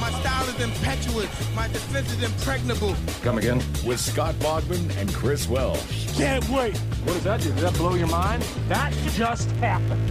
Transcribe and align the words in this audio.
My 0.00 0.10
style 0.20 0.48
is 0.48 0.60
impetuous. 0.60 1.54
My 1.54 1.66
defense 1.68 2.12
is 2.12 2.22
impregnable. 2.22 2.94
Come 3.22 3.38
again? 3.38 3.58
With 3.84 3.98
Scott 3.98 4.34
Bogman 4.36 4.96
and 4.96 5.12
Chris 5.12 5.48
Welsh. 5.48 6.16
Can't 6.16 6.48
wait. 6.48 6.76
What 6.76 7.14
does 7.14 7.24
that 7.24 7.40
do? 7.40 7.48
Did 7.48 7.58
that 7.58 7.74
blow 7.74 7.94
your 7.94 8.06
mind? 8.06 8.42
That 8.68 8.92
just 9.12 9.50
happened. 9.52 10.08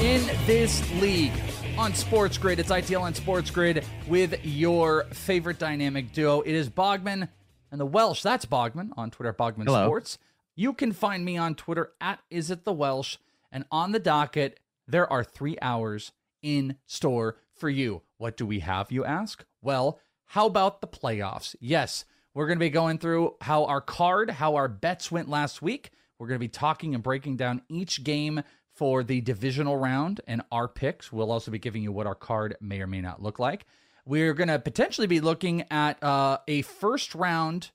In 0.00 0.26
this 0.46 0.88
league 1.00 1.32
on 1.78 1.94
Sports 1.94 2.36
Grid, 2.36 2.58
it's 2.58 2.70
ITL 2.70 3.02
on 3.02 3.14
Sports 3.14 3.50
Grid 3.50 3.84
with 4.08 4.44
your 4.44 5.04
favorite 5.12 5.58
dynamic 5.58 6.12
duo. 6.12 6.40
It 6.40 6.54
is 6.54 6.68
Bogman 6.68 7.28
and 7.70 7.80
the 7.80 7.86
Welsh. 7.86 8.22
That's 8.22 8.44
Bogman 8.44 8.90
on 8.96 9.10
Twitter, 9.10 9.32
Bogman 9.32 9.64
Hello. 9.64 9.86
Sports. 9.86 10.18
You 10.54 10.72
can 10.72 10.92
find 10.92 11.24
me 11.24 11.36
on 11.36 11.54
Twitter 11.54 11.92
at 12.00 12.18
Is 12.30 12.50
It 12.50 12.64
The 12.64 12.72
Welsh. 12.72 13.18
And 13.52 13.64
on 13.70 13.92
the 13.92 13.98
docket, 13.98 14.58
there 14.88 15.10
are 15.10 15.22
three 15.22 15.56
hours 15.62 16.12
in 16.42 16.76
store 16.86 17.36
for 17.54 17.68
you. 17.68 18.02
What 18.18 18.36
do 18.36 18.46
we 18.46 18.60
have, 18.60 18.90
you 18.90 19.04
ask? 19.04 19.44
Well, 19.62 20.00
how 20.26 20.46
about 20.46 20.80
the 20.80 20.86
playoffs? 20.86 21.54
Yes, 21.60 22.04
we're 22.34 22.46
going 22.46 22.58
to 22.58 22.64
be 22.64 22.70
going 22.70 22.98
through 22.98 23.36
how 23.40 23.64
our 23.64 23.80
card, 23.80 24.30
how 24.30 24.56
our 24.56 24.68
bets 24.68 25.10
went 25.10 25.28
last 25.28 25.62
week. 25.62 25.90
We're 26.18 26.28
going 26.28 26.38
to 26.38 26.44
be 26.44 26.48
talking 26.48 26.94
and 26.94 27.02
breaking 27.02 27.36
down 27.36 27.62
each 27.68 28.02
game 28.04 28.42
for 28.74 29.02
the 29.02 29.20
divisional 29.20 29.76
round 29.76 30.20
and 30.26 30.42
our 30.52 30.68
picks. 30.68 31.12
We'll 31.12 31.32
also 31.32 31.50
be 31.50 31.58
giving 31.58 31.82
you 31.82 31.92
what 31.92 32.06
our 32.06 32.14
card 32.14 32.56
may 32.60 32.80
or 32.80 32.86
may 32.86 33.00
not 33.00 33.22
look 33.22 33.38
like. 33.38 33.66
We're 34.04 34.34
going 34.34 34.48
to 34.48 34.58
potentially 34.58 35.06
be 35.06 35.20
looking 35.20 35.64
at 35.70 36.02
uh, 36.02 36.38
a 36.46 36.62
first 36.62 37.14
round 37.14 37.70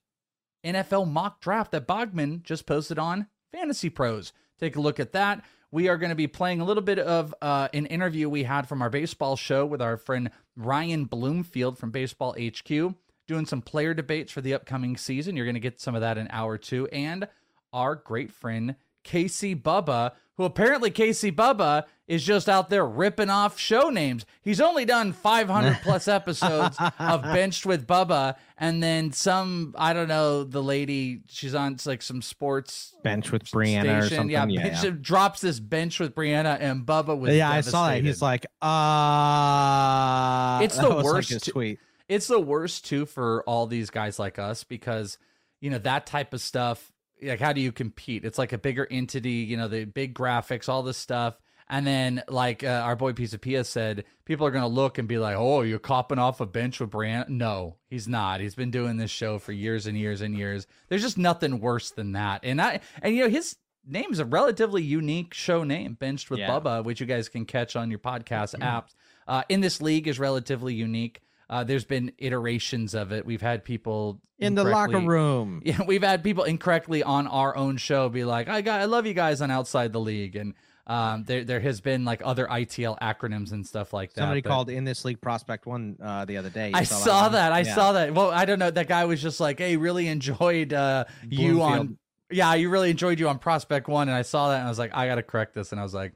NFL 0.64 1.10
mock 1.10 1.42
draft 1.42 1.72
that 1.72 1.88
Bogman 1.88 2.44
just 2.44 2.66
posted 2.66 3.00
on 3.00 3.28
Fantasy 3.52 3.90
Pros. 3.90 4.32
Take 4.60 4.76
a 4.76 4.82
look 4.82 5.00
at 5.00 5.12
that. 5.14 5.44
We 5.74 5.88
are 5.88 5.96
going 5.96 6.10
to 6.10 6.16
be 6.16 6.28
playing 6.28 6.60
a 6.60 6.66
little 6.66 6.84
bit 6.84 7.00
of 7.00 7.34
uh, 7.42 7.70
an 7.74 7.86
interview 7.86 8.28
we 8.28 8.44
had 8.44 8.68
from 8.68 8.82
our 8.82 8.90
baseball 8.90 9.38
show 9.38 9.66
with 9.66 9.82
our 9.82 9.96
friend 9.96 10.30
Ryan 10.58 11.06
Bloomfield 11.06 11.78
from 11.78 11.92
Baseball 11.92 12.36
HQ, 12.38 12.94
doing 13.26 13.46
some 13.46 13.62
player 13.62 13.94
debates 13.94 14.34
for 14.34 14.42
the 14.42 14.54
upcoming 14.54 14.98
season. 14.98 15.38
You're 15.38 15.46
going 15.46 15.54
to 15.54 15.62
get 15.62 15.80
some 15.80 15.96
of 15.96 16.02
that 16.02 16.18
in 16.18 16.28
hour 16.30 16.58
two. 16.58 16.88
And 16.88 17.26
our 17.72 17.96
great 17.96 18.34
friend 18.34 18.76
Casey 19.06 19.56
Bubba, 19.56 20.12
who 20.42 20.46
apparently 20.46 20.90
Casey 20.90 21.32
Bubba 21.32 21.84
is 22.08 22.24
just 22.26 22.50
out 22.50 22.70
there 22.72 22.84
ripping 22.86 23.30
off 23.30 23.60
show 23.60 23.90
names. 23.92 24.26
He's 24.42 24.60
only 24.60 24.86
done 24.86 25.14
500 25.14 25.80
plus 25.84 26.08
episodes 26.08 26.76
of 26.98 27.22
Benched 27.22 27.66
with 27.68 27.86
Bubba, 27.86 28.36
and 28.58 28.82
then 28.82 29.12
some, 29.12 29.76
I 29.78 29.94
don't 29.94 30.08
know, 30.08 30.44
the 30.44 30.64
lady, 30.64 31.22
she's 31.30 31.54
on 31.54 31.78
like 31.86 32.02
some 32.02 32.24
sports 32.24 32.96
bench 33.04 33.32
with 33.32 33.44
Brianna 33.46 34.00
or 34.00 34.02
station. 34.02 34.18
something. 34.18 34.30
Yeah, 34.32 34.46
Yeah, 34.48 34.64
bench- 34.70 34.84
yeah. 34.84 34.92
drops 35.00 35.42
this 35.42 35.60
bench 35.60 36.00
with 36.00 36.16
Brianna, 36.16 36.58
and 36.60 36.86
Bubba 36.88 37.16
was 37.18 37.36
Yeah, 37.36 37.52
I 37.52 37.62
saw 37.62 37.88
that. 37.90 38.02
He's 38.04 38.20
devastated. 38.20 38.26
like, 38.26 38.46
uh 38.62 40.60
it's 40.64 40.78
the 40.82 40.90
like 40.90 41.04
worst 41.06 41.30
his 41.30 41.44
tweet. 41.44 41.80
It's 42.10 42.28
the 42.28 42.40
worst 42.40 42.86
too 42.86 43.06
for 43.06 43.44
all 43.48 43.68
these 43.68 43.90
guys 43.90 44.18
like 44.20 44.40
us 44.40 44.64
because 44.64 45.18
you 45.62 45.70
know 45.70 45.78
that 45.80 46.06
type 46.08 46.34
of 46.34 46.42
stuff. 46.42 46.92
Like, 47.22 47.40
how 47.40 47.54
do 47.54 47.62
you 47.62 47.72
compete? 47.72 48.26
It's 48.26 48.38
like 48.38 48.54
a 48.54 48.58
bigger 48.58 48.88
entity. 48.90 49.46
You 49.50 49.58
know, 49.58 49.68
the 49.68 49.86
big 49.86 50.14
graphics, 50.16 50.70
all 50.70 50.84
this 50.84 50.98
stuff. 50.98 51.38
And 51.70 51.88
then, 51.88 52.22
like 52.28 52.66
uh, 52.66 52.68
our 52.84 52.98
boy 52.98 53.14
Piece 53.14 53.32
of 53.34 53.40
Pia 53.40 53.64
said, 53.64 54.04
people 54.26 54.46
are 54.46 54.52
going 54.52 54.64
to 54.64 54.68
look 54.68 54.98
and 54.98 55.08
be 55.08 55.18
like, 55.18 55.38
"Oh, 55.38 55.62
you're 55.62 55.80
copping 55.80 56.20
off 56.20 56.42
a 56.42 56.46
bench 56.46 56.82
with 56.82 56.90
Brand." 56.90 57.30
No, 57.30 57.78
he's 57.90 58.10
not. 58.10 58.42
He's 58.42 58.56
been 58.56 58.72
doing 58.72 58.98
this 58.98 59.10
show 59.12 59.40
for 59.40 59.54
years 59.54 59.88
and 59.88 59.98
years 59.98 60.20
and 60.20 60.36
years. 60.38 60.68
There's 60.90 61.02
just 61.02 61.18
nothing 61.18 61.62
worse 61.62 61.92
than 61.92 62.12
that. 62.12 62.42
And 62.44 62.62
I, 62.62 62.82
and 63.02 63.16
you 63.16 63.24
know, 63.24 63.30
his 63.30 63.56
name's 63.88 64.20
a 64.20 64.26
relatively 64.26 64.84
unique 64.84 65.34
show 65.34 65.64
name, 65.64 65.94
Benched 65.94 66.30
with 66.30 66.40
Yeah. 66.40 66.50
Bubba, 66.50 66.84
which 66.84 67.00
you 67.00 67.06
guys 67.06 67.30
can 67.30 67.46
catch 67.46 67.78
on 67.78 67.90
your 67.90 68.00
podcast 68.00 68.54
apps. 68.60 68.94
Uh, 69.26 69.44
in 69.48 69.62
this 69.62 69.82
league 69.82 70.10
is 70.10 70.20
relatively 70.20 70.74
unique. 70.74 71.22
Uh, 71.52 71.66
there's 71.66 71.84
been 71.84 72.14
iterations 72.18 72.94
of 72.96 73.12
it. 73.12 73.26
We've 73.26 73.42
had 73.42 73.66
people 73.66 74.22
In 74.40 74.56
the 74.56 74.64
locker 74.64 75.00
room. 75.00 75.62
Yeah, 75.66 75.82
we've 75.86 76.02
had 76.02 76.24
people 76.24 76.46
incorrectly 76.46 77.04
on 77.04 77.28
our 77.28 77.56
own 77.58 77.76
show 77.76 78.08
be 78.10 78.24
like, 78.24 78.48
"I 78.48 78.62
got, 78.62 78.80
I 78.80 78.86
love 78.86 79.06
you 79.06 79.14
guys 79.14 79.42
on 79.42 79.52
Outside 79.52 79.92
the 79.92 80.00
League," 80.00 80.38
and 80.38 80.54
um, 80.88 81.26
there 81.26 81.44
there 81.44 81.60
has 81.60 81.82
been 81.82 82.06
like 82.06 82.22
other 82.24 82.48
ITL 82.48 82.98
acronyms 83.00 83.52
and 83.52 83.68
stuff 83.68 83.92
like 83.92 84.14
that. 84.14 84.22
Somebody 84.22 84.40
but- 84.42 84.50
called 84.50 84.70
in 84.70 84.86
this 84.86 85.04
league 85.04 85.20
prospect 85.20 85.66
one 85.66 85.98
uh, 86.02 86.24
the 86.24 86.38
other 86.38 86.50
day. 86.50 86.70
You 86.70 86.76
I 86.76 86.84
saw 86.84 86.96
saw 87.00 87.22
one? 87.24 87.32
that. 87.34 87.52
I 87.52 87.60
Yeah. 87.60 87.76
saw 87.76 87.92
that. 87.94 88.14
Well, 88.14 88.32
I 88.32 88.46
don't 88.46 88.58
know. 88.60 88.72
That 88.72 88.88
guy 88.88 89.04
was 89.04 89.22
just 89.22 89.42
like, 89.42 89.60
"Hey, 89.60 89.76
really 89.76 90.08
enjoyed 90.08 90.72
uh, 90.74 91.04
you 91.28 91.62
on." 91.62 91.98
Yeah, 92.32 92.54
you 92.54 92.70
really 92.70 92.90
enjoyed 92.92 93.20
you 93.20 93.28
on 93.28 93.40
Prospect 93.40 93.90
One, 93.90 94.08
and 94.08 94.16
I 94.16 94.22
saw 94.22 94.50
that, 94.52 94.60
and 94.60 94.66
I 94.66 94.70
was 94.70 94.80
like, 94.80 94.96
"I 94.96 95.06
got 95.08 95.16
to 95.16 95.24
correct 95.24 95.54
this," 95.54 95.74
and 95.74 95.82
I 95.82 95.84
was 95.84 95.94
like, 95.94 96.14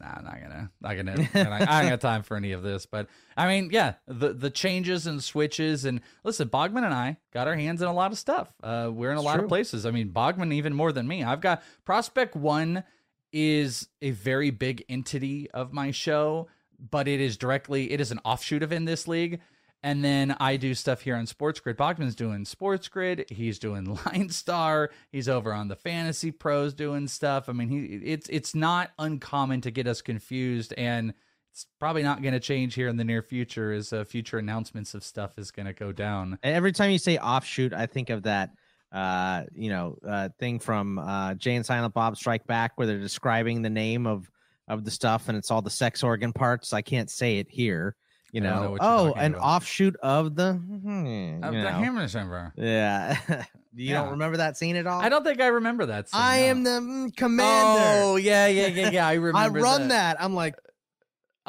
"Nah, 0.00 0.14
I'm 0.16 0.24
not 0.24 0.40
gonna, 0.40 0.70
not 0.80 0.96
gonna, 0.96 1.28
and 1.34 1.48
I, 1.48 1.82
ain't 1.82 1.90
got 1.90 2.00
time 2.00 2.22
for 2.22 2.36
any 2.36 2.52
of 2.52 2.62
this." 2.62 2.86
But 2.86 3.08
I 3.36 3.46
mean, 3.46 3.70
yeah, 3.72 3.94
the 4.06 4.32
the 4.32 4.50
changes 4.50 5.06
and 5.06 5.22
switches, 5.22 5.84
and 5.84 6.00
listen, 6.24 6.48
Bogman 6.48 6.84
and 6.84 6.94
I 6.94 7.18
got 7.32 7.48
our 7.48 7.56
hands 7.56 7.82
in 7.82 7.88
a 7.88 7.92
lot 7.92 8.12
of 8.12 8.18
stuff. 8.18 8.52
Uh, 8.62 8.90
we're 8.92 9.10
in 9.10 9.18
a 9.18 9.22
lot 9.22 9.34
true. 9.34 9.44
of 9.44 9.48
places. 9.48 9.86
I 9.86 9.90
mean, 9.90 10.10
Bogman 10.10 10.52
even 10.52 10.74
more 10.74 10.92
than 10.92 11.06
me. 11.06 11.24
I've 11.24 11.40
got 11.40 11.62
Prospect 11.84 12.36
One 12.36 12.84
is 13.32 13.88
a 14.00 14.10
very 14.10 14.50
big 14.50 14.84
entity 14.88 15.50
of 15.50 15.72
my 15.72 15.90
show, 15.90 16.48
but 16.78 17.08
it 17.08 17.20
is 17.20 17.36
directly 17.36 17.92
it 17.92 18.00
is 18.00 18.10
an 18.10 18.20
offshoot 18.24 18.62
of 18.62 18.72
in 18.72 18.84
this 18.84 19.06
league. 19.08 19.40
And 19.82 20.04
then 20.04 20.36
I 20.40 20.56
do 20.56 20.74
stuff 20.74 21.02
here 21.02 21.14
on 21.14 21.26
Sports 21.26 21.60
Grid. 21.60 21.76
Bogman's 21.76 22.16
doing 22.16 22.44
Sports 22.44 22.88
Grid. 22.88 23.26
He's 23.28 23.58
doing 23.58 23.86
LineStar. 23.96 24.88
He's 25.12 25.28
over 25.28 25.52
on 25.52 25.68
the 25.68 25.76
Fantasy 25.76 26.32
Pros 26.32 26.74
doing 26.74 27.06
stuff. 27.06 27.48
I 27.48 27.52
mean, 27.52 27.68
he 27.68 27.84
it's 28.04 28.28
it's 28.28 28.54
not 28.54 28.90
uncommon 28.98 29.60
to 29.62 29.70
get 29.70 29.86
us 29.86 30.02
confused, 30.02 30.74
and 30.76 31.14
it's 31.52 31.66
probably 31.78 32.02
not 32.02 32.22
going 32.22 32.34
to 32.34 32.40
change 32.40 32.74
here 32.74 32.88
in 32.88 32.96
the 32.96 33.04
near 33.04 33.22
future. 33.22 33.72
As 33.72 33.92
uh, 33.92 34.04
future 34.04 34.38
announcements 34.38 34.94
of 34.94 35.04
stuff 35.04 35.38
is 35.38 35.52
going 35.52 35.66
to 35.66 35.72
go 35.72 35.92
down. 35.92 36.38
Every 36.42 36.72
time 36.72 36.90
you 36.90 36.98
say 36.98 37.18
offshoot, 37.18 37.72
I 37.72 37.86
think 37.86 38.10
of 38.10 38.24
that 38.24 38.50
uh 38.90 39.44
you 39.52 39.68
know 39.68 39.98
uh 40.08 40.30
thing 40.38 40.58
from 40.58 40.98
uh 40.98 41.34
Jay 41.34 41.54
and 41.54 41.66
Silent 41.66 41.92
Bob 41.92 42.16
Strike 42.16 42.46
Back 42.46 42.72
where 42.76 42.86
they're 42.86 42.98
describing 42.98 43.60
the 43.60 43.68
name 43.68 44.06
of 44.06 44.30
of 44.66 44.82
the 44.82 44.90
stuff 44.90 45.28
and 45.28 45.36
it's 45.36 45.50
all 45.50 45.62
the 45.62 45.70
sex 45.70 46.02
organ 46.02 46.32
parts. 46.32 46.72
I 46.72 46.82
can't 46.82 47.10
say 47.10 47.38
it 47.38 47.48
here. 47.50 47.96
You 48.32 48.42
know, 48.42 48.74
know 48.74 48.78
oh, 48.80 49.12
an 49.14 49.34
about. 49.34 49.44
offshoot 49.44 49.96
of 49.96 50.34
the 50.34 50.52
hmm, 50.52 51.42
Of 51.42 51.52
the 51.54 51.62
know. 51.62 51.68
Hammer. 51.68 52.52
Yeah. 52.56 53.18
you 53.74 53.90
Yeah. 53.90 54.02
don't 54.02 54.10
remember 54.10 54.36
that 54.36 54.58
scene 54.58 54.76
at 54.76 54.86
all? 54.86 55.00
I 55.00 55.08
don't 55.08 55.24
think 55.24 55.40
I 55.40 55.46
remember 55.46 55.86
that. 55.86 56.10
Scene, 56.10 56.20
I 56.20 56.38
no. 56.40 56.44
am 56.44 56.62
the 56.64 56.70
mm, 56.70 57.16
commander. 57.16 58.02
Oh 58.04 58.16
yeah, 58.16 58.46
yeah, 58.46 58.66
yeah, 58.66 58.90
yeah. 58.90 59.06
I 59.06 59.14
remember. 59.14 59.58
I 59.58 59.62
run 59.62 59.88
that. 59.88 60.22
I'm 60.22 60.34
like, 60.34 60.56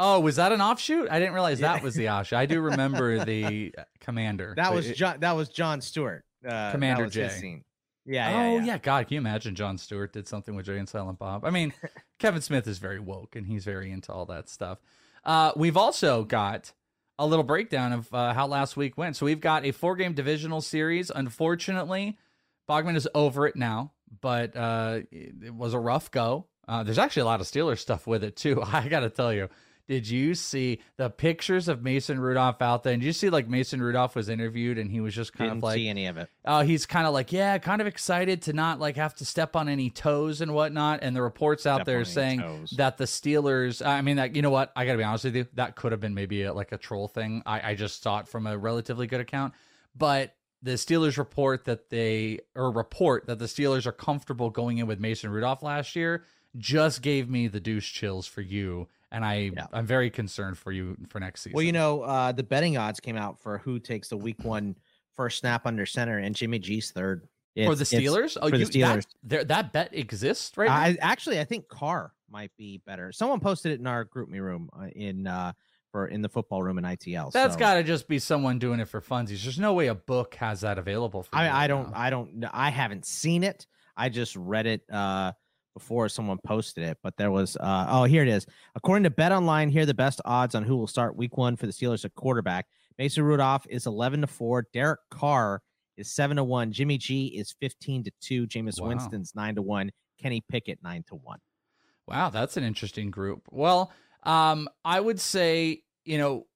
Oh, 0.02 0.22
was 0.22 0.38
that 0.38 0.54
an 0.54 0.62
offshoot? 0.62 1.10
I 1.12 1.20
didn't 1.20 1.34
realize 1.34 1.60
that 1.60 1.84
was 1.84 1.94
the 1.94 2.10
offshoot. 2.10 2.40
I 2.40 2.46
do 2.46 2.62
remember 2.62 3.26
the 3.26 3.76
uh, 3.78 3.84
commander. 4.00 4.54
that 4.56 4.74
was 4.74 4.90
John. 4.92 5.20
That 5.20 5.36
was 5.36 5.50
Jon 5.50 5.82
Stewart. 5.82 6.24
Uh, 6.48 6.72
Commander 6.72 7.08
Jay. 7.08 7.28
scene. 7.28 7.66
Yeah, 8.06 8.30
oh 8.30 8.56
yeah, 8.56 8.64
yeah. 8.64 8.78
God, 8.78 9.08
can 9.08 9.16
you 9.16 9.20
imagine 9.20 9.56
Jon 9.56 9.78
Stewart 9.78 10.14
did 10.14 10.26
something 10.26 10.56
with 10.56 10.66
Jay 10.66 10.78
and 10.78 10.88
Silent 10.88 11.20
Bob? 11.20 11.44
I 11.44 11.50
mean, 11.50 11.74
Kevin 12.18 12.42
Smith 12.42 12.66
is 12.66 12.78
very 12.78 13.00
woke 13.00 13.36
and 13.36 13.46
he's 13.46 13.66
very 13.66 13.92
into 13.92 14.14
all 14.14 14.26
that 14.28 14.48
stuff. 14.48 14.80
Uh, 15.30 15.52
we've 15.56 15.78
also 15.78 16.24
got 16.24 16.74
a 17.20 17.28
little 17.28 17.44
breakdown 17.44 17.94
of 17.94 18.12
uh, 18.12 18.34
how 18.34 18.48
last 18.48 18.76
week 18.76 18.98
went. 18.98 19.16
So 19.16 19.28
we've 19.28 19.40
got 19.40 19.64
a 19.64 19.72
four 19.72 19.96
game 19.96 20.14
divisional 20.14 20.60
series. 20.60 21.12
Unfortunately, 21.12 22.18
Bogman 22.68 22.96
is 22.96 23.08
over 23.14 23.46
it 23.46 23.56
now, 23.56 23.92
but 24.22 24.58
uh, 24.58 25.02
it, 25.12 25.54
was 25.54 25.76
a 25.76 25.80
rough 25.80 26.10
go. 26.10 26.48
Uh, 26.68 26.82
there's 26.82 26.98
actually 26.98 27.22
a 27.22 27.26
lot 27.26 27.42
of 27.42 27.46
Steelers 27.46 27.78
stuff 27.78 28.08
with 28.08 28.24
it 28.24 28.38
too. 28.38 28.64
I 28.66 28.88
got 28.88 29.02
to 29.02 29.10
tell 29.12 29.32
you. 29.32 29.50
Did 29.90 30.08
you 30.08 30.36
see 30.36 30.82
the 30.98 31.10
pictures 31.10 31.68
of 31.68 31.82
Mason 31.82 32.20
Rudolph 32.20 32.62
out 32.62 32.84
there? 32.84 32.94
And 32.94 33.02
did 33.02 33.08
you 33.08 33.12
see 33.12 33.32
like 33.32 33.50
Mason 33.50 33.82
Rudolph 33.82 34.16
was 34.16 34.30
interviewed 34.30 34.78
and 34.78 34.92
he 34.92 35.02
was 35.02 35.16
just 35.16 35.34
kind 35.34 35.50
Didn't 35.50 35.58
of 35.58 35.64
like 35.64 35.76
see 35.78 35.90
any 35.90 36.06
of 36.06 36.18
it. 36.18 36.30
uh, 36.46 36.62
he's 36.62 36.86
kind 36.86 37.08
of 37.08 37.14
like, 37.14 37.32
yeah, 37.32 37.58
kind 37.58 37.82
of 37.82 37.88
excited 37.88 38.44
to 38.44 38.54
not 38.54 38.80
like 38.80 38.98
have 38.98 39.16
to 39.16 39.26
step 39.26 39.56
on 39.56 39.68
any 39.68 39.90
toes 39.90 40.42
and 40.42 40.54
whatnot. 40.54 41.00
And 41.02 41.16
the 41.16 41.24
reports 41.24 41.66
out 41.66 41.78
Step 41.78 41.86
there 41.88 42.06
saying 42.06 42.40
toes. 42.42 42.70
that 42.78 42.98
the 42.98 43.06
Steelers, 43.06 43.84
I 43.84 44.02
mean, 44.02 44.18
that 44.18 44.36
you 44.36 44.44
know 44.44 44.52
what, 44.52 44.72
I 44.76 44.86
got 44.86 44.92
to 44.92 45.00
be 45.00 45.04
honest 45.04 45.24
with 45.24 45.36
you, 45.36 45.48
that 45.56 45.76
could 45.76 45.92
have 45.92 46.00
been 46.00 46.14
maybe 46.14 46.44
a, 46.44 46.54
like 46.54 46.72
a 46.72 46.78
troll 46.78 47.08
thing. 47.08 47.42
I, 47.48 47.72
I 47.72 47.74
just 47.74 48.04
saw 48.04 48.20
it 48.20 48.28
from 48.28 48.46
a 48.46 48.56
relatively 48.56 49.08
good 49.08 49.22
account, 49.22 49.56
but 49.96 50.36
the 50.62 50.74
Steelers 50.74 51.18
report 51.18 51.66
that 51.66 51.90
they 51.90 52.42
or 52.54 52.70
report 52.70 53.26
that 53.26 53.40
the 53.40 53.46
Steelers 53.46 53.88
are 53.88 53.92
comfortable 53.92 54.52
going 54.52 54.78
in 54.78 54.86
with 54.86 55.00
Mason 55.00 55.32
Rudolph 55.32 55.64
last 55.64 55.96
year 55.96 56.26
just 56.58 57.02
gave 57.02 57.28
me 57.28 57.48
the 57.48 57.60
douche 57.60 57.92
chills 57.92 58.28
for 58.28 58.42
you. 58.42 58.88
And 59.12 59.26
I, 59.26 59.52
Yeah. 59.56 59.68
I'm 59.74 59.86
very 59.86 60.10
concerned 60.10 60.58
for 60.58 60.72
you 60.72 60.96
for 61.10 61.20
next 61.20 61.42
season. 61.42 61.56
Well, 61.56 61.64
you 61.64 61.72
know, 61.72 62.02
uh, 62.04 62.32
the 62.32 62.44
betting 62.44 62.78
odds 62.78 63.00
came 63.00 63.18
out 63.18 63.40
for 63.40 63.58
who 63.60 63.80
takes 63.80 64.10
the 64.10 64.18
week 64.18 64.44
one 64.44 64.76
first 65.16 65.40
snap 65.40 65.66
under 65.66 65.86
center, 65.86 66.18
and 66.20 66.36
Jimmy 66.36 66.60
G's 66.60 66.92
third. 66.92 67.28
for 67.66 67.76
the 67.76 67.82
It's- 67.82 67.92
it's- 67.94 68.04
Steelers, 68.10 68.38
oh, 68.42 68.50
for 68.50 68.58
the 68.58 68.64
Steelers. 68.64 69.06
That, 69.24 69.48
that 69.50 69.74
bet 69.74 69.94
exists 69.94 70.56
right 70.56 70.70
now. 70.70 70.76
I 70.76 70.98
actually 71.02 71.40
I 71.42 71.44
think 71.44 71.68
Carr 71.68 72.14
might 72.30 72.52
be 72.58 72.78
better. 72.86 73.12
Someone 73.12 73.40
posted 73.42 73.74
it 73.74 73.80
in 73.82 73.88
our 73.88 74.06
GroupMe 74.06 74.40
room 74.40 74.70
uh, 74.80 74.86
in 74.96 75.28
uh 75.28 75.52
for 75.92 76.08
in 76.08 76.22
the 76.22 76.30
football 76.30 76.62
room 76.64 76.78
in 76.78 76.86
ITL. 76.86 77.32
That's 77.34 77.56
so- 77.56 77.60
got 77.60 77.74
to 77.74 77.84
just 77.84 78.08
be 78.08 78.20
someone 78.20 78.60
doing 78.60 78.80
it 78.80 78.86
for 78.88 79.02
funsies. 79.02 79.44
There's 79.44 79.60
no 79.60 79.74
way 79.74 79.88
a 79.88 79.96
book 79.96 80.36
has 80.36 80.62
that 80.62 80.78
available 80.78 81.24
for 81.24 81.36
you 81.36 81.42
I, 81.42 81.64
I 81.64 81.68
don't 81.68 81.92
now. 81.92 81.98
I 82.00 82.10
don't 82.12 82.46
I 82.54 82.70
haven't 82.70 83.06
seen 83.06 83.44
it. 83.44 83.66
I 83.98 84.08
just 84.10 84.36
read 84.38 84.68
it 84.68 84.90
uh 84.90 85.34
before 85.74 86.10
someone 86.10 86.38
posted 86.46 86.84
it, 86.84 86.98
but 87.04 87.16
there 87.18 87.32
was 87.32 87.56
uh 87.58 87.86
oh 87.90 88.04
here 88.04 88.24
it 88.24 88.30
is. 88.30 88.46
According 88.76 89.04
to 89.04 89.10
Bet 89.10 89.32
Online, 89.32 89.70
here 89.70 89.84
are 89.84 89.86
the 89.86 89.94
best 89.94 90.22
odds 90.26 90.56
on 90.56 90.64
who 90.64 90.78
will 90.78 90.88
start 90.88 91.16
week 91.16 91.38
one 91.38 91.56
for 91.56 91.66
the 91.66 91.72
Steelers 91.74 92.06
at 92.06 92.16
quarterback. 92.16 92.66
Mason 92.98 93.24
Rudolph 93.24 93.66
is 93.70 93.86
eleven 93.86 94.22
to 94.22 94.28
four. 94.28 94.68
Derek 94.74 95.00
Carr 95.12 95.62
is 95.98 96.14
seven 96.14 96.38
to 96.38 96.44
one. 96.44 96.72
Jimmy 96.72 96.98
G 96.98 97.28
is 97.28 97.54
fifteen 97.60 98.04
to 98.04 98.12
two. 98.22 98.48
Jameis 98.48 98.82
Wow. 98.82 98.90
Winston's 98.90 99.34
nine 99.36 99.56
to 99.56 99.62
one. 99.62 99.92
Kenny 100.22 100.44
Pickett 100.50 100.80
nine 100.84 101.04
to 101.08 101.16
one. 101.16 101.40
Wow, 102.08 102.30
that's 102.30 102.58
an 102.58 102.64
interesting 102.64 103.12
group. 103.12 103.48
Well, 103.52 103.92
um, 104.24 104.68
I 104.84 105.00
would 105.00 105.20
say, 105.20 105.84
you 106.04 106.18
know, 106.18 106.48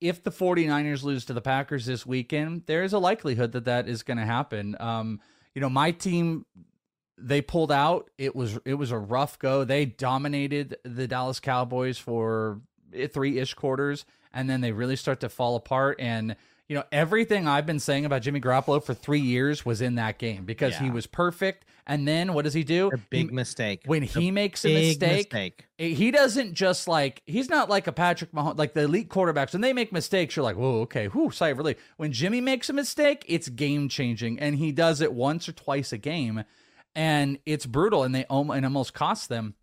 if 0.00 0.22
the 0.22 0.30
49ers 0.30 1.02
lose 1.02 1.24
to 1.24 1.32
the 1.32 1.40
Packers 1.40 1.84
this 1.86 2.06
weekend, 2.06 2.62
there 2.66 2.84
is 2.84 2.92
a 2.92 2.98
likelihood 2.98 3.52
that 3.52 3.64
that 3.64 3.88
is 3.88 4.02
going 4.02 4.18
to 4.18 4.24
happen. 4.24 4.76
Um, 4.78 5.20
you 5.54 5.60
know, 5.60 5.68
my 5.68 5.90
team 5.90 6.44
they 7.18 7.40
pulled 7.40 7.72
out. 7.72 8.10
It 8.18 8.34
was 8.36 8.58
it 8.64 8.74
was 8.74 8.90
a 8.90 8.98
rough 8.98 9.38
go. 9.38 9.64
They 9.64 9.84
dominated 9.86 10.76
the 10.84 11.06
Dallas 11.06 11.40
Cowboys 11.40 11.98
for 11.98 12.60
three 13.12 13.38
ish 13.38 13.54
quarters, 13.54 14.04
and 14.32 14.48
then 14.48 14.60
they 14.60 14.72
really 14.72 14.96
start 14.96 15.20
to 15.20 15.28
fall 15.28 15.56
apart. 15.56 15.96
And 16.00 16.36
you 16.68 16.74
know, 16.74 16.82
everything 16.90 17.46
I've 17.46 17.64
been 17.66 17.78
saying 17.78 18.04
about 18.06 18.22
Jimmy 18.22 18.40
Garoppolo 18.40 18.82
for 18.82 18.92
three 18.92 19.20
years 19.20 19.64
was 19.64 19.80
in 19.80 19.94
that 19.96 20.18
game 20.18 20.44
because 20.44 20.76
he 20.76 20.90
was 20.90 21.06
perfect. 21.06 21.64
And 21.88 22.08
then 22.08 22.32
what 22.34 22.42
does 22.44 22.54
he 22.54 22.64
do? 22.64 22.90
A 22.92 22.96
big 22.98 23.28
He- 23.28 23.34
mistake. 23.34 23.82
when 23.86 24.02
A 24.02 24.06
he 24.06 24.32
makes 24.32 24.64
a 24.64 24.74
mistake, 24.74 25.32
mistake. 25.32 25.66
he 25.78 26.10
doesn't 26.10 26.54
just 26.54 26.88
like 26.88 27.22
he's 27.26 27.48
not 27.48 27.70
like 27.70 27.86
a 27.86 27.92
Patrick 27.92 28.32
Mahomes, 28.32 28.58
like 28.58 28.74
the 28.74 28.82
elite 28.82 29.08
quarterbacks. 29.08 29.52
When 29.52 29.62
they 29.62 29.72
make 29.72 29.92
mistakes, 29.92 30.34
you're 30.34 30.42
like, 30.42 30.56
whoa, 30.56 30.80
okay, 30.80 31.06
whoo, 31.06 31.30
sigh 31.30 31.50
of 31.50 31.58
relief. 31.58 31.76
When 31.96 32.10
Jimmy 32.10 32.40
makes 32.40 32.68
a 32.68 32.72
mistake, 32.72 33.24
it's 33.28 33.48
game 33.48 33.88
changing, 33.88 34.40
and 34.40 34.56
he 34.56 34.72
does 34.72 35.00
it 35.00 35.12
once 35.12 35.48
or 35.48 35.52
twice 35.52 35.92
a 35.92 35.98
game, 35.98 36.42
and 36.96 37.38
it's 37.46 37.66
brutal, 37.66 38.02
and 38.02 38.12
they 38.12 38.24
almo- 38.24 38.54
almost 38.54 38.92
cost 38.94 39.28
them. 39.28 39.54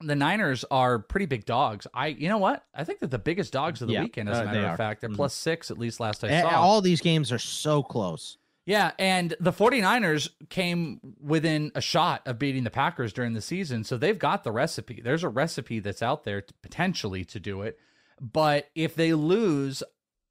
The 0.00 0.14
Niners 0.14 0.64
are 0.70 0.98
pretty 0.98 1.24
big 1.26 1.46
dogs. 1.46 1.86
I, 1.94 2.08
you 2.08 2.28
know 2.28 2.36
what? 2.38 2.64
I 2.74 2.84
think 2.84 3.00
they're 3.00 3.08
the 3.08 3.18
biggest 3.18 3.52
dogs 3.52 3.80
of 3.80 3.88
the 3.88 3.94
Yeah, 3.94 4.02
weekend. 4.02 4.28
As 4.28 4.38
uh, 4.38 4.42
a 4.42 4.44
matter 4.44 4.58
of 4.60 4.64
are. 4.72 4.76
fact, 4.76 5.00
they're 5.00 5.08
Mhm. 5.10 5.16
plus 5.16 5.32
six 5.34 5.70
at 5.70 5.78
least 5.78 5.98
last 6.00 6.22
I 6.22 6.42
saw. 6.42 6.50
All 6.50 6.82
these 6.82 7.00
games 7.00 7.32
are 7.32 7.38
so 7.38 7.82
close. 7.82 8.36
Yeah, 8.66 8.90
and 8.98 9.34
the 9.40 9.52
49ers 9.52 10.28
came 10.50 11.00
within 11.20 11.70
a 11.74 11.80
shot 11.80 12.22
of 12.26 12.38
beating 12.38 12.64
the 12.64 12.70
Packers 12.70 13.12
during 13.12 13.32
the 13.32 13.40
season, 13.40 13.84
so 13.84 13.96
they've 13.96 14.18
got 14.18 14.44
the 14.44 14.50
recipe. 14.52 15.00
There's 15.00 15.22
a 15.24 15.28
recipe 15.28 15.78
that's 15.78 16.02
out 16.02 16.24
there 16.24 16.42
to, 16.42 16.52
potentially 16.62 17.24
to 17.26 17.40
do 17.40 17.62
it. 17.62 17.78
But 18.20 18.68
if 18.74 18.96
they 18.96 19.14
lose, 19.14 19.82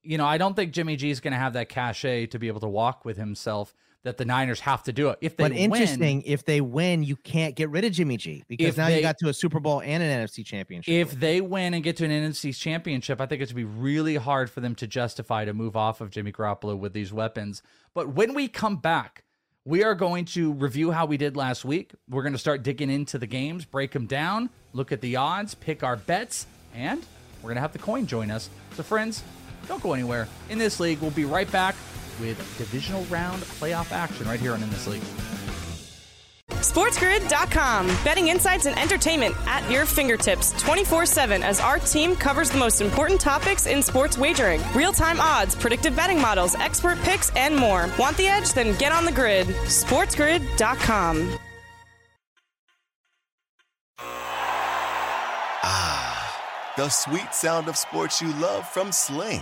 you 0.03 0.17
know, 0.17 0.25
I 0.27 0.37
don't 0.37 0.53
think 0.55 0.73
Jimmy 0.73 0.95
G 0.97 1.09
is 1.09 1.21
going 1.21 1.31
to 1.31 1.39
have 1.39 1.53
that 1.53 1.69
cachet 1.69 2.27
to 2.27 2.37
be 2.37 2.49
able 2.49 2.59
to 2.59 2.67
walk 2.67 3.03
with 3.05 3.15
himself 3.17 3.73
that 4.05 4.17
the 4.17 4.23
Niners 4.23 4.59
have 4.59 4.83
to 4.83 4.93
do 4.93 5.09
it. 5.09 5.17
If 5.19 5.35
they 5.35 5.45
But 5.45 5.51
interesting, 5.53 6.17
win, 6.17 6.23
if 6.27 6.45
they 6.45 6.61
win, 6.61 7.03
you 7.03 7.15
can't 7.15 7.55
get 7.55 7.71
rid 7.71 7.83
of 7.85 7.91
Jimmy 7.91 8.17
G 8.17 8.43
because 8.47 8.77
now 8.77 8.87
they- 8.87 8.97
you 8.97 9.01
got 9.01 9.17
to 9.17 9.29
a 9.29 9.33
Super 9.33 9.59
Bowl 9.59 9.81
and 9.81 10.01
an 10.01 10.09
NFC 10.21 10.43
championship. 10.45 10.93
if 10.93 11.19
they 11.19 11.41
win 11.41 11.73
and 11.73 11.83
get 11.83 11.97
to 11.97 12.05
an 12.05 12.11
NFC 12.11 12.53
championship, 12.53 13.19
I 13.19 13.25
think 13.25 13.41
it's 13.41 13.51
going 13.51 13.65
to 13.65 13.67
be 13.71 13.79
really 13.79 14.15
hard 14.15 14.51
for 14.51 14.61
them 14.61 14.75
to 14.75 14.85
justify 14.87 15.43
to 15.43 15.53
move 15.53 15.75
off 15.75 16.01
of 16.01 16.11
Jimmy 16.11 16.31
Garoppolo 16.31 16.77
with 16.77 16.93
these 16.93 17.11
weapons. 17.11 17.63
But 17.95 18.09
when 18.09 18.35
we 18.35 18.47
come 18.47 18.77
back, 18.77 19.23
we 19.65 19.83
are 19.83 19.95
going 19.95 20.25
to 20.25 20.53
review 20.53 20.91
how 20.91 21.07
we 21.07 21.17
did 21.17 21.35
last 21.35 21.65
week. 21.65 21.91
We're 22.07 22.21
going 22.21 22.33
to 22.33 22.39
start 22.39 22.61
digging 22.61 22.91
into 22.91 23.17
the 23.17 23.25
games, 23.25 23.65
break 23.65 23.91
them 23.91 24.05
down, 24.05 24.51
look 24.73 24.91
at 24.91 25.01
the 25.01 25.15
odds, 25.15 25.55
pick 25.55 25.81
our 25.81 25.95
bets, 25.95 26.45
and 26.75 27.03
we're 27.41 27.47
going 27.47 27.55
to 27.55 27.61
have 27.61 27.73
the 27.73 27.79
coin 27.79 28.05
join 28.05 28.29
us. 28.29 28.51
So, 28.75 28.83
friends, 28.83 29.23
don't 29.67 29.81
go 29.81 29.93
anywhere. 29.93 30.27
In 30.51 30.59
this 30.59 30.79
league, 30.79 30.99
we'll 30.99 31.09
be 31.09 31.25
right 31.25 31.51
back 31.51 31.73
with 32.19 32.37
divisional 32.57 33.03
round 33.05 33.41
playoff 33.43 33.91
action 33.91 34.27
right 34.27 34.39
here 34.39 34.53
on 34.53 34.63
In 34.63 34.69
This 34.69 34.87
League. 34.87 35.03
SportsGrid.com. 36.49 37.87
Betting 38.03 38.27
insights 38.27 38.65
and 38.65 38.77
entertainment 38.77 39.35
at 39.47 39.69
your 39.69 39.85
fingertips 39.85 40.51
24 40.61 41.05
7 41.05 41.43
as 41.43 41.59
our 41.59 41.79
team 41.79 42.15
covers 42.15 42.49
the 42.49 42.57
most 42.57 42.81
important 42.81 43.19
topics 43.19 43.65
in 43.65 43.81
sports 43.81 44.17
wagering 44.17 44.61
real 44.75 44.93
time 44.93 45.19
odds, 45.19 45.55
predictive 45.55 45.95
betting 45.95 46.19
models, 46.21 46.55
expert 46.55 46.99
picks, 46.99 47.29
and 47.35 47.55
more. 47.55 47.89
Want 47.97 48.15
the 48.17 48.27
edge? 48.27 48.53
Then 48.53 48.77
get 48.77 48.91
on 48.91 49.05
the 49.05 49.11
grid. 49.11 49.47
SportsGrid.com. 49.47 51.37
Ah, 55.67 56.73
the 56.77 56.89
sweet 56.89 57.33
sound 57.33 57.67
of 57.67 57.75
sports 57.75 58.21
you 58.21 58.31
love 58.33 58.67
from 58.69 58.91
Sling. 58.91 59.41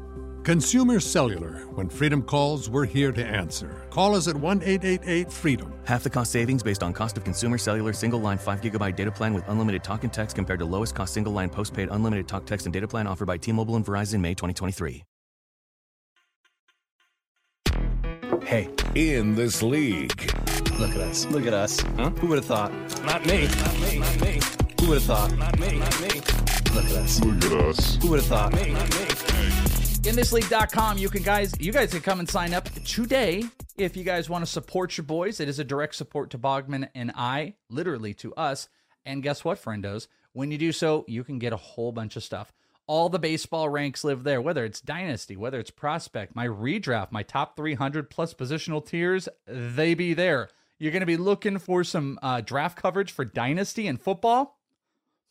Consumer 0.43 0.99
Cellular. 0.99 1.67
When 1.75 1.87
freedom 1.87 2.23
calls, 2.23 2.67
we're 2.67 2.87
here 2.87 3.11
to 3.11 3.23
answer. 3.23 3.85
Call 3.91 4.15
us 4.15 4.27
at 4.27 4.35
1 4.35 4.63
888 4.63 5.31
freedom. 5.31 5.71
Half 5.85 6.01
the 6.01 6.09
cost 6.09 6.31
savings 6.31 6.63
based 6.63 6.81
on 6.81 6.93
cost 6.93 7.15
of 7.15 7.23
consumer 7.23 7.59
cellular 7.59 7.93
single 7.93 8.19
line 8.19 8.39
5 8.39 8.59
gigabyte 8.59 8.95
data 8.95 9.11
plan 9.11 9.35
with 9.35 9.47
unlimited 9.49 9.83
talk 9.83 10.03
and 10.03 10.11
text 10.11 10.35
compared 10.35 10.57
to 10.57 10.65
lowest 10.65 10.95
cost 10.95 11.13
single 11.13 11.31
line 11.31 11.49
postpaid 11.49 11.89
unlimited 11.91 12.27
talk, 12.27 12.47
text, 12.47 12.65
and 12.65 12.73
data 12.73 12.87
plan 12.87 13.05
offered 13.05 13.27
by 13.27 13.37
T 13.37 13.51
Mobile 13.51 13.75
and 13.75 13.85
Verizon 13.85 14.19
May 14.19 14.33
2023. 14.33 15.03
Hey, 18.43 18.67
in 18.95 19.35
this 19.35 19.61
league. 19.61 20.33
Look 20.79 20.89
at 20.89 21.01
us. 21.01 21.27
Look 21.27 21.45
at 21.45 21.53
us. 21.53 21.79
Huh? 21.81 22.09
Who 22.09 22.27
would 22.27 22.39
have 22.39 22.45
thought? 22.45 22.71
Not 23.03 23.23
me. 23.27 23.47
Not 23.47 23.79
me. 23.79 23.99
Not 23.99 24.21
me. 24.21 24.39
Who 24.79 24.87
would 24.87 24.95
have 24.95 25.03
thought? 25.03 25.37
Not 25.37 25.59
me. 25.59 25.77
Not 25.77 26.01
me. 26.01 26.07
Look 26.73 26.85
at 26.85 26.91
us. 26.93 27.23
Look 27.23 27.45
at 27.45 27.51
us. 27.51 27.95
Who 28.01 28.09
would 28.09 28.19
have 28.19 28.27
thought? 28.27 28.53
Me. 28.53 28.71
Not 28.71 28.89
me. 28.89 29.80
inthisleague.com 30.03 30.97
you 30.97 31.09
can 31.09 31.21
guys 31.21 31.53
you 31.59 31.71
guys 31.71 31.91
can 31.91 32.01
come 32.01 32.19
and 32.19 32.27
sign 32.27 32.55
up 32.55 32.67
today 32.83 33.43
if 33.77 33.95
you 33.95 34.03
guys 34.03 34.29
want 34.29 34.43
to 34.43 34.49
support 34.49 34.97
your 34.97 35.05
boys. 35.05 35.39
It 35.39 35.47
is 35.47 35.59
a 35.59 35.63
direct 35.63 35.95
support 35.95 36.31
to 36.31 36.39
bogman 36.39 36.89
and 36.95 37.11
i 37.15 37.55
literally 37.69 38.13
to 38.15 38.33
us. 38.33 38.67
And 39.05 39.21
guess 39.21 39.45
what 39.45 39.63
friendos? 39.63 40.07
When 40.33 40.49
you 40.49 40.57
do 40.57 40.71
so 40.71 41.05
you 41.07 41.23
can 41.23 41.37
get 41.37 41.53
a 41.53 41.57
whole 41.57 41.91
bunch 41.91 42.15
of 42.15 42.23
stuff. 42.23 42.51
All 42.87 43.09
the 43.09 43.19
baseball 43.19 43.69
ranks 43.69 44.03
live 44.03 44.23
there 44.23 44.41
whether 44.41 44.65
it's 44.65 44.81
dynasty 44.81 45.37
whether 45.37 45.59
it's 45.59 45.71
prospect 45.71 46.35
my 46.35 46.47
redraft 46.47 47.11
my 47.11 47.21
top 47.21 47.55
300 47.55 48.09
plus 48.09 48.33
positional 48.33 48.83
tiers 48.83 49.29
they 49.45 49.93
be 49.93 50.15
there. 50.15 50.49
You're 50.79 50.91
going 50.91 51.01
to 51.01 51.05
be 51.05 51.17
looking 51.17 51.59
for 51.59 51.83
some 51.83 52.17
uh, 52.23 52.41
draft 52.41 52.75
coverage 52.75 53.11
for 53.11 53.23
dynasty 53.23 53.85
and 53.85 54.01
football 54.01 54.57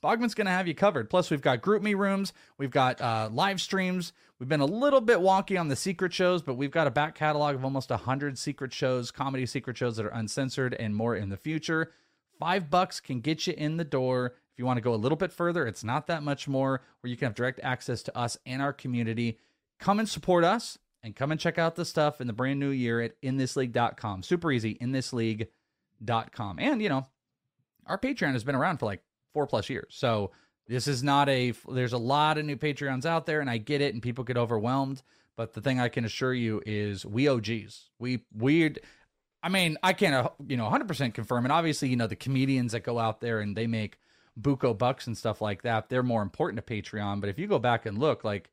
Bogman's 0.03 0.35
going 0.35 0.47
to 0.47 0.53
have 0.53 0.67
you 0.67 0.75
covered. 0.75 1.11
Plus, 1.11 1.31
we've 1.31 1.43
got 1.43 1.61
GroupMe 1.61 1.97
rooms, 1.97 2.33
we've 2.59 2.71
got 2.71 3.01
uh, 3.01 3.29
live 3.33 3.61
streams. 3.61 4.13
We've 4.39 4.49
been 4.49 4.61
a 4.61 4.67
little 4.67 5.03
bit 5.03 5.19
wonky 5.19 5.61
on 5.61 5.69
the 5.69 5.77
secret 5.77 6.15
shows, 6.15 6.41
but 6.41 6.55
we've 6.55 6.71
got 6.71 6.87
a 6.87 6.91
back 6.91 7.15
catalog 7.15 7.57
of 7.57 7.63
almost 7.63 7.91
100 7.91 8.39
secret 8.39 8.73
shows, 8.73 9.11
comedy 9.11 9.45
secret 9.45 9.77
shows 9.77 9.99
that 9.99 10.07
are 10.07 10.11
uncensored 10.11 10.73
and 10.73 10.97
more 10.97 11.15
in 11.15 11.29
the 11.29 11.37
future. 11.37 11.93
Five 12.39 12.71
bucks 12.71 13.01
can 13.01 13.21
get 13.21 13.47
you 13.47 13.53
in 13.55 13.77
the 13.77 13.85
door. 13.85 14.37
If 14.53 14.59
you 14.59 14.65
want 14.65 14.79
to 14.79 14.83
go 14.83 14.95
a 14.95 14.97
little 14.97 15.17
bit 15.17 15.31
further, 15.31 15.67
it's 15.67 15.85
not 15.85 16.07
that 16.07 16.23
much 16.23 16.49
more, 16.49 16.81
where 17.01 17.11
you 17.11 17.19
can 17.19 17.27
have 17.27 17.35
direct 17.35 17.61
access 17.63 18.03
to 18.05 18.17
us 18.17 18.39
and 18.47 18.63
our 18.63 18.73
community. 18.73 19.39
Come 19.79 19.99
and 19.99 20.09
support 20.09 20.43
us 20.43 20.79
and 21.03 21.15
come 21.15 21.31
and 21.31 21.39
check 21.39 21.59
out 21.59 21.77
the 21.77 21.85
stuff 21.85 22.19
in 22.19 22.27
the 22.27 22.33
brand 22.33 22.59
new 22.59 22.71
year 22.71 23.03
at 23.03 23.21
inthisleague.com. 23.21 24.23
Super 24.23 24.51
easy, 24.51 24.77
inthisleague.com. 24.77 26.59
And, 26.59 26.81
you 26.81 26.89
know, 26.89 27.07
our 27.85 27.99
Patreon 27.99 28.33
has 28.33 28.45
been 28.45 28.55
around 28.55 28.79
for 28.79 28.87
like 28.87 29.03
four 29.33 29.47
plus 29.47 29.69
years. 29.69 29.95
So 29.97 30.31
this 30.67 30.87
is 30.87 31.03
not 31.03 31.29
a, 31.29 31.53
there's 31.69 31.93
a 31.93 31.99
lot 31.99 32.39
of 32.39 32.45
new 32.45 32.57
Patreons 32.57 33.05
out 33.05 33.27
there, 33.27 33.41
and 33.41 33.51
I 33.51 33.59
get 33.59 33.81
it, 33.81 33.95
and 33.95 34.03
people 34.03 34.25
get 34.25 34.37
overwhelmed. 34.37 35.03
But 35.37 35.55
the 35.55 35.61
thing 35.61 35.81
I 35.81 35.89
can 35.89 36.05
assure 36.05 36.35
you 36.35 36.63
is 36.67 37.07
we 37.07 37.29
OGs. 37.29 37.91
We, 37.99 38.25
we, 38.37 38.75
I 39.43 39.49
mean, 39.49 39.79
I 39.83 39.95
can't, 39.95 40.15
uh, 40.15 40.31
you 40.47 40.57
know, 40.57 40.69
100% 40.69 41.15
confirm. 41.15 41.45
And 41.45 41.53
obviously, 41.53 41.89
you 41.89 41.97
know, 41.97 42.07
the 42.07 42.17
comedians 42.17 42.73
that 42.73 42.81
go 42.81 42.99
out 42.99 43.21
there 43.21 43.41
and 43.41 43.57
they 43.57 43.67
make 43.67 43.99
buco 44.39 44.77
bucks 44.77 45.07
and 45.07 45.17
stuff 45.17 45.41
like 45.41 45.63
that, 45.63 45.89
they're 45.89 46.03
more 46.03 46.23
important 46.23 46.65
to 46.65 46.75
Patreon. 46.75 47.21
But 47.21 47.31
if 47.31 47.39
you 47.39 47.47
go 47.47 47.59
back 47.59 47.87
and 47.87 47.99
look, 47.99 48.23
like, 48.23 48.51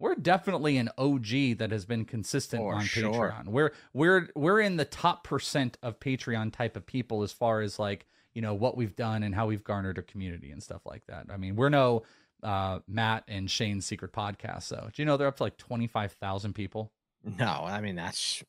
we're 0.00 0.14
definitely 0.14 0.78
an 0.78 0.88
OG 0.96 1.58
that 1.58 1.68
has 1.70 1.84
been 1.84 2.06
consistent 2.06 2.62
For 2.62 2.74
on 2.74 2.84
sure. 2.84 3.12
Patreon. 3.12 3.48
We're 3.48 3.72
we're 3.92 4.28
we're 4.34 4.60
in 4.60 4.78
the 4.78 4.86
top 4.86 5.24
percent 5.24 5.76
of 5.82 6.00
Patreon 6.00 6.52
type 6.52 6.74
of 6.74 6.86
people 6.86 7.22
as 7.22 7.32
far 7.32 7.60
as 7.60 7.78
like 7.78 8.06
you 8.34 8.42
know 8.42 8.54
what 8.54 8.76
we've 8.76 8.94
done 8.96 9.22
and 9.22 9.34
how 9.34 9.46
we've 9.46 9.64
garnered 9.64 9.98
a 9.98 10.02
community 10.02 10.50
and 10.50 10.62
stuff 10.62 10.82
like 10.86 11.02
that. 11.08 11.26
I 11.30 11.36
mean, 11.36 11.56
we're 11.56 11.68
no 11.68 12.02
uh, 12.42 12.78
Matt 12.88 13.24
and 13.28 13.50
Shane's 13.50 13.84
secret 13.86 14.12
podcast, 14.12 14.68
though. 14.68 14.88
Do 14.92 15.02
you 15.02 15.06
know 15.06 15.16
they're 15.16 15.26
up 15.28 15.36
to 15.38 15.42
like 15.42 15.56
twenty 15.56 15.86
five 15.86 16.12
thousand 16.12 16.54
people? 16.54 16.92
No, 17.22 17.44
I 17.46 17.80
mean 17.80 17.96
that's 17.96 18.42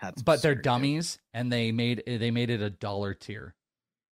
that's 0.00 0.22
But 0.22 0.42
they're 0.42 0.54
dude. 0.54 0.62
dummies, 0.64 1.18
and 1.34 1.50
they 1.52 1.72
made 1.72 2.02
they 2.06 2.30
made 2.30 2.50
it 2.50 2.60
a 2.62 2.70
dollar 2.70 3.14
tier. 3.14 3.54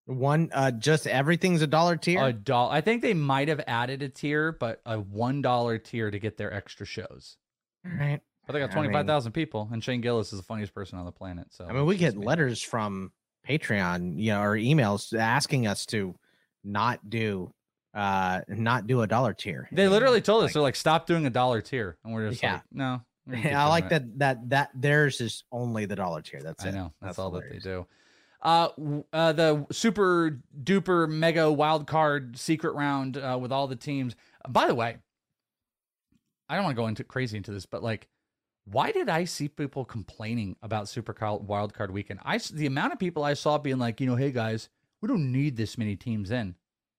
One 0.06 0.50
uh 0.54 0.72
just 0.72 1.08
everything's 1.08 1.62
a 1.62 1.68
dollar 1.68 1.96
tier. 1.98 2.24
A 2.24 2.34
dollar. 2.34 2.72
I 2.74 2.82
think 2.82 3.02
they 3.02 3.14
might 3.14 3.48
have 3.50 3.62
added 3.68 4.02
a 4.02 4.10
tier, 4.10 4.52
but 4.52 4.82
a 4.86 5.00
one 5.00 5.42
dollar 5.42 5.78
tier 5.78 6.10
to 6.10 6.20
get 6.20 6.38
their 6.38 6.54
extra 6.54 6.86
shows. 6.86 7.38
All 7.86 7.92
right. 7.98 8.20
But 8.48 8.54
they 8.54 8.60
got 8.60 8.72
I 8.72 8.74
twenty 8.74 8.90
mean- 8.90 9.32
people, 9.32 9.70
and 9.72 9.84
Shane 9.84 10.02
Gillis 10.02 10.34
is 10.34 10.40
the 10.40 10.44
funniest 10.46 10.74
person 10.74 10.98
on 10.98 11.06
the 11.06 11.12
planet. 11.12 11.48
So 11.52 11.66
I 11.66 11.74
mean, 11.74 11.86
we 11.86 11.98
get 11.98 12.18
letters 12.18 12.62
from 12.62 13.12
Patreon, 13.48 14.18
you 14.20 14.32
know, 14.32 14.42
or 14.42 14.56
emails 14.56 15.18
asking 15.18 15.68
us 15.68 15.86
to 15.88 16.16
not 16.64 17.10
do 17.10 17.54
uh 17.94 18.42
not 18.48 18.88
do 18.88 19.02
a 19.02 19.08
dollar 19.08 19.34
tier. 19.34 19.68
They 19.72 19.88
literally 19.88 20.22
told 20.22 20.44
us 20.46 20.54
they're 20.54 20.62
like, 20.62 20.76
stop 20.76 21.08
doing 21.08 21.26
a 21.26 21.30
dollar 21.30 21.62
tier, 21.62 21.98
and 22.04 22.14
we're 22.14 22.30
just 22.30 22.42
Yeah. 22.42 22.54
like, 22.54 22.62
no. 22.72 23.02
we're 23.26 23.34
gonna 23.34 23.44
keep 23.50 23.54
I 23.58 23.68
like 23.68 23.90
doing 23.90 24.02
it." 24.04 24.20
that 24.20 24.20
that 24.20 24.50
that 24.50 24.70
theirs 24.82 25.20
is 25.22 25.44
only 25.52 25.86
the 25.86 25.96
dollar 25.96 26.22
tier. 26.22 26.42
That's 26.42 26.64
I 26.66 26.70
it. 26.70 26.74
know 26.76 26.94
that's, 27.02 27.20
all 27.20 27.30
hilarious. 27.32 27.64
that 27.64 27.70
they 27.70 27.76
do. 27.76 27.88
Uh, 28.44 28.70
uh, 29.14 29.34
the 29.34 29.68
super 29.72 30.40
duper 30.64 31.08
mega 31.10 31.52
wild 31.52 31.86
card 31.86 32.38
secret 32.40 32.74
round 32.74 33.18
uh, 33.18 33.38
with 33.40 33.52
all 33.52 33.68
the 33.68 33.76
teams. 33.76 34.16
By 34.50 34.66
the 34.68 34.74
way, 34.76 34.98
I 36.50 36.56
don't 36.56 36.64
want 36.64 36.76
to 36.76 36.82
go 36.82 36.88
into 36.88 37.04
crazy 37.04 37.38
into 37.38 37.52
this, 37.52 37.66
but 37.66 37.84
like, 37.84 38.08
why 38.66 38.92
did 38.92 39.10
I 39.10 39.26
see 39.26 39.48
people 39.48 39.86
complaining 39.86 40.56
about 40.62 40.88
super 40.88 41.14
Cal- 41.14 41.40
wild 41.40 41.74
card 41.74 41.92
weekend? 41.92 42.20
I 42.24 42.38
the 42.38 42.68
amount 42.68 42.94
of 42.94 43.00
people 43.00 43.24
I 43.24 43.34
saw 43.34 43.58
being 43.58 43.80
like, 43.80 44.00
you 44.00 44.08
know, 44.08 44.16
hey 44.16 44.32
guys, 44.32 44.70
we 45.02 45.08
don't 45.08 45.32
need 45.32 45.58
this 45.58 45.78
many 45.78 45.96
teams 45.96 46.32
in. 46.32 46.56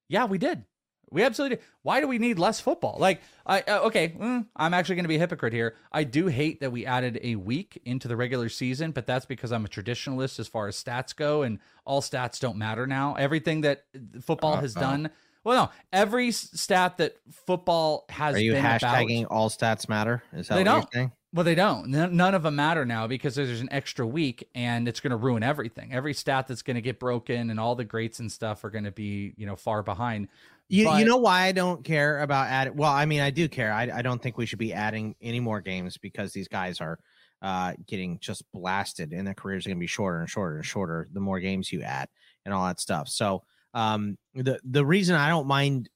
Yeah, 0.09 0.25
we 0.25 0.39
did. 0.39 0.65
We 1.11 1.23
absolutely 1.23 1.57
did. 1.57 1.65
Why 1.83 2.01
do 2.01 2.09
we 2.09 2.19
need 2.19 2.39
less 2.39 2.59
football? 2.59 2.97
Like, 2.99 3.21
I 3.47 3.61
uh, 3.61 3.81
okay, 3.81 4.09
mm, 4.19 4.47
I'm 4.57 4.75
actually 4.75 4.97
going 4.97 5.05
to 5.05 5.09
be 5.09 5.17
a 5.17 5.21
hypocrite 5.21 5.53
here. 5.53 5.77
I 5.93 6.05
do 6.05 6.27
hate 6.27 6.61
that 6.61 6.73
we 6.73 6.87
added 6.87 7.21
a 7.23 7.37
week 7.37 7.81
into 7.85 8.09
the 8.09 8.17
regular 8.17 8.49
season, 8.49 8.93
but 8.93 9.07
that's 9.07 9.27
because 9.27 9.53
I'm 9.53 9.65
a 9.65 9.69
traditionalist 9.69 10.41
as 10.41 10.49
far 10.49 10.69
as 10.69 10.83
stats 10.83 11.15
go, 11.15 11.43
and 11.43 11.59
all 11.85 12.01
stats 12.01 12.41
don't 12.41 12.57
matter 12.57 12.87
now. 12.87 13.15
Everything 13.15 13.61
that 13.61 13.85
football 14.23 14.57
has 14.57 14.77
Uh-oh. 14.77 14.83
done. 14.83 15.11
Well, 15.45 15.65
no, 15.67 15.73
every 15.93 16.31
stat 16.31 16.99
that 16.99 17.17
football 17.31 18.07
has 18.09 18.37
Are 18.37 18.41
you 18.41 18.55
hashtagging 18.55 19.25
about, 19.25 19.35
all 19.35 19.51
stats 19.51 19.89
matter? 19.89 20.23
Is 20.33 20.49
that 20.49 20.55
They 20.55 20.65
what 20.65 20.77
you're 20.77 20.89
saying? 20.93 21.13
Well, 21.35 21.45
they 21.45 21.55
don't. 21.55 21.89
None 21.89 22.35
of 22.35 22.43
them 22.43 22.57
matter 22.57 22.85
now 22.85 23.07
because 23.07 23.35
there's 23.35 23.61
an 23.61 23.69
extra 23.73 24.07
week 24.07 24.49
and 24.55 24.87
it's 24.87 25.01
going 25.01 25.13
to 25.13 25.17
ruin 25.17 25.43
everything. 25.43 25.93
Every 25.93 26.13
stat 26.13 26.47
that's 26.47 26.63
going 26.63 26.75
to 26.75 26.83
get 26.83 26.99
broken 26.99 27.49
and 27.51 27.59
all 27.59 27.75
the 27.75 27.85
greats 27.85 28.19
and 28.19 28.31
stuff 28.31 28.65
are 28.65 28.71
going 28.71 28.85
to 28.85 28.91
be, 28.93 29.33
you 29.37 29.47
know, 29.47 29.57
far 29.57 29.83
behind. 29.83 30.29
You, 30.69 30.85
But- 30.85 30.99
you 30.99 31.07
know 31.07 31.17
why 31.17 31.45
I 31.45 31.53
don't 31.53 31.83
care 31.85 32.21
about 32.21 32.49
adding? 32.49 32.77
Well, 32.77 32.91
I 32.93 33.07
mean, 33.07 33.21
I 33.21 33.31
do 33.31 33.49
care. 33.49 33.73
I, 33.73 33.91
I 33.95 34.03
don't 34.03 34.23
think 34.23 34.37
we 34.37 34.45
should 34.47 34.59
be 34.59 34.75
adding 34.75 35.15
any 35.23 35.41
more 35.41 35.61
games 35.61 35.97
because 35.97 36.33
these 36.33 36.49
guys 36.49 36.81
are 36.81 36.99
uh, 37.41 37.73
getting 37.87 38.19
just 38.21 38.45
blasted, 38.53 39.13
and 39.13 39.27
their 39.27 39.35
careers 39.35 39.67
are 39.67 39.71
going 39.71 39.79
to 39.79 39.81
be 39.81 39.87
shorter 39.87 40.21
and 40.21 40.31
shorter 40.31 40.57
and 40.57 40.65
shorter 40.67 41.09
the 41.13 41.21
more 41.21 41.41
games 41.41 41.73
you 41.73 41.83
add 41.83 42.09
and 42.45 42.55
all 42.55 42.67
that 42.67 42.79
stuff. 42.79 43.09
So, 43.09 43.43
um, 43.75 44.17
the 44.35 44.61
the 44.65 44.85
reason 44.85 45.17
I 45.17 45.29
don't 45.29 45.47
mind 45.47 45.89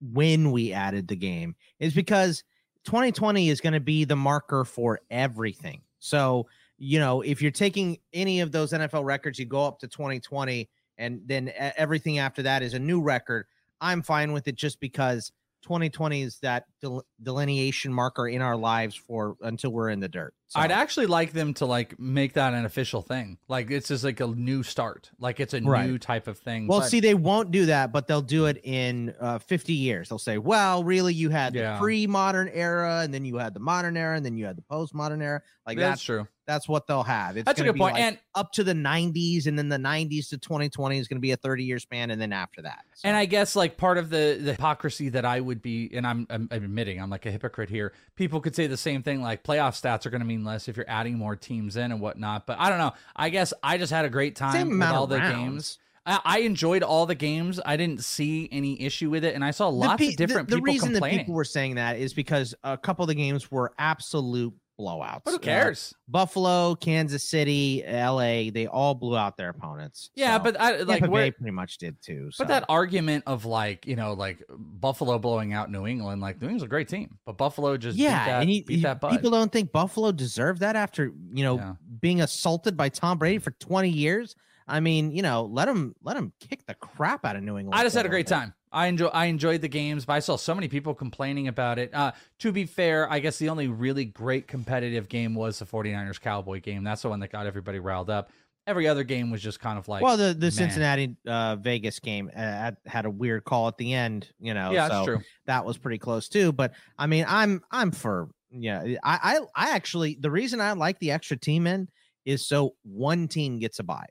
when 0.00 0.50
we 0.50 0.72
added 0.72 1.06
the 1.08 1.16
game 1.16 1.56
is 1.78 1.92
because 1.92 2.42
2020 2.88 3.50
is 3.50 3.60
going 3.60 3.74
to 3.74 3.80
be 3.80 4.04
the 4.04 4.16
marker 4.16 4.64
for 4.64 4.98
everything. 5.10 5.82
So, 5.98 6.46
you 6.78 6.98
know, 6.98 7.20
if 7.20 7.42
you're 7.42 7.50
taking 7.50 7.98
any 8.14 8.40
of 8.40 8.50
those 8.50 8.72
NFL 8.72 9.04
records, 9.04 9.38
you 9.38 9.44
go 9.44 9.62
up 9.62 9.78
to 9.80 9.88
2020, 9.88 10.66
and 10.96 11.20
then 11.26 11.52
everything 11.76 12.18
after 12.18 12.42
that 12.44 12.62
is 12.62 12.72
a 12.72 12.78
new 12.78 13.02
record. 13.02 13.44
I'm 13.82 14.00
fine 14.00 14.32
with 14.32 14.48
it 14.48 14.54
just 14.54 14.80
because 14.80 15.32
2020 15.68 16.22
is 16.22 16.38
that 16.40 16.64
del- 16.80 17.04
delineation 17.22 17.92
marker 17.92 18.26
in 18.26 18.40
our 18.42 18.56
lives 18.56 18.96
for 18.96 19.36
until 19.42 19.70
we're 19.70 19.90
in 19.90 20.00
the 20.00 20.08
dirt. 20.08 20.34
So, 20.48 20.60
I'd 20.60 20.70
actually 20.72 21.06
like 21.06 21.32
them 21.32 21.52
to 21.54 21.66
like 21.66 22.00
make 22.00 22.32
that 22.32 22.54
an 22.54 22.64
official 22.64 23.02
thing. 23.02 23.36
Like 23.48 23.70
it's 23.70 23.88
just 23.88 24.02
like 24.02 24.18
a 24.20 24.26
new 24.26 24.62
start. 24.62 25.10
Like 25.18 25.40
it's 25.40 25.52
a 25.52 25.60
Right. 25.60 25.86
new 25.86 25.98
type 25.98 26.26
of 26.26 26.38
thing. 26.38 26.66
well, 26.66 26.80
But- 26.80 26.88
see, 26.88 27.00
they 27.00 27.12
won't 27.14 27.50
do 27.50 27.66
that, 27.66 27.92
but 27.92 28.06
they'll 28.06 28.22
do 28.22 28.46
it 28.46 28.58
in 28.64 29.14
uh, 29.20 29.38
50 29.40 29.74
years. 29.74 30.08
They'll 30.08 30.18
say, 30.18 30.38
well, 30.38 30.82
really, 30.84 31.12
you 31.12 31.28
had 31.28 31.54
Yeah. 31.54 31.74
the 31.74 31.78
pre 31.80 32.06
modern 32.06 32.48
era, 32.48 33.00
and 33.00 33.12
then 33.12 33.26
you 33.26 33.36
had 33.36 33.52
the 33.52 33.60
modern 33.60 33.96
era, 33.96 34.16
and 34.16 34.24
then 34.24 34.38
you 34.38 34.46
had 34.46 34.56
the 34.56 34.62
post 34.62 34.94
modern 34.94 35.20
era. 35.20 35.42
Like 35.66 35.76
that's 35.76 35.90
that's 35.98 36.02
true. 36.02 36.26
That's 36.48 36.66
what 36.66 36.86
they'll 36.86 37.02
have. 37.02 37.36
It's 37.36 37.44
That's 37.44 37.60
a 37.60 37.64
good 37.64 37.74
be 37.74 37.78
point. 37.80 37.92
like 37.94 38.02
And 38.02 38.18
up 38.34 38.52
to 38.52 38.64
the 38.64 38.72
90s, 38.72 39.46
and 39.46 39.56
then 39.58 39.68
the 39.68 39.76
90s 39.76 40.30
to 40.30 40.38
2020 40.38 40.98
is 40.98 41.06
going 41.06 41.18
to 41.18 41.20
be 41.20 41.32
a 41.32 41.36
30 41.36 41.62
year 41.62 41.78
span, 41.78 42.10
and 42.10 42.18
then 42.20 42.32
after 42.32 42.62
that. 42.62 42.84
So- 42.94 43.06
And 43.06 43.16
I 43.16 43.26
guess 43.26 43.54
like 43.54 43.76
part 43.76 43.98
of 43.98 44.08
the 44.08 44.38
the 44.40 44.52
hypocrisy 44.52 45.10
that 45.10 45.26
I 45.26 45.40
would 45.40 45.60
be, 45.60 45.90
and 45.92 46.06
I'm, 46.06 46.26
I'm 46.30 46.48
admitting 46.50 47.00
I'm 47.00 47.10
like 47.10 47.26
a 47.26 47.30
hypocrite 47.30 47.68
here. 47.68 47.92
People 48.16 48.40
could 48.40 48.56
say 48.56 48.66
the 48.66 48.78
same 48.78 49.02
thing, 49.02 49.20
like 49.22 49.44
playoff 49.44 49.80
stats 49.80 50.06
are 50.06 50.10
going 50.10 50.22
to 50.22 50.26
mean 50.26 50.42
less 50.42 50.68
if 50.68 50.76
you're 50.78 50.88
adding 50.88 51.18
more 51.18 51.36
teams 51.36 51.76
in 51.76 51.92
and 51.92 52.00
whatnot. 52.00 52.46
But 52.46 52.58
I 52.58 52.70
don't 52.70 52.78
know. 52.78 52.92
I 53.14 53.28
guess 53.28 53.52
I 53.62 53.76
just 53.76 53.92
had 53.92 54.06
a 54.06 54.10
great 54.10 54.34
time 54.34 54.52
Same 54.52 54.70
with 54.78 54.88
all 54.88 55.06
the 55.06 55.18
rounds. 55.18 55.36
games. 55.36 55.78
I, 56.06 56.20
I 56.24 56.38
enjoyed 56.38 56.82
all 56.82 57.04
the 57.04 57.14
games. 57.14 57.60
I 57.66 57.76
didn't 57.76 58.02
see 58.02 58.48
any 58.50 58.80
issue 58.80 59.10
with 59.10 59.22
it, 59.24 59.34
and 59.34 59.44
I 59.44 59.50
saw 59.50 59.68
lots 59.68 60.00
pe- 60.00 60.08
of 60.08 60.16
different 60.16 60.48
the, 60.48 60.56
the 60.56 60.62
people 60.62 60.72
reason 60.72 60.92
that 60.94 61.02
people 61.04 61.34
were 61.34 61.44
saying 61.44 61.74
that 61.74 61.98
is 61.98 62.14
because 62.14 62.54
a 62.64 62.78
couple 62.78 63.02
of 63.02 63.08
the 63.08 63.14
games 63.14 63.50
were 63.50 63.74
absolute 63.78 64.54
blowouts. 64.78 65.22
But 65.24 65.30
who 65.32 65.36
Uh, 65.36 65.40
cares? 65.40 65.94
Buffalo, 66.06 66.74
Kansas 66.74 67.28
City, 67.28 67.82
LA, 67.86 68.50
they 68.50 68.66
all 68.70 68.94
blew 68.94 69.16
out 69.16 69.36
their 69.36 69.50
opponents. 69.50 70.10
Yeah, 70.14 70.36
So, 70.38 70.44
but 70.44 70.60
I 70.60 70.78
like 70.82 71.00
Tampa 71.00 71.14
Bay 71.14 71.30
pretty 71.32 71.50
much 71.50 71.78
did 71.78 72.00
too. 72.00 72.30
So. 72.32 72.44
But 72.44 72.48
that 72.48 72.64
argument 72.68 73.24
of 73.26 73.44
like, 73.44 73.86
you 73.86 73.96
know, 73.96 74.12
like 74.14 74.42
Buffalo 74.48 75.18
blowing 75.18 75.52
out 75.52 75.70
New 75.70 75.86
England, 75.86 76.20
like 76.22 76.40
New 76.40 76.46
England's 76.46 76.62
a 76.64 76.68
great 76.68 76.88
team, 76.88 77.18
but 77.26 77.36
Buffalo 77.36 77.76
just 77.76 77.98
yeah, 77.98 78.24
beat 78.24 78.30
that, 78.30 78.40
and 78.42 78.50
he, 78.50 78.62
beat 78.62 78.76
he- 78.76 78.82
that 78.82 79.00
butt. 79.00 79.10
people 79.12 79.30
don't 79.30 79.52
think 79.52 79.72
Buffalo 79.72 80.12
deserved 80.12 80.60
that 80.60 80.76
after 80.76 81.12
you 81.32 81.44
know 81.44 81.56
Yeah. 81.56 81.74
being 82.00 82.20
assaulted 82.20 82.76
by 82.76 82.88
Tom 82.88 83.18
Brady 83.18 83.38
for 83.38 83.50
20 83.52 83.88
years. 83.90 84.36
I 84.68 84.80
mean, 84.80 85.12
you 85.12 85.22
know, 85.22 85.44
let 85.44 85.66
them 85.66 85.94
let 86.02 86.16
him 86.16 86.32
kick 86.40 86.66
the 86.66 86.74
crap 86.74 87.24
out 87.24 87.36
of 87.36 87.42
New 87.42 87.58
England. 87.58 87.78
I 87.78 87.82
just 87.82 87.96
had 87.96 88.06
a 88.06 88.08
great 88.08 88.26
time. 88.26 88.54
I 88.70 88.86
enjoy 88.86 89.06
I 89.06 89.26
enjoyed 89.26 89.60
the 89.60 89.68
games, 89.68 90.04
but 90.04 90.14
I 90.14 90.20
saw 90.20 90.36
so 90.36 90.54
many 90.54 90.68
people 90.68 90.94
complaining 90.94 91.48
about 91.48 91.78
it. 91.78 91.94
Uh, 91.94 92.12
to 92.40 92.52
be 92.52 92.66
fair, 92.66 93.10
I 93.10 93.18
guess 93.18 93.38
the 93.38 93.48
only 93.48 93.68
really 93.68 94.04
great 94.04 94.46
competitive 94.46 95.08
game 95.08 95.34
was 95.34 95.58
the 95.58 95.64
49ers 95.64 96.20
Cowboy 96.20 96.60
game. 96.60 96.84
That's 96.84 97.02
the 97.02 97.08
one 97.08 97.20
that 97.20 97.32
got 97.32 97.46
everybody 97.46 97.78
riled 97.78 98.10
up. 98.10 98.30
Every 98.66 98.86
other 98.86 99.02
game 99.02 99.30
was 99.30 99.40
just 99.40 99.60
kind 99.60 99.78
of 99.78 99.88
like 99.88 100.02
well, 100.02 100.18
the 100.18 100.34
the 100.34 100.46
meh. 100.46 100.50
Cincinnati 100.50 101.16
uh, 101.26 101.56
Vegas 101.56 102.00
game 102.00 102.30
uh, 102.34 102.38
had- 102.38 102.76
had 102.86 103.06
a 103.06 103.10
weird 103.10 103.44
call 103.44 103.68
at 103.68 103.78
the 103.78 103.94
end. 103.94 104.28
You 104.38 104.52
know, 104.52 104.72
Yeah, 104.72 104.88
that's 104.88 105.04
true. 105.04 105.20
That 105.46 105.64
was 105.64 105.78
pretty 105.78 105.98
close 105.98 106.28
too. 106.28 106.52
But 106.52 106.74
I 106.98 107.06
mean, 107.06 107.24
I'm 107.26 107.62
I'm 107.70 107.90
for 107.90 108.28
yeah. 108.50 108.82
I 109.02 109.40
I 109.54 109.68
I 109.68 109.70
actually 109.70 110.18
the 110.20 110.30
reason 110.30 110.60
I 110.60 110.72
like 110.72 110.98
the 110.98 111.12
extra 111.12 111.38
team 111.38 111.66
in 111.66 111.88
is 112.26 112.46
so 112.46 112.74
one 112.82 113.26
team 113.28 113.58
gets 113.58 113.78
a 113.78 113.82
bye. 113.82 114.04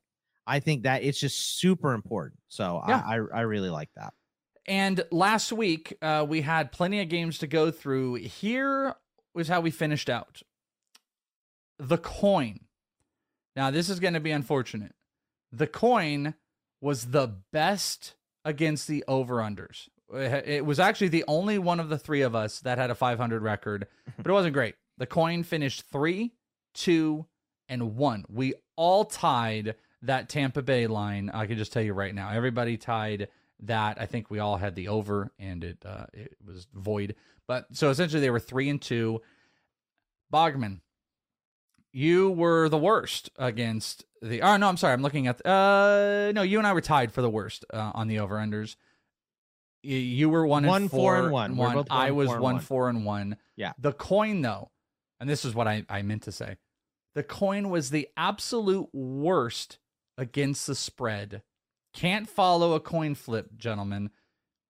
I 0.48 0.60
think 0.60 0.84
that 0.84 1.04
it's 1.04 1.20
just 1.20 1.60
super 1.60 1.94
important. 1.94 2.40
So 2.48 2.82
Yeah. 2.88 3.04
I, 3.06 3.16
I 3.16 3.40
I 3.40 3.42
really 3.42 3.70
like 3.70 3.90
that. 3.96 4.14
And 4.66 5.04
last 5.12 5.54
week, 5.54 5.98
uh, 6.02 6.26
we 6.28 6.42
had 6.42 6.72
plenty 6.72 7.02
of 7.02 7.08
games 7.08 7.38
to 7.40 7.48
go 7.48 7.72
through. 7.72 8.16
Here 8.16 8.96
was 9.34 9.48
how 9.48 9.62
we 9.62 9.72
finished 9.72 10.10
out 10.10 10.42
the 11.80 11.98
coin. 11.98 12.60
Now, 13.56 13.72
this 13.72 13.90
is 13.90 14.00
going 14.00 14.14
to 14.14 14.20
be 14.20 14.32
unfortunate. 14.32 14.94
The 15.52 15.68
coin 15.68 16.34
was 16.82 17.06
the 17.08 17.36
best 17.52 18.16
against 18.44 18.88
the 18.88 19.04
over 19.08 19.36
unders. 19.36 19.88
It 20.14 20.66
was 20.66 20.80
actually 20.80 21.10
the 21.10 21.26
only 21.28 21.60
one 21.60 21.80
of 21.80 21.90
the 21.90 21.98
three 21.98 22.22
of 22.22 22.34
us 22.34 22.62
that 22.62 22.78
had 22.78 22.90
a 22.90 22.96
500 22.96 23.42
record, 23.42 23.88
but 24.18 24.28
it 24.28 24.34
wasn't 24.34 24.54
great. 24.54 24.76
The 24.98 25.06
coin 25.06 25.44
finished 25.44 25.84
three, 25.92 26.34
two, 26.74 27.26
and 27.70 27.96
one. 27.96 28.26
We 28.30 28.54
all 28.76 29.06
tied 29.06 29.76
that 30.04 30.30
Tampa 30.30 30.62
Bay 30.62 30.88
line. 30.88 31.30
I 31.34 31.46
can 31.48 31.58
just 31.58 31.74
tell 31.74 31.82
you 31.84 31.94
right 31.94 32.14
now, 32.14 32.30
everybody 32.32 32.78
tied 32.78 33.30
that. 33.62 34.00
I 34.00 34.06
think 34.06 34.30
we 34.30 34.40
all 34.40 34.58
had 34.58 34.76
the 34.76 34.88
over, 34.90 35.32
and 35.40 35.64
it 35.64 35.78
uh, 35.86 36.06
it 36.14 36.36
was 36.46 36.68
void. 36.74 37.16
But 37.48 37.68
so 37.72 37.90
essentially, 37.90 38.22
they 38.22 38.30
were 38.30 38.40
three 38.40 38.70
and 38.70 38.82
two. 38.82 39.22
Bogman, 40.34 40.82
you 41.94 42.30
were 42.30 42.70
the 42.70 42.78
worst 42.78 43.30
against 43.38 44.06
the. 44.22 44.42
Oh 44.42 44.58
no, 44.58 44.68
I'm 44.68 44.78
sorry. 44.78 44.94
I'm 44.94 45.02
looking 45.02 45.28
at. 45.28 45.44
Uh, 45.46 46.32
no, 46.34 46.42
you 46.42 46.58
and 46.58 46.68
I 46.68 46.74
were 46.74 46.82
tied 46.82 47.12
for 47.12 47.22
the 47.22 47.30
worst 47.30 47.66
uh, 47.74 47.92
on 47.96 48.08
the 48.08 48.20
over 48.20 48.36
unders. 48.36 48.76
You, 49.84 49.98
you 49.98 50.30
were 50.30 50.46
one, 50.46 50.66
One, 50.66 50.84
and 50.84 50.92
four, 50.92 51.16
four 51.16 51.24
and 51.24 51.58
one. 51.58 51.86
I 51.90 52.12
was 52.12 52.28
four, 52.28 52.40
one, 52.40 52.56
one. 52.56 52.62
four, 52.62 52.90
and 52.90 53.06
one. 53.06 53.38
Yeah. 53.56 53.74
The 53.80 53.94
coin, 53.94 54.42
though, 54.42 54.72
and 55.20 55.30
this 55.30 55.46
is 55.46 55.56
what 55.56 55.68
I, 55.68 55.86
I 55.90 56.02
meant 56.02 56.24
to 56.24 56.32
say. 56.32 56.58
The 57.16 57.24
coin 57.24 57.70
was 57.70 57.90
the 57.90 58.10
absolute 58.18 58.90
worst 58.94 59.80
against 60.18 60.68
the 60.68 60.76
spread. 60.76 61.42
Can't 61.94 62.30
follow 62.30 62.74
a 62.74 62.80
coin 62.80 63.16
flip, 63.16 63.50
gentlemen. 63.58 64.12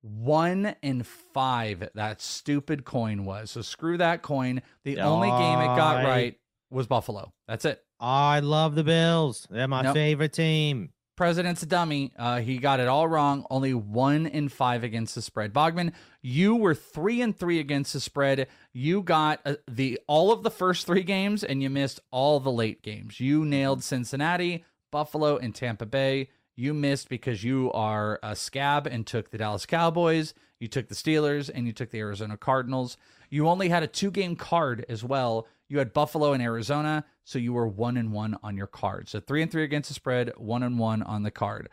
One 0.01 0.75
in 0.81 1.03
five, 1.03 1.89
that 1.95 2.21
stupid 2.21 2.85
coin 2.85 3.25
was. 3.25 3.51
So 3.51 3.61
screw 3.61 3.97
that 3.97 4.21
coin. 4.21 4.61
The 4.83 4.99
only 4.99 5.29
game 5.29 5.59
it 5.59 5.75
got 5.75 6.03
right 6.05 6.37
was 6.69 6.87
Buffalo. 6.87 7.33
That's 7.47 7.65
it. 7.65 7.83
I 7.99 8.39
love 8.41 8.75
the 8.75 8.83
Bills. 8.83 9.47
They're 9.49 9.67
my 9.67 9.81
Nope. 9.81 9.95
favorite 9.95 10.33
team. 10.33 10.91
President's 11.17 11.63
a 11.63 11.65
dummy. 11.65 12.13
Uh, 12.15 12.39
he 12.41 12.59
got 12.59 12.79
it 12.79 12.87
all 12.87 13.07
wrong. 13.07 13.43
Only 13.49 13.73
one 13.73 14.27
in 14.27 14.49
five 14.49 14.83
against 14.83 15.15
the 15.15 15.21
spread. 15.23 15.51
Bogman, 15.51 15.93
you 16.21 16.55
were 16.55 16.75
three 16.75 17.21
and 17.23 17.35
three 17.35 17.59
against 17.59 17.93
the 17.93 17.99
spread. 17.99 18.47
You 18.71 19.01
got 19.01 19.41
uh, 19.43 19.55
the 19.67 19.99
all 20.07 20.31
of 20.31 20.43
the 20.43 20.51
first 20.51 20.85
three 20.85 21.01
games, 21.01 21.43
and 21.43 21.63
you 21.63 21.71
missed 21.71 21.99
all 22.11 22.39
the 22.39 22.51
late 22.51 22.83
games. 22.83 23.19
You 23.19 23.43
nailed 23.45 23.83
Cincinnati, 23.83 24.63
Buffalo, 24.97 25.37
and 25.37 25.53
Tampa 25.53 25.85
Bay. 25.85 26.27
You 26.55 26.73
missed 26.73 27.07
because 27.07 27.43
you 27.43 27.71
are 27.71 28.19
a 28.23 28.35
scab 28.35 28.87
and 28.87 29.05
took 29.05 29.29
the 29.29 29.37
Dallas 29.37 29.67
Cowboys. 29.67 30.33
You 30.60 30.67
took 30.67 30.88
the 30.88 30.95
Steelers 30.95 31.51
and 31.53 31.67
you 31.67 31.71
took 31.71 31.91
the 31.91 31.99
Arizona 31.99 32.36
Cardinals. 32.36 32.97
You 33.29 33.47
only 33.47 33.69
had 33.69 33.83
a 33.83 33.88
two 33.88 34.10
game 34.10 34.36
card 34.36 34.83
as 34.89 35.03
well. 35.03 35.45
You 35.69 35.77
had 35.77 35.93
Buffalo 35.93 36.33
and 36.33 36.41
Arizona, 36.41 37.05
so 37.25 37.38
you 37.38 37.53
were 37.53 37.67
one 37.67 37.95
and 37.95 38.12
one 38.12 38.39
on 38.41 38.57
your 38.57 38.65
card. 38.65 39.07
So 39.07 39.19
three 39.19 39.43
and 39.43 39.51
three 39.51 39.63
against 39.63 39.89
the 39.89 39.93
spread, 39.93 40.33
one 40.36 40.63
and 40.63 40.79
one 40.79 41.03
on 41.03 41.21
the 41.21 41.29
card. 41.29 41.69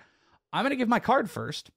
I'm 0.52 0.62
gonna 0.62 0.76
give 0.76 0.86
my 0.86 1.00
card 1.00 1.30
first. 1.30 1.70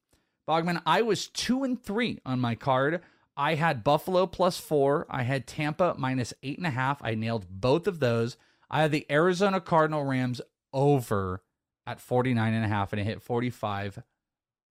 Bogman, 0.46 0.82
I 0.84 1.00
was 1.00 1.28
two 1.28 1.64
and 1.64 1.82
three 1.82 2.18
on 2.26 2.40
my 2.40 2.56
card. 2.56 3.00
I 3.38 3.54
had 3.54 3.82
Buffalo 3.82 4.26
plus 4.26 4.58
four. 4.58 5.06
I 5.08 5.22
had 5.22 5.46
Tampa 5.46 5.94
minus 5.96 6.34
eight 6.42 6.58
and 6.58 6.66
a 6.66 6.70
half. 6.70 7.02
I 7.02 7.14
nailed 7.14 7.46
both 7.48 7.86
of 7.86 8.00
those. 8.00 8.36
I 8.70 8.82
had 8.82 8.90
the 8.90 9.06
Arizona 9.10 9.62
Cardinal 9.62 10.04
Rams 10.04 10.42
over 10.72 11.42
at 11.86 12.00
49 12.00 12.54
and 12.54 12.64
a 12.64 12.68
half 12.68 12.92
and 12.92 13.00
it 13.00 13.04
hit 13.04 13.22
45. 13.22 14.02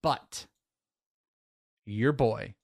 But 0.03 0.45
your 1.85 2.11
boy, 2.11 2.55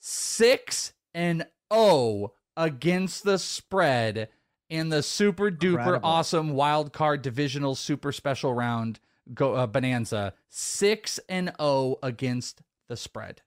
six 0.00 0.92
and 1.14 1.46
oh 1.70 2.32
against 2.56 3.24
the 3.24 3.38
spread 3.38 4.28
in 4.68 4.88
the 4.88 5.02
super 5.02 5.50
duper 5.50 5.78
Incredible. 5.78 6.08
awesome 6.08 6.50
wild 6.50 6.92
card 6.92 7.22
divisional 7.22 7.74
super 7.74 8.12
special 8.12 8.54
round 8.54 9.00
go 9.34 9.54
uh, 9.54 9.66
bonanza. 9.66 10.34
Six 10.48 11.20
and 11.28 11.52
oh 11.58 11.98
against 12.02 12.62
the 12.88 12.96
spread. 12.96 13.42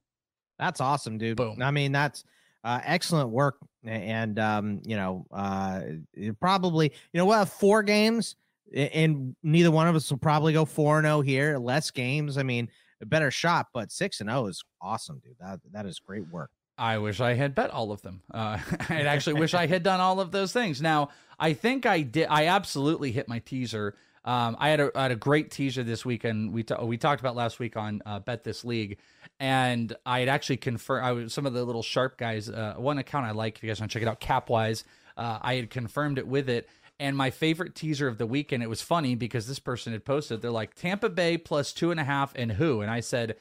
That's 0.60 0.80
awesome, 0.82 1.18
dude. 1.18 1.38
Boom. 1.38 1.62
I 1.62 1.72
mean, 1.72 1.92
that's 1.92 2.24
uh, 2.64 2.80
excellent 2.84 3.30
work. 3.30 3.58
And, 3.84 4.40
um, 4.40 4.82
you 4.86 4.96
know, 4.96 5.26
uh, 5.32 5.82
probably, 6.40 6.94
you 7.12 7.18
know, 7.18 7.26
we'll 7.26 7.40
have 7.40 7.52
four 7.52 7.84
games 7.84 8.36
and 8.74 9.36
neither 9.44 9.72
one 9.72 9.88
of 9.88 9.96
us 9.96 10.10
will 10.10 10.18
probably 10.18 10.54
go 10.54 10.66
4 10.66 11.02
0 11.02 11.22
here. 11.22 11.58
Less 11.58 11.92
games. 11.92 12.38
I 12.38 12.44
mean, 12.44 12.70
a 13.02 13.06
better 13.06 13.32
shot, 13.32 13.68
but 13.74 13.92
6 13.92 14.22
and 14.22 14.30
0 14.30 14.48
is 14.48 14.64
awesome, 14.82 15.20
dude. 15.20 15.36
That 15.40 15.60
That 15.72 15.86
is 15.86 16.00
great 16.00 16.28
work. 16.32 16.52
I 16.78 16.98
wish 16.98 17.20
I 17.20 17.36
had 17.36 17.54
bet 17.54 17.70
all 17.70 17.92
of 17.92 18.02
them. 18.02 18.22
Uh, 18.34 18.58
I 18.90 19.02
actually 19.02 19.40
wish 19.40 19.54
I 19.54 19.68
had 19.68 19.84
done 19.84 20.00
all 20.00 20.20
of 20.20 20.32
those 20.32 20.52
things. 20.54 20.82
Now, 20.82 21.10
I 21.40 21.54
think 21.54 21.86
I 21.86 22.02
did. 22.02 22.28
I 22.30 22.48
absolutely 22.48 23.12
hit 23.12 23.28
my 23.28 23.40
teaser. 23.40 23.96
Um, 24.26 24.56
I 24.58 24.70
had 24.70 24.80
a, 24.80 24.92
I 24.96 25.04
had 25.04 25.12
a 25.12 25.18
great 25.18 25.52
teaser 25.52 25.84
this 25.84 26.06
weekend. 26.06 26.54
We 26.54 26.64
ta- 26.64 26.84
we 26.84 26.98
talked 26.98 27.20
about 27.20 27.36
last 27.36 27.60
week 27.60 27.76
on 27.76 28.02
uh, 28.06 28.20
Bet 28.20 28.44
This 28.44 28.64
League, 28.64 29.00
and 29.40 29.94
I 30.06 30.22
had 30.22 30.30
actually 30.30 30.58
confirmed. 30.58 31.06
I 31.06 31.12
was 31.12 31.34
some 31.34 31.46
of 31.46 31.54
the 31.54 31.64
little 31.64 31.84
sharp 31.84 32.18
guys. 32.18 32.50
Uh, 32.50 32.76
one 32.78 32.98
account 32.98 33.26
I 33.26 33.32
like. 33.32 33.58
If 33.58 33.64
you 33.64 33.70
guys 33.70 33.82
want 33.82 33.92
to 33.92 34.00
check 34.00 34.08
it 34.08 34.10
out, 34.10 34.22
Capwise. 34.22 34.84
Uh, 35.16 35.40
I 35.42 35.56
had 35.56 35.70
confirmed 35.70 36.18
it 36.18 36.28
with 36.28 36.50
it. 36.50 36.68
And 37.00 37.18
my 37.18 37.32
favorite 37.32 37.76
teaser 37.76 38.08
of 38.08 38.18
the 38.18 38.28
weekend. 38.28 38.64
It 38.64 38.70
was 38.70 38.82
funny 38.82 39.16
because 39.16 39.48
this 39.48 39.60
person 39.60 39.94
had 39.94 40.06
posted. 40.06 40.42
They're 40.42 40.52
like 40.52 40.76
Tampa 40.76 41.10
Bay 41.10 41.38
plus 41.38 41.74
two 41.74 41.92
and 41.92 42.00
a 42.00 42.04
half, 42.04 42.34
and 42.36 42.52
who? 42.52 42.82
And 42.82 42.90
I 42.92 43.00
said 43.02 43.36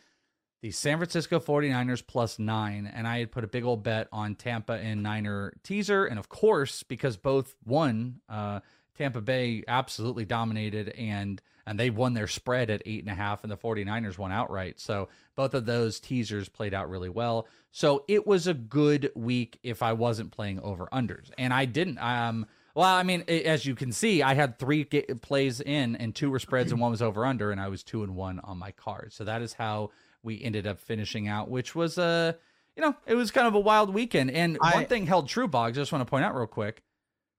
the 0.63 0.71
San 0.71 0.99
Francisco 0.99 1.41
49ers 1.41 2.07
plus 2.07 2.39
nine. 2.39 2.91
And 2.93 3.07
I 3.07 3.19
had 3.19 3.33
put 3.33 3.45
a 3.45 3.49
big 3.49 3.65
old 3.65 3.83
bet 3.83 4.09
on 4.13 4.37
Tampa 4.37 4.75
and 4.75 5.03
Niner 5.03 5.55
teaser. 5.65 6.07
And 6.07 6.19
of 6.19 6.29
course, 6.29 6.83
because 6.83 7.17
both 7.17 7.55
won, 7.65 8.21
uh, 8.29 8.61
Tampa 8.97 9.21
Bay 9.21 9.65
absolutely 9.67 10.25
dominated 10.25 10.91
and 10.91 11.41
and 11.65 11.79
they 11.79 11.91
won 11.91 12.15
their 12.15 12.27
spread 12.27 12.71
at 12.71 12.83
eight 12.87 13.05
and 13.05 13.11
a 13.11 13.15
half, 13.15 13.45
and 13.45 13.53
the 13.53 13.57
49ers 13.57 14.19
won 14.19 14.33
outright. 14.33 14.81
So 14.81 15.09
both 15.37 15.55
of 15.55 15.65
those 15.65 16.01
teasers 16.01 16.49
played 16.49 16.75
out 16.75 16.91
really 16.91 17.09
well. 17.09 17.47
So 17.71 18.05
it 18.09 18.27
was 18.27 18.49
a 18.49 18.55
good 18.55 19.13
week 19.15 19.61
if 19.63 19.81
I 19.81 19.93
wasn't 19.93 20.33
playing 20.33 20.59
over 20.59 20.89
unders. 20.93 21.31
And 21.39 21.53
I 21.53 21.65
didn't. 21.67 21.99
Um 21.99 22.47
well, 22.75 22.87
I 22.95 23.03
mean, 23.03 23.23
as 23.29 23.67
you 23.67 23.75
can 23.75 23.93
see, 23.93 24.23
I 24.23 24.35
had 24.35 24.59
three 24.59 24.85
ga- 24.85 25.15
plays 25.21 25.61
in, 25.61 25.97
and 25.97 26.15
two 26.15 26.31
were 26.31 26.39
spreads, 26.39 26.73
and 26.73 26.81
one 26.81 26.91
was 26.91 27.03
over 27.03 27.25
under, 27.27 27.51
and 27.51 27.61
I 27.61 27.69
was 27.69 27.83
two 27.83 28.03
and 28.03 28.15
one 28.15 28.41
on 28.41 28.59
my 28.59 28.71
card. 28.73 29.13
So 29.13 29.25
that 29.25 29.43
is 29.43 29.53
how 29.55 29.91
we 30.23 30.43
ended 30.43 30.67
up 30.67 30.79
finishing 30.79 31.29
out, 31.29 31.51
which 31.51 31.75
was 31.75 31.99
a, 31.99 32.37
you 32.77 32.83
know, 32.83 32.95
it 33.07 33.15
was 33.15 33.31
kind 33.31 33.47
of 33.47 33.55
a 33.55 33.61
wild 33.61 33.93
weekend. 33.93 34.31
And 34.31 34.57
I- 34.63 34.75
one 34.75 34.87
thing 34.87 35.07
held 35.07 35.29
true, 35.29 35.49
Boggs. 35.49 35.77
I 35.77 35.83
just 35.83 35.93
want 35.93 36.01
to 36.07 36.11
point 36.11 36.25
out 36.25 36.35
real 36.35 36.47
quick, 36.47 36.83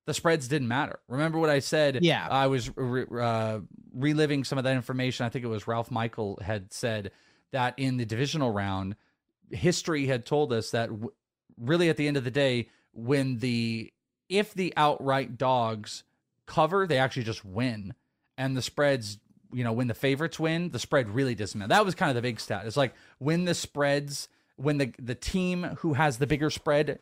the 0.05 0.13
spreads 0.13 0.47
didn't 0.49 0.67
matter. 0.67 0.99
Remember 1.07 1.39
what 1.39 1.49
I 1.49 1.59
said? 1.59 2.03
Yeah. 2.03 2.27
I 2.29 2.47
was 2.47 2.69
re- 2.75 3.05
uh, 3.21 3.59
reliving 3.93 4.43
some 4.43 4.57
of 4.57 4.65
that 4.65 4.75
information. 4.75 5.25
I 5.25 5.29
think 5.29 5.45
it 5.45 5.47
was 5.47 5.65
Ralph 5.65 5.89
Michael 5.89 6.39
had 6.43 6.73
said 6.73 7.11
that 7.53 7.73
in 7.77 7.95
the 7.97 8.05
divisional 8.05 8.51
round, 8.51 8.95
history 9.49 10.05
had 10.07 10.25
told 10.25 10.51
us 10.51 10.71
that 10.71 10.89
w- 10.89 11.11
really 11.57 11.89
at 11.89 11.95
the 11.97 12.07
end 12.07 12.17
of 12.17 12.23
the 12.25 12.31
day, 12.31 12.67
when 12.91 13.37
the 13.37 13.91
if 14.33 14.53
the 14.53 14.73
outright 14.75 15.37
dogs 15.37 16.03
cover, 16.45 16.85
they 16.87 16.97
actually 16.97 17.23
just 17.23 17.45
win, 17.45 17.93
and 18.37 18.55
the 18.57 18.61
spreads. 18.61 19.19
You 19.53 19.63
know, 19.63 19.71
when 19.71 19.85
the 19.87 19.93
favorites 19.93 20.39
win, 20.39 20.71
the 20.71 20.79
spread 20.79 21.09
really 21.09 21.35
doesn't 21.35 21.57
matter. 21.59 21.69
That 21.69 21.85
was 21.85 21.93
kind 21.93 22.09
of 22.09 22.15
the 22.15 22.23
big 22.23 22.39
stat. 22.39 22.65
It's 22.65 22.75
like 22.75 22.93
when 23.19 23.45
the 23.45 23.53
spreads, 23.53 24.27
when 24.55 24.79
the 24.79 24.91
the 24.99 25.13
team 25.15 25.63
who 25.79 25.93
has 25.93 26.17
the 26.17 26.25
bigger 26.25 26.49
spread 26.49 26.97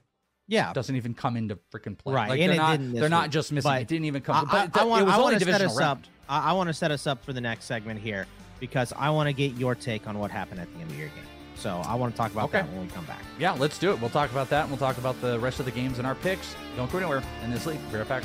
Yeah. 0.48 0.74
doesn't 0.74 0.96
even 0.98 1.13
come 1.13 1.38
into 1.38 1.58
freaking 1.74 1.98
play. 1.98 2.13
Right, 2.13 2.30
Like 2.30 2.39
and 2.41 2.50
they're 2.50 2.56
it 2.56 2.58
not 2.58 2.72
didn't 2.78 2.94
they're 2.94 3.08
not 3.10 3.30
just 3.30 3.54
missing. 3.54 3.72
But 3.72 3.82
it 3.84 3.88
didn't 3.88 4.04
even 4.06 4.22
come. 4.22 4.36
I, 4.52 4.67
but 4.67 4.78
I, 4.78 4.82
I 4.82 4.84
want, 4.84 5.08
I 5.08 5.17
want 5.20 5.39
to 5.39 5.46
set 5.46 5.62
us 5.62 5.78
round. 5.80 6.00
up. 6.06 6.12
I, 6.28 6.50
I 6.50 6.52
want 6.52 6.67
to 6.67 6.74
set 6.74 6.91
us 6.91 7.08
up 7.08 7.24
for 7.24 7.32
the 7.32 7.39
next 7.41 7.65
segment 7.65 8.02
here 8.02 8.28
because 8.60 8.91
I 8.98 9.10
want 9.12 9.28
to 9.28 9.34
get 9.34 9.54
your 9.54 9.74
take 9.74 10.06
on 10.06 10.20
what 10.20 10.30
happened 10.30 10.60
at 10.60 10.67
the 10.74 10.82
end 10.82 10.91
of 10.91 10.98
your 11.00 11.08
game. 11.08 11.24
So 11.62 11.82
I 11.86 11.93
want 11.93 12.12
to 12.13 12.17
talk 12.17 12.32
about 12.32 12.45
Okay. 12.45 12.62
that 12.62 12.69
when 12.71 12.82
we 12.82 12.88
come 12.88 13.06
back. 13.06 13.21
Yeah, 13.38 13.52
let's 13.52 13.78
do 13.78 13.91
it. 13.91 14.02
We'll 14.02 14.10
talk 14.10 14.32
about 14.32 14.50
that 14.50 14.62
and 14.62 14.71
we'll 14.71 14.80
talk 14.80 14.97
about 14.97 15.19
the 15.21 15.39
rest 15.39 15.60
of 15.60 15.65
the 15.65 15.71
games 15.71 16.00
and 16.00 16.08
our 16.08 16.15
picks. 16.15 16.56
Don't 16.76 16.91
go 16.91 16.97
anywhere 16.97 17.21
in 17.43 17.52
this 17.52 17.67
league. 17.67 17.80
Be 17.91 18.00
right 18.00 18.08
back. 18.10 18.24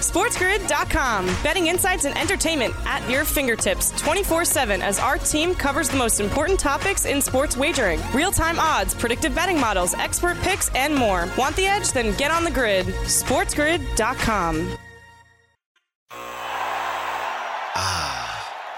SportsGrid.com. 0.00 1.26
Betting 1.42 1.68
insights 1.68 2.04
and 2.04 2.16
entertainment 2.18 2.74
at 2.84 3.08
your 3.10 3.24
fingertips 3.24 3.90
24 4.00 4.44
7 4.44 4.82
as 4.82 4.98
our 4.98 5.16
team 5.18 5.54
covers 5.54 5.88
the 5.88 5.96
most 5.96 6.20
important 6.20 6.60
topics 6.60 7.06
in 7.06 7.20
sports 7.22 7.56
wagering 7.56 8.00
real 8.14 8.30
time 8.30 8.58
odds, 8.58 8.94
predictive 8.94 9.34
betting 9.34 9.58
models, 9.60 9.94
expert 9.94 10.36
picks, 10.38 10.68
and 10.74 10.94
more. 10.94 11.28
Want 11.38 11.56
the 11.56 11.66
edge? 11.66 11.92
Then 11.92 12.14
get 12.16 12.30
on 12.30 12.44
the 12.44 12.50
grid. 12.50 12.86
SportsGrid.com. 12.86 14.76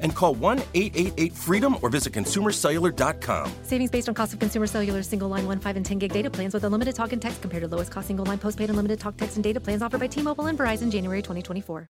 and 0.00 0.14
call 0.14 0.34
1 0.34 0.58
888 0.74 1.32
freedom 1.32 1.76
or 1.82 1.88
visit 1.88 2.12
consumercellular.com. 2.12 3.52
Savings 3.62 3.90
based 3.90 4.08
on 4.08 4.14
cost 4.14 4.32
of 4.32 4.38
consumer 4.38 4.66
cellular 4.66 5.02
single 5.02 5.28
line 5.28 5.46
1, 5.46 5.60
5, 5.60 5.76
and 5.76 5.86
10 5.86 5.98
gig 5.98 6.12
data 6.12 6.30
plans 6.30 6.54
with 6.54 6.64
unlimited 6.64 6.94
talk 6.94 7.12
and 7.12 7.20
text 7.22 7.40
compared 7.42 7.62
to 7.62 7.68
lowest 7.68 7.90
cost 7.92 8.06
single 8.08 8.24
line 8.24 8.38
postpaid 8.38 8.70
unlimited 8.70 8.98
talk, 8.98 9.16
text, 9.16 9.36
and 9.36 9.44
data 9.44 9.60
plans 9.60 9.82
offered 9.82 10.00
by 10.00 10.06
T 10.06 10.22
Mobile 10.22 10.46
and 10.46 10.58
Verizon 10.58 10.90
January 10.90 11.22
2024. 11.22 11.88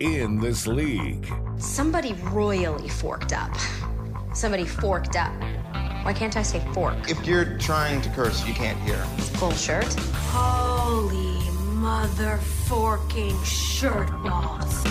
In 0.00 0.38
this 0.38 0.66
league, 0.68 1.26
Somebody 1.58 2.12
royally 2.30 2.88
forked 2.88 3.32
up. 3.32 3.52
Somebody 4.32 4.64
forked 4.64 5.16
up. 5.16 5.32
Why 6.04 6.12
can't 6.14 6.36
I 6.36 6.42
say 6.42 6.64
fork? 6.72 7.10
If 7.10 7.26
you're 7.26 7.58
trying 7.58 8.00
to 8.02 8.08
curse, 8.10 8.46
you 8.46 8.54
can't 8.54 8.78
hear. 8.80 8.96
Full 9.38 9.50
shirt. 9.52 9.92
Holy 10.30 11.47
mother 11.78 12.38
forking 12.66 13.40
shirt 13.44 14.10
balls. 14.24 14.84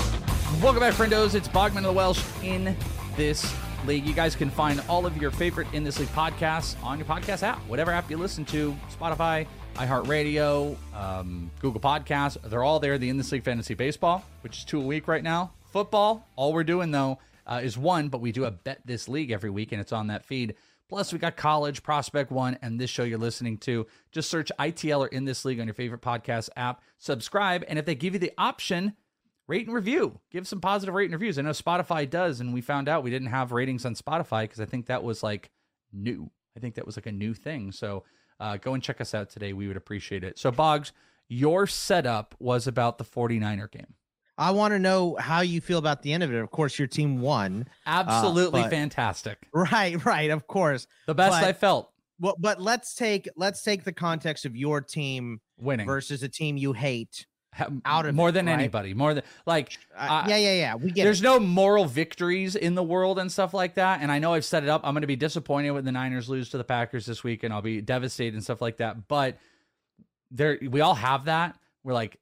Welcome 0.62 0.80
back, 0.80 0.94
friendos. 0.94 1.36
It's 1.36 1.50
Bogman 1.50 1.80
of 1.80 1.84
the 1.84 1.92
Welsh 1.92 2.24
in 2.44 2.78
this 3.18 3.54
league. 3.86 4.06
You 4.06 4.14
guys 4.14 4.38
can 4.38 4.50
find 4.50 4.82
all 4.88 5.06
of 5.06 5.18
your 5.18 5.30
favorite 5.30 5.68
In 5.74 5.84
This 5.84 6.00
League 6.00 6.08
podcasts 6.10 6.82
on 6.82 6.98
your 6.98 7.06
podcast 7.06 7.44
app, 7.44 7.60
whatever 7.68 7.92
app 7.92 8.10
you 8.10 8.16
listen 8.16 8.46
to 8.46 8.74
Spotify, 8.98 9.46
iHeartRadio, 9.76 10.78
um, 10.96 11.52
Google 11.60 11.82
Podcasts. 11.82 12.42
They're 12.50 12.64
all 12.64 12.80
there. 12.80 12.98
The 12.98 13.10
In 13.10 13.18
This 13.18 13.34
League 13.34 13.44
Fantasy 13.44 13.74
Baseball, 13.74 14.24
which 14.40 14.60
is 14.60 14.64
two 14.64 14.80
a 14.80 14.86
week 14.86 15.10
right 15.10 15.24
now. 15.24 15.52
Football, 15.74 16.26
all 16.38 16.54
we're 16.54 16.64
doing, 16.64 16.92
though, 16.92 17.20
uh, 17.46 17.60
is 17.62 17.78
one, 17.78 18.08
but 18.08 18.22
we 18.22 18.32
do 18.32 18.46
a 18.46 18.52
Bet 18.52 18.80
This 18.86 19.10
League 19.10 19.32
every 19.32 19.50
week, 19.50 19.74
and 19.74 19.82
it's 19.82 19.92
on 19.92 20.08
that 20.08 20.24
feed. 20.24 20.56
Plus, 20.90 21.12
we 21.12 21.20
got 21.20 21.36
College, 21.36 21.84
Prospect 21.84 22.32
One, 22.32 22.58
and 22.62 22.80
this 22.80 22.90
show 22.90 23.04
you're 23.04 23.18
listening 23.18 23.58
to. 23.60 23.88
Just 24.12 24.30
search 24.30 24.52
ITL 24.58 25.00
or 25.00 25.08
In 25.08 25.26
This 25.26 25.44
League 25.44 25.60
on 25.60 25.68
your 25.68 25.74
favorite 25.74 26.02
podcast 26.02 26.50
app. 26.56 26.82
Subscribe, 26.98 27.66
and 27.68 27.78
if 27.78 27.86
they 27.86 27.96
give 27.96 28.14
you 28.14 28.20
the 28.20 28.32
option, 28.38 28.94
rate 29.48 29.68
and 29.68 29.76
review. 29.76 30.20
Give 30.32 30.48
some 30.48 30.62
positive 30.62 30.96
rate 30.96 31.06
and 31.06 31.14
reviews. 31.14 31.38
I 31.38 31.42
know 31.42 31.50
Spotify 31.52 32.10
does, 32.10 32.40
and 32.40 32.54
we 32.54 32.62
found 32.62 32.88
out 32.88 33.04
we 33.04 33.10
didn't 33.10 33.30
have 33.30 33.52
ratings 33.52 33.86
on 33.86 33.96
Spotify 33.96 34.44
because 34.44 34.62
I 34.62 34.66
think 34.66 34.86
that 34.86 35.04
was 35.04 35.24
like 35.24 35.52
new. 35.92 36.30
I 36.56 36.60
think 36.60 36.76
that 36.76 36.86
was 36.86 36.98
like 36.98 37.06
a 37.06 37.12
new 37.12 37.34
thing. 37.34 37.72
So 37.72 38.04
uh, 38.40 38.58
go 38.58 38.74
and 38.74 38.84
check 38.84 39.02
us 39.02 39.14
out 39.14 39.30
today. 39.30 39.54
We 39.54 39.68
would 39.68 39.78
appreciate 39.78 40.24
it. 40.24 40.40
So, 40.40 40.52
Boggs, 40.52 40.92
your 41.28 41.68
setup 41.68 42.36
was 42.40 42.68
about 42.68 42.98
the 42.98 43.04
49er 43.04 43.72
game. 43.72 43.94
I 44.38 44.52
want 44.52 44.74
to 44.74 44.80
know 44.80 45.16
how 45.20 45.42
you 45.42 45.62
feel 45.62 45.80
about 45.80 46.04
the 46.04 46.14
end 46.14 46.22
of 46.24 46.32
it. 46.34 46.38
Of 46.38 46.52
course, 46.52 46.78
your 46.78 46.88
team 46.88 47.22
won. 47.22 47.66
uh, 47.86 48.04
Absolutely 48.08 48.62
but- 48.62 48.70
fantastic. 48.70 49.40
Right, 49.54 50.04
right. 50.06 50.30
Of 50.30 50.48
course, 50.48 50.88
The 51.08 51.16
best 51.16 51.32
But- 51.42 51.44
I 51.44 51.54
felt. 51.54 51.92
Well, 52.20 52.36
but 52.40 52.60
let's 52.60 52.96
take 52.96 53.30
let's 53.36 53.62
take 53.62 53.84
the 53.84 53.94
context 53.94 54.46
of 54.46 54.56
your 54.56 54.82
team 54.82 55.40
winning 55.60 55.86
versus 55.86 56.24
a 56.24 56.28
team 56.30 56.58
you 56.58 56.74
hate 56.74 57.28
out 57.86 58.08
of 58.08 58.16
more 58.16 58.30
it, 58.30 58.32
than 58.32 58.48
right? 58.48 58.54
anybody. 58.54 58.96
More 58.96 59.14
than 59.14 59.24
like, 59.46 59.78
Uh, 59.96 60.26
yeah, 60.28 60.38
yeah, 60.38 60.54
yeah. 60.54 60.76
We 60.76 60.90
get 60.92 61.04
there's 61.04 61.22
it. 61.22 61.24
no 61.24 61.40
moral 61.40 61.86
victories 61.86 62.56
in 62.56 62.74
the 62.74 62.82
world 62.84 63.20
and 63.20 63.32
stuff 63.32 63.54
like 63.54 63.76
that. 63.76 64.02
And 64.02 64.12
I 64.12 64.18
know 64.18 64.34
I've 64.34 64.46
set 64.46 64.64
it 64.64 64.70
up. 64.70 64.82
I'm 64.84 64.94
going 64.96 65.02
to 65.02 65.08
be 65.08 65.16
disappointed 65.16 65.72
when 65.72 65.86
the 65.86 65.92
Niners 65.92 66.28
lose 66.28 66.50
to 66.50 66.58
the 66.58 66.64
Packers 66.64 67.06
this 67.06 67.24
week, 67.24 67.44
and 67.44 67.54
I'll 67.54 67.62
be 67.62 67.82
devastated 67.82 68.34
and 68.34 68.44
stuff 68.44 68.62
like 68.64 68.78
that. 68.78 69.08
But 69.08 69.38
there, 70.32 70.58
we 70.70 70.82
all 70.82 70.96
have 70.96 71.26
that. 71.26 71.56
We're 71.84 71.94
like, 71.94 72.18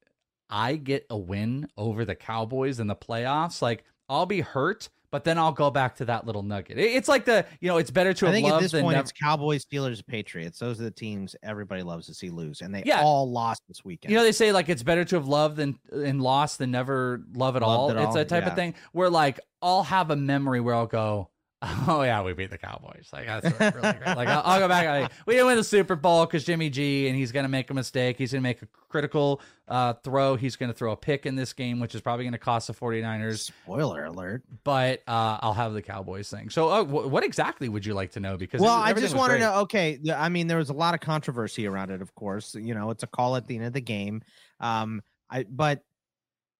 I 0.49 0.75
get 0.75 1.05
a 1.09 1.17
win 1.17 1.67
over 1.77 2.05
the 2.05 2.15
Cowboys 2.15 2.79
in 2.79 2.87
the 2.87 2.95
playoffs. 2.95 3.61
Like, 3.61 3.83
I'll 4.07 4.25
be 4.25 4.41
hurt, 4.41 4.89
but 5.11 5.23
then 5.23 5.37
I'll 5.37 5.51
go 5.51 5.71
back 5.71 5.95
to 5.97 6.05
that 6.05 6.25
little 6.25 6.43
nugget. 6.43 6.77
It's 6.77 7.07
like 7.07 7.25
the, 7.25 7.45
you 7.59 7.67
know, 7.67 7.77
it's 7.77 7.89
better 7.89 8.13
to 8.13 8.25
I 8.25 8.29
have 8.29 8.35
think 8.35 8.47
at 8.49 8.61
this 8.61 8.71
than 8.73 8.83
point 8.83 8.95
never. 8.95 9.03
it's 9.03 9.11
Cowboys, 9.11 9.65
Steelers, 9.65 10.05
Patriots. 10.05 10.59
Those 10.59 10.79
are 10.79 10.83
the 10.83 10.91
teams 10.91 11.35
everybody 11.41 11.81
loves 11.83 12.05
to 12.07 12.13
see 12.13 12.29
lose, 12.29 12.61
and 12.61 12.73
they 12.75 12.83
Yeah. 12.85 13.01
all 13.01 13.31
lost 13.31 13.61
this 13.67 13.83
weekend. 13.83 14.11
You 14.11 14.17
know, 14.17 14.23
they 14.23 14.31
say 14.31 14.51
like 14.51 14.69
it's 14.69 14.83
better 14.83 15.05
to 15.05 15.15
have 15.15 15.27
loved 15.27 15.55
than 15.57 15.79
and 15.91 16.21
lost 16.21 16.59
than 16.59 16.71
never 16.71 17.21
love 17.33 17.55
at 17.55 17.63
all. 17.63 17.87
Loved 17.87 17.97
it 17.97 18.01
it's 18.01 18.07
all, 18.07 18.13
that 18.13 18.29
type 18.29 18.43
yeah. 18.43 18.49
of 18.49 18.55
thing 18.55 18.75
where 18.91 19.09
like 19.09 19.39
I'll 19.61 19.83
have 19.83 20.11
a 20.11 20.15
memory 20.15 20.59
where 20.59 20.75
I'll 20.75 20.85
go, 20.85 21.29
oh 21.87 22.03
yeah, 22.03 22.21
we 22.21 22.33
beat 22.33 22.49
the 22.49 22.57
Cowboys. 22.57 23.09
Like 23.11 23.25
that's 23.25 23.45
really 23.45 23.71
great. 23.71 24.15
Like 24.15 24.27
I'll, 24.27 24.41
I'll 24.45 24.59
go 24.59 24.67
back. 24.67 24.85
Like, 24.85 25.11
we 25.25 25.33
didn't 25.33 25.47
win 25.47 25.57
the 25.57 25.63
Super 25.63 25.95
Bowl 25.95 26.25
because 26.25 26.43
Jimmy 26.43 26.69
G 26.69 27.07
and 27.07 27.15
he's 27.15 27.31
gonna 27.31 27.47
make 27.47 27.69
a 27.69 27.73
mistake. 27.73 28.17
He's 28.17 28.31
gonna 28.31 28.41
make 28.41 28.61
a 28.61 28.67
critical 28.89 29.41
uh, 29.67 29.93
throw. 29.93 30.35
He's 30.35 30.55
gonna 30.55 30.73
throw 30.73 30.91
a 30.91 30.97
pick 30.97 31.25
in 31.25 31.35
this 31.35 31.53
game, 31.53 31.79
which 31.79 31.95
is 31.95 32.01
probably 32.01 32.25
gonna 32.25 32.37
cost 32.37 32.67
the 32.67 32.73
49ers. 32.73 33.39
Spoiler 33.39 34.05
alert. 34.05 34.43
But 34.63 35.01
uh, 35.07 35.39
I'll 35.41 35.53
have 35.53 35.73
the 35.73 35.81
Cowboys 35.81 36.29
thing. 36.29 36.49
So 36.49 36.69
uh, 36.69 36.83
wh- 36.83 37.11
what 37.11 37.23
exactly 37.23 37.67
would 37.67 37.85
you 37.85 37.93
like 37.93 38.11
to 38.11 38.19
know? 38.19 38.37
Because 38.37 38.61
well, 38.61 38.73
I 38.73 38.93
just 38.93 39.15
want 39.15 39.31
to 39.31 39.39
know. 39.39 39.61
Okay, 39.61 39.99
I 40.15 40.29
mean, 40.29 40.47
there 40.47 40.57
was 40.57 40.69
a 40.69 40.73
lot 40.73 40.93
of 40.93 40.99
controversy 40.99 41.67
around 41.67 41.89
it. 41.89 42.01
Of 42.01 42.13
course, 42.15 42.55
you 42.55 42.75
know, 42.75 42.91
it's 42.91 43.03
a 43.03 43.07
call 43.07 43.35
at 43.35 43.47
the 43.47 43.55
end 43.55 43.65
of 43.65 43.73
the 43.73 43.81
game. 43.81 44.21
Um, 44.59 45.01
I 45.29 45.45
but 45.49 45.81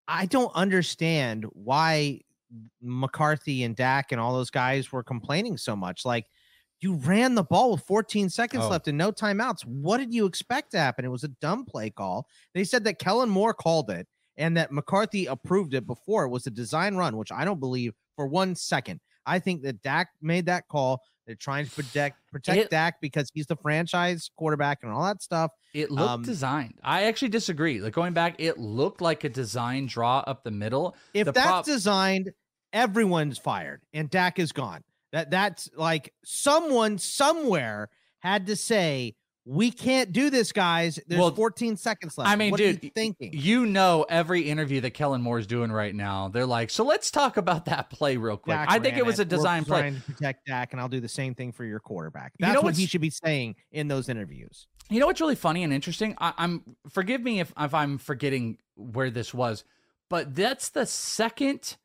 I 0.08 0.26
don't 0.26 0.52
understand 0.56 1.46
why 1.54 2.22
McCarthy 2.82 3.64
and 3.64 3.76
Dak 3.76 4.12
and 4.12 4.20
all 4.22 4.34
those 4.34 4.50
guys 4.50 4.92
were 4.92 5.04
complaining 5.04 5.58
so 5.58 5.76
much. 5.76 6.06
Like, 6.06 6.26
you 6.82 6.96
ran 6.96 7.36
the 7.36 7.44
ball 7.44 7.72
with 7.72 7.82
14 7.86 8.30
seconds 8.30 8.64
Oh. 8.66 8.70
left 8.70 8.88
and 8.88 8.98
no 8.98 9.12
timeouts. 9.12 9.66
What 9.66 9.98
did 9.98 10.14
you 10.14 10.26
expect 10.26 10.72
to 10.72 10.78
happen? 10.78 11.06
It 11.06 11.10
was 11.10 11.24
a 11.24 11.30
dumb 11.30 11.66
play 11.66 11.90
call. 11.90 12.28
They 12.54 12.64
said 12.64 12.84
that 12.84 13.00
Kellen 13.00 13.30
Moore 13.30 13.54
called 13.54 13.90
it 13.90 14.08
and 14.38 14.56
that 14.58 14.72
McCarthy 14.72 15.26
approved 15.26 15.74
it 15.74 15.88
before 15.88 16.26
it 16.26 16.30
was 16.30 16.46
a 16.46 16.52
design 16.52 16.96
run, 16.96 17.18
which 17.18 17.32
I 17.32 17.46
don't 17.46 17.60
believe 17.60 17.94
for 18.16 18.28
one 18.28 18.56
second. 18.56 19.00
I 19.26 19.40
think 19.40 19.64
that 19.64 19.82
Dak 19.82 20.10
made 20.22 20.46
that 20.48 20.68
call. 20.68 21.02
They're 21.26 21.34
trying 21.36 21.66
to 21.66 21.72
protect 21.72 22.20
protect 22.32 22.60
It- 22.60 22.70
Dak 22.70 23.02
because 23.02 23.32
he's 23.34 23.48
the 23.48 23.56
franchise 23.56 24.30
quarterback 24.38 24.80
and 24.84 24.92
all 24.92 25.06
that 25.06 25.24
stuff. 25.24 25.50
It 25.74 25.90
looked 25.90 26.10
Um, 26.12 26.22
designed. 26.22 26.76
I 26.84 27.06
actually 27.06 27.30
disagree. 27.30 27.82
Like 27.82 27.94
going 27.94 28.14
back, 28.14 28.36
it 28.38 28.60
looked 28.60 29.02
like 29.02 29.24
a 29.24 29.30
design 29.30 29.88
draw 29.88 30.20
up 30.28 30.44
the 30.44 30.52
middle. 30.52 30.96
If 31.16 31.26
the 31.26 31.32
that's 31.32 31.48
prob- 31.48 31.66
designed, 31.66 32.32
everyone's 32.76 33.40
fired 33.40 33.82
and 33.94 34.10
Dak 34.10 34.38
is 34.38 34.52
gone. 34.52 34.84
That 35.12 35.32
that's 35.32 35.70
like 35.76 36.14
someone 36.24 37.00
somewhere 37.00 37.90
had 38.20 38.46
to 38.48 38.56
say 38.56 39.16
we 39.48 39.70
can't 39.70 40.12
do 40.12 40.32
this, 40.32 40.52
guys. 40.52 41.00
There's 41.08 41.22
Well, 41.22 41.32
14 41.32 41.78
seconds 41.78 42.18
left. 42.18 42.30
I 42.30 42.36
mean, 42.36 42.50
what 42.50 42.58
dude, 42.58 42.78
are 42.78 42.86
you 42.86 42.92
thinking? 42.94 43.30
You 43.32 43.68
know, 43.68 44.04
every 44.10 44.42
interview 44.42 44.82
that 44.82 44.92
Kellen 44.92 45.22
Moore's 45.22 45.46
doing 45.46 45.72
right 45.72 45.94
now, 45.94 46.30
they're 46.30 46.48
like, 46.48 46.72
"So 46.72 46.84
let's 46.84 47.12
talk 47.12 47.38
about 47.38 47.66
that 47.66 47.92
play 47.92 48.18
real 48.18 48.38
quick." 48.38 48.58
Dak 48.58 48.72
I 48.72 48.80
think 48.80 48.98
it 48.98 49.06
was 49.06 49.20
a 49.20 49.22
We're 49.22 49.30
design 49.30 49.64
play. 49.64 49.82
trying 49.82 49.96
to 49.96 50.02
protect 50.02 50.48
Dak, 50.48 50.74
and 50.74 50.82
I'll 50.82 50.90
do 50.90 51.00
the 51.00 51.08
same 51.08 51.36
thing 51.36 51.52
for 51.52 51.64
your 51.64 51.80
quarterback. 51.80 52.34
You 52.40 52.52
know 52.52 52.62
what 52.62 52.76
he 52.76 52.88
should 52.88 53.02
be 53.02 53.12
saying 53.12 53.56
in 53.72 53.88
those 53.88 54.10
interviews. 54.10 54.68
You 54.90 55.00
know 55.00 55.06
what's 55.06 55.22
really 55.22 55.36
funny 55.36 55.64
and 55.64 55.72
interesting? 55.72 56.16
I, 56.20 56.34
I'm 56.38 56.64
forgive 56.90 57.22
me 57.22 57.40
if 57.40 57.54
if 57.58 57.74
I'm 57.74 58.00
forgetting 58.00 58.58
where 58.76 59.12
this 59.12 59.32
was, 59.32 59.64
but 60.10 60.34
that's 60.34 60.70
the 60.70 60.88
second 60.88 61.78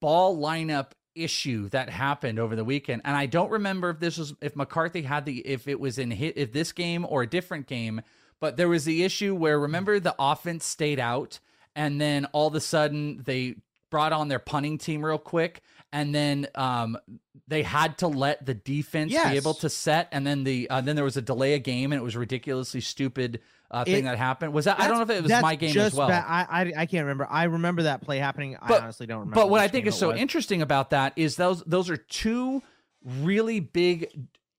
ball 0.00 0.36
lineup 0.38 0.92
issue 1.14 1.68
that 1.70 1.88
happened 1.90 2.38
over 2.38 2.54
the 2.54 2.64
weekend, 2.64 3.02
and 3.04 3.16
I 3.16 3.26
don't 3.26 3.50
remember 3.50 3.90
if 3.90 3.98
this 3.98 4.18
was 4.18 4.34
if 4.40 4.54
McCarthy 4.56 5.02
had 5.02 5.24
the 5.24 5.38
if 5.38 5.66
it 5.68 5.80
was 5.80 5.98
in 5.98 6.10
hit 6.10 6.36
if 6.36 6.52
this 6.52 6.72
game 6.72 7.04
or 7.08 7.22
a 7.22 7.26
different 7.26 7.66
game, 7.66 8.02
but 8.40 8.56
there 8.56 8.68
was 8.68 8.84
the 8.84 9.02
issue 9.04 9.34
where 9.34 9.58
remember 9.58 9.98
the 10.00 10.14
offense 10.18 10.64
stayed 10.64 11.00
out, 11.00 11.40
and 11.74 12.00
then 12.00 12.24
all 12.26 12.48
of 12.48 12.54
a 12.54 12.60
sudden 12.60 13.22
they 13.24 13.56
brought 13.90 14.12
on 14.12 14.28
their 14.28 14.38
punting 14.38 14.76
team 14.76 15.02
real 15.02 15.16
quick 15.16 15.62
and 15.94 16.14
then 16.14 16.46
um 16.56 16.98
they 17.46 17.62
had 17.62 17.96
to 17.96 18.06
let 18.06 18.44
the 18.44 18.52
defense 18.52 19.10
Yes. 19.12 19.30
be 19.30 19.36
able 19.38 19.54
to 19.54 19.70
set 19.70 20.08
and 20.12 20.26
then 20.26 20.44
the 20.44 20.68
uh, 20.68 20.82
then 20.82 20.94
there 20.94 21.06
was 21.06 21.16
a 21.16 21.22
delay 21.22 21.54
of 21.54 21.62
game 21.62 21.90
and 21.90 21.98
it 21.98 22.02
was 22.04 22.14
ridiculously 22.14 22.82
stupid 22.82 23.40
uh, 23.70 23.84
thing 23.84 23.96
It- 23.96 24.02
that 24.04 24.16
happened 24.18 24.52
was 24.52 24.64
that 24.64 24.80
i 24.80 24.88
don't 24.88 24.96
know 24.96 25.02
if 25.02 25.10
it 25.10 25.22
was 25.22 25.42
my 25.42 25.54
game 25.54 25.76
as 25.78 25.94
well 25.94 26.10
I, 26.10 26.46
I 26.50 26.72
I 26.76 26.86
can't 26.86 27.04
remember. 27.04 27.26
I 27.30 27.44
remember 27.44 27.82
that 27.82 28.00
play 28.02 28.18
happening. 28.18 28.56
I 28.60 28.78
honestly 28.78 29.06
don't 29.06 29.18
remember. 29.20 29.34
but 29.34 29.50
what 29.50 29.60
I 29.60 29.68
think 29.68 29.86
is 29.86 29.94
so 29.96 30.08
was. 30.08 30.18
interesting 30.20 30.62
about 30.62 30.90
that 30.90 31.12
is 31.16 31.36
those 31.36 31.62
those 31.64 31.90
are 31.90 31.96
two 31.98 32.62
really 33.04 33.60
big 33.60 34.08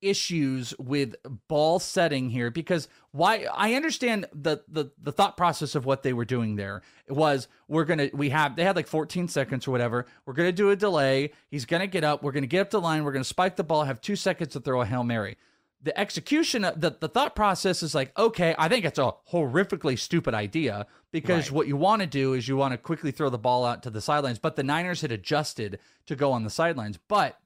issues 0.01 0.73
with 0.79 1.15
ball 1.49 1.77
setting 1.79 2.29
here 2.29 2.49
because 2.49 2.87
why 3.11 3.45
I 3.53 3.73
understand 3.73 4.27
the 4.33 4.63
the 4.69 4.91
the 5.01 5.11
thought 5.11 5.35
process 5.35 5.75
of 5.75 5.85
what 5.85 6.03
they 6.03 6.13
were 6.13 6.23
doing 6.25 6.55
there 6.55 6.81
It 7.05 7.13
was 7.13 7.47
we're 7.67 7.83
gonna 7.83 8.09
we 8.13 8.29
have 8.29 8.55
they 8.55 8.63
had 8.63 8.77
like 8.77 8.87
14 8.87 9.27
seconds 9.27 9.67
or 9.67 9.71
whatever 9.71 10.05
we're 10.25 10.33
gonna 10.35 10.53
do 10.53 10.69
a 10.69 10.75
delay 10.77 11.31
he's 11.51 11.65
gonna 11.65 11.87
get 11.87 12.05
up 12.05 12.23
we're 12.23 12.31
gonna 12.31 12.47
get 12.47 12.61
up 12.61 12.69
the 12.69 12.79
line 12.79 13.03
we're 13.03 13.11
gonna 13.11 13.23
spike 13.25 13.57
the 13.57 13.63
ball 13.63 13.83
have 13.83 13.99
two 13.99 14.15
seconds 14.15 14.53
to 14.53 14.61
throw 14.61 14.81
a 14.81 14.85
hail 14.85 15.03
mary 15.03 15.35
the 15.81 15.97
execution 15.97 16.65
of 16.65 16.81
the, 16.81 16.97
the 16.99 17.07
thought 17.07 17.35
process 17.35 17.81
is 17.83 17.95
like 17.95 18.17
okay 18.19 18.53
i 18.57 18.67
think 18.67 18.83
it's 18.85 18.99
a 18.99 19.11
horrifically 19.31 19.97
stupid 19.97 20.33
idea 20.33 20.85
because 21.11 21.45
Right. 21.49 21.51
what 21.55 21.67
you 21.67 21.77
want 21.77 22.01
to 22.01 22.07
do 22.07 22.33
is 22.33 22.47
you 22.47 22.57
want 22.57 22.73
to 22.73 22.77
quickly 22.77 23.11
throw 23.11 23.29
the 23.29 23.37
ball 23.37 23.65
out 23.65 23.83
to 23.83 23.89
the 23.89 24.01
sidelines 24.01 24.39
but 24.39 24.55
the 24.55 24.63
niners 24.63 25.01
had 25.01 25.11
adjusted 25.11 25.79
to 26.05 26.15
go 26.15 26.31
on 26.31 26.43
the 26.43 26.49
sidelines 26.49 26.99
but 27.07 27.39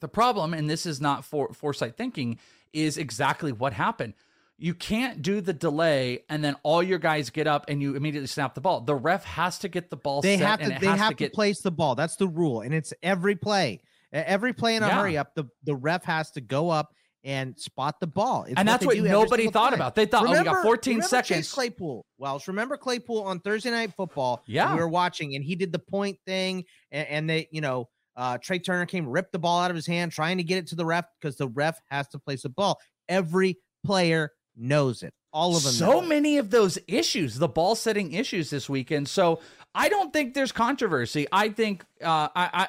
the 0.00 0.08
problem 0.08 0.54
and 0.54 0.70
this 0.70 0.86
is 0.86 1.00
not 1.00 1.24
for 1.24 1.52
foresight 1.52 1.96
thinking 1.96 2.38
is 2.72 2.96
exactly 2.96 3.52
what 3.52 3.72
happened 3.74 4.14
you 4.56 4.74
can't 4.74 5.22
do 5.22 5.40
the 5.40 5.52
delay 5.52 6.22
and 6.28 6.42
then 6.44 6.54
all 6.62 6.82
your 6.82 6.98
guys 6.98 7.28
get 7.30 7.46
up 7.46 7.64
and 7.68 7.82
you 7.82 7.94
immediately 7.96 8.26
snap 8.26 8.54
the 8.54 8.60
ball 8.60 8.80
the 8.80 8.94
ref 8.94 9.24
has 9.24 9.58
to 9.58 9.68
get 9.68 9.90
the 9.90 9.96
ball 9.96 10.22
They 10.22 10.38
set 10.38 10.46
have 10.46 10.60
and 10.60 10.74
to. 10.74 10.80
They 10.80 10.86
have 10.86 11.08
to 11.10 11.14
get 11.14 11.32
place 11.34 11.60
the 11.60 11.70
ball. 11.70 11.94
That's 11.94 12.16
the 12.16 12.28
rule, 12.28 12.60
and 12.62 12.72
it's 12.74 12.92
every 13.02 13.36
play. 13.36 13.80
Every 14.12 14.52
play 14.52 14.76
in 14.76 14.82
a 14.82 14.86
Yeah. 14.86 14.98
hurry 14.98 15.16
up, 15.18 15.34
the 15.34 15.44
the 15.64 15.74
ref 15.74 16.04
has 16.04 16.30
to 16.32 16.40
go 16.42 16.68
up 16.70 16.92
and 17.24 17.58
spot 17.58 18.00
the 18.00 18.06
ball. 18.06 18.44
It's 18.44 18.54
And 18.56 18.66
that's 18.66 18.84
what 18.84 18.96
nobody 18.96 19.48
thought 19.48 19.70
time. 19.70 19.74
about. 19.74 19.94
They 19.94 20.06
thought, 20.06 20.26
oh, 20.26 20.38
we 20.38 20.44
got 20.44 20.62
14 20.62 20.92
remember 20.92 21.08
seconds. 21.08 21.28
Chase 21.28 21.52
Claypool, 21.52 22.06
Welsh. 22.18 22.48
Remember 22.48 22.76
Claypool 22.76 23.22
on 23.22 23.40
Thursday 23.40 23.70
Night 23.70 23.92
Football? 23.96 24.42
Yeah. 24.46 24.74
we 24.74 24.80
were 24.80 24.88
watching, 24.88 25.34
and 25.34 25.44
he 25.44 25.54
did 25.54 25.72
the 25.72 25.78
point 25.78 26.18
thing, 26.26 26.64
and, 26.90 27.08
and 27.08 27.30
they, 27.30 27.48
you 27.50 27.60
know, 27.60 27.88
uh, 28.16 28.38
Trey 28.38 28.58
Turner 28.58 28.86
came, 28.86 29.06
ripped 29.06 29.32
the 29.32 29.38
ball 29.38 29.60
out 29.60 29.70
of 29.70 29.76
his 29.76 29.86
hand, 29.86 30.12
trying 30.12 30.38
to 30.38 30.44
get 30.44 30.58
it 30.58 30.66
to 30.68 30.74
the 30.74 30.84
ref 30.84 31.04
because 31.20 31.36
the 31.36 31.48
ref 31.48 31.78
has 31.90 32.08
to 32.08 32.18
place 32.18 32.42
the 32.42 32.48
ball. 32.48 32.78
Every 33.08 33.58
player 33.84 34.32
knows 34.56 35.02
it. 35.02 35.14
All 35.32 35.56
of 35.56 35.62
them. 35.62 35.72
so 35.72 35.86
know 35.86 36.02
it. 36.02 36.08
many 36.08 36.38
of 36.38 36.50
those 36.50 36.78
issues, 36.88 37.36
the 37.36 37.48
ball 37.48 37.76
setting 37.76 38.12
issues 38.12 38.50
this 38.50 38.68
weekend. 38.68 39.08
So 39.08 39.40
I 39.74 39.88
don't 39.88 40.12
think 40.12 40.34
there's 40.34 40.52
controversy. 40.52 41.26
I 41.30 41.50
think 41.50 41.84
uh, 42.02 42.28
I, 42.34 42.50
I 42.52 42.68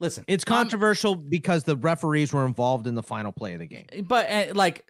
listen. 0.00 0.24
It's 0.28 0.44
controversial 0.44 1.14
because 1.14 1.64
the 1.64 1.76
referees 1.76 2.32
were 2.32 2.46
involved 2.46 2.86
in 2.86 2.94
the 2.94 3.02
final 3.02 3.32
play 3.32 3.54
of 3.54 3.60
the 3.60 3.66
game, 3.66 3.86
but 4.06 4.30
uh, 4.30 4.44
like, 4.54 4.84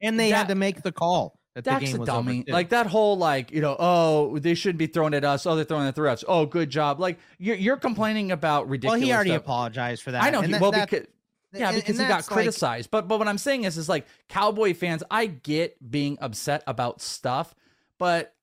and 0.00 0.18
they 0.18 0.30
that- 0.30 0.36
had 0.36 0.48
to 0.48 0.54
make 0.54 0.82
the 0.82 0.92
call 0.92 1.38
that 1.54 1.64
the 1.64 1.78
game 1.78 1.96
a 1.96 1.98
was 1.98 2.06
dummy. 2.06 2.44
Like 2.48 2.70
that 2.70 2.86
whole 2.86 3.18
like 3.18 3.50
you 3.52 3.60
know 3.60 3.76
oh 3.78 4.38
they 4.38 4.54
shouldn't 4.54 4.78
be 4.78 4.86
throwing 4.86 5.12
at 5.14 5.24
us. 5.24 5.44
Oh 5.46 5.54
they're 5.54 5.64
throwing 5.64 5.86
at 5.86 5.94
the 5.94 6.00
refs. 6.00 6.24
Oh 6.26 6.46
good 6.46 6.70
job. 6.70 6.98
Like 6.98 7.18
you're 7.38 7.56
you're 7.56 7.76
complaining 7.76 8.32
about 8.32 8.68
ridiculous. 8.70 9.00
well, 9.00 9.06
he 9.06 9.12
already 9.12 9.30
stuff. 9.30 9.42
apologized 9.42 10.02
for 10.02 10.12
that. 10.12 10.22
I 10.22 10.30
know. 10.30 10.40
He, 10.40 10.52
that- 10.52 10.60
well, 10.60 10.72
that- 10.72 10.88
because 10.90 11.06
yeah, 11.54 11.68
and- 11.68 11.76
because 11.76 11.98
and 11.98 12.06
he 12.06 12.08
got 12.08 12.16
that's 12.18 12.30
like- 12.30 12.34
criticized. 12.36 12.90
But 12.90 13.06
but 13.08 13.18
what 13.18 13.28
I'm 13.28 13.36
saying 13.38 13.64
is 13.64 13.76
is 13.76 13.86
like 13.88 14.06
Cowboy 14.30 14.72
fans. 14.72 15.02
I 15.10 15.26
get 15.26 15.76
being 15.90 16.16
upset 16.22 16.62
about 16.66 17.02
stuff, 17.02 17.54
but 17.98 18.34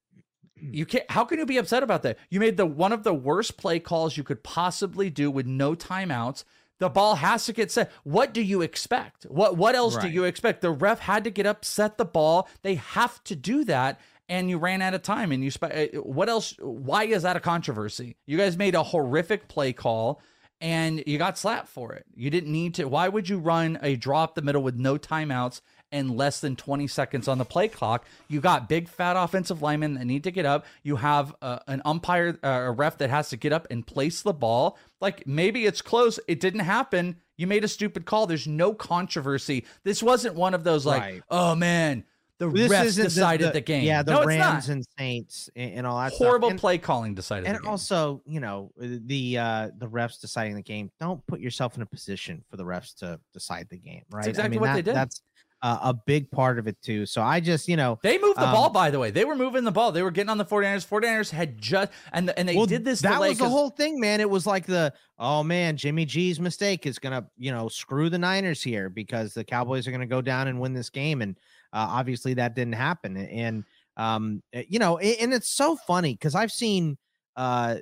you 0.61 0.85
can't. 0.85 1.09
How 1.09 1.25
can 1.25 1.39
you 1.39 1.45
be 1.45 1.57
upset 1.57 1.83
about 1.83 2.03
that? 2.03 2.17
You 2.29 2.39
made 2.39 2.57
the 2.57 2.65
one 2.65 2.91
of 2.91 3.03
the 3.03 3.13
worst 3.13 3.57
play 3.57 3.79
calls 3.79 4.17
you 4.17 4.23
could 4.23 4.43
possibly 4.43 5.09
do 5.09 5.29
with 5.31 5.45
no 5.45 5.75
timeouts. 5.75 6.43
The 6.79 6.89
ball 6.89 7.15
has 7.15 7.45
to 7.45 7.53
get 7.53 7.71
set. 7.71 7.91
What 8.03 8.33
do 8.33 8.41
you 8.41 8.61
expect? 8.61 9.23
What 9.23 9.57
what 9.57 9.75
else 9.75 9.97
do 9.97 10.09
you 10.09 10.23
expect? 10.23 10.61
The 10.61 10.71
ref 10.71 10.99
had 10.99 11.25
to 11.25 11.29
get 11.29 11.45
up, 11.45 11.65
set 11.65 11.97
the 11.97 12.05
ball. 12.05 12.47
They 12.61 12.75
have 12.75 13.23
to 13.25 13.35
do 13.35 13.63
that. 13.65 13.99
And 14.29 14.49
you 14.49 14.59
ran 14.59 14.81
out 14.81 14.93
of 14.93 15.01
time. 15.01 15.31
And 15.31 15.43
you 15.43 15.49
spe- 15.49 15.63
uh, 15.63 15.85
what 16.01 16.29
else? 16.29 16.55
Why 16.59 17.05
is 17.05 17.23
that 17.23 17.35
a 17.35 17.39
controversy? 17.39 18.15
You 18.27 18.37
guys 18.37 18.57
made 18.57 18.75
a 18.75 18.83
horrific 18.83 19.47
play 19.47 19.73
call 19.73 20.21
and 20.61 21.03
you 21.07 21.17
got 21.17 21.37
slapped 21.37 21.69
for 21.69 21.93
it. 21.93 22.05
You 22.15 22.29
didn't 22.29 22.51
need 22.51 22.75
to. 22.75 22.85
Why 22.85 23.07
would 23.07 23.29
you 23.29 23.39
run 23.39 23.79
a 23.81 23.95
draw 23.95 24.23
up 24.23 24.35
the 24.35 24.41
middle 24.41 24.61
with 24.61 24.75
no 24.75 24.97
timeouts 24.97 25.61
and 25.91 26.15
less 26.15 26.39
than 26.39 26.55
20 26.55 26.87
seconds 26.87 27.27
on 27.27 27.37
the 27.37 27.45
play 27.45 27.67
clock? 27.67 28.05
You 28.27 28.41
got 28.41 28.69
big 28.69 28.87
fat 28.89 29.15
offensive 29.15 29.61
linemen 29.61 29.95
that 29.95 30.05
need 30.05 30.23
to 30.25 30.31
get 30.31 30.45
up. 30.45 30.65
You 30.83 30.97
have 30.97 31.35
uh, 31.41 31.59
an 31.67 31.81
umpire, 31.85 32.37
uh, 32.43 32.47
a 32.47 32.71
ref 32.71 32.97
that 32.99 33.09
has 33.09 33.29
to 33.29 33.37
get 33.37 33.53
up 33.53 33.67
and 33.71 33.85
place 33.85 34.21
the 34.21 34.33
ball. 34.33 34.77
Like 35.01 35.25
maybe 35.27 35.65
it's 35.65 35.81
close. 35.81 36.19
It 36.27 36.39
didn't 36.39 36.61
happen. 36.61 37.17
You 37.37 37.47
made 37.47 37.63
a 37.63 37.67
stupid 37.69 38.05
call. 38.05 38.27
There's 38.27 38.47
no 38.47 38.73
controversy. 38.73 39.65
This 39.83 40.03
wasn't 40.03 40.35
one 40.35 40.53
of 40.53 40.63
those 40.63 40.85
like, 40.85 41.01
Right. 41.01 41.23
oh 41.29 41.55
man, 41.55 42.03
the 42.37 42.49
This 42.49 42.71
refs 42.71 42.95
decided 42.95 43.51
the, 43.53 43.59
game. 43.61 43.83
Yeah, 43.83 44.01
the 44.01 44.13
no, 44.13 44.23
Rams 44.23 44.69
and 44.69 44.85
Saints 44.97 45.49
and, 45.57 45.73
and 45.75 45.87
all 45.87 45.99
that 45.99 46.13
Horrible. 46.13 46.49
And- 46.49 46.59
play 46.59 46.77
calling 46.77 47.13
decided 47.13 47.47
and 47.47 47.57
the 47.57 47.67
also 47.67 48.21
you 48.25 48.39
know 48.39 48.71
the 48.77 49.37
uh 49.37 49.69
the 49.77 49.87
refs 49.87 50.21
deciding 50.21 50.55
the 50.55 50.61
game 50.61 50.89
don't 51.01 51.25
put 51.27 51.41
yourself 51.41 51.75
in 51.75 51.81
a 51.81 51.85
position 51.85 52.41
for 52.49 52.55
the 52.55 52.63
refs 52.63 52.95
to 52.99 53.19
decide 53.33 53.67
the 53.69 53.77
game 53.77 54.03
right 54.09 54.25
exactly 54.27 54.57
what 54.57 54.73
they 54.73 54.81
did. 54.81 54.95
that's 54.95 55.21
uh, 55.61 55.79
a 55.81 55.93
big 55.93 56.29
part 56.31 56.57
of 56.57 56.67
it 56.67 56.81
too 56.81 57.05
so 57.05 57.21
i 57.21 57.39
just 57.39 57.67
you 57.67 57.75
know 57.75 57.99
They 58.01 58.17
moved 58.17 58.37
the 58.37 58.47
um, 58.47 58.53
ball, 58.53 58.69
by 58.69 58.89
the 58.89 58.99
way. 58.99 59.11
They 59.11 59.25
were 59.25 59.35
moving 59.35 59.63
the 59.63 59.71
ball. 59.71 59.91
They 59.91 60.03
were 60.03 60.11
getting 60.11 60.29
on 60.29 60.37
the 60.37 60.45
49ers. 60.45 60.87
49ers 60.87 61.29
had 61.29 61.57
just 61.57 61.91
and 62.13 62.31
and 62.37 62.47
they 62.47 62.55
well, 62.55 62.65
did 62.65 62.85
this 62.85 63.01
that 63.01 63.19
was 63.19 63.37
the 63.37 63.49
whole 63.49 63.69
thing 63.69 63.99
man 63.99 64.21
it 64.21 64.29
was 64.29 64.45
like 64.45 64.65
the 64.65 64.93
oh 65.17 65.43
man 65.43 65.75
jimmy 65.75 66.05
g's 66.05 66.39
mistake 66.39 66.85
is 66.85 66.97
gonna 66.99 67.27
you 67.37 67.51
know 67.51 67.67
screw 67.67 68.09
the 68.09 68.17
niners 68.17 68.61
here 68.61 68.89
because 68.89 69.33
the 69.33 69.43
cowboys 69.43 69.87
are 69.87 69.91
gonna 69.91 70.05
go 70.05 70.21
down 70.21 70.47
and 70.47 70.59
win 70.59 70.73
this 70.73 70.89
game 70.89 71.21
and 71.21 71.35
uh, 71.73 71.87
obviously 71.89 72.33
that 72.33 72.55
didn't 72.55 72.73
happen 72.73 73.17
and 73.17 73.63
um 73.97 74.41
uh, 74.55 74.61
you 74.67 74.79
know 74.79 74.97
and 74.97 75.33
it's 75.33 75.49
so 75.49 75.75
funny 75.75 76.13
because 76.13 76.35
i've 76.35 76.51
seen 76.51 76.97
uh 77.35 77.75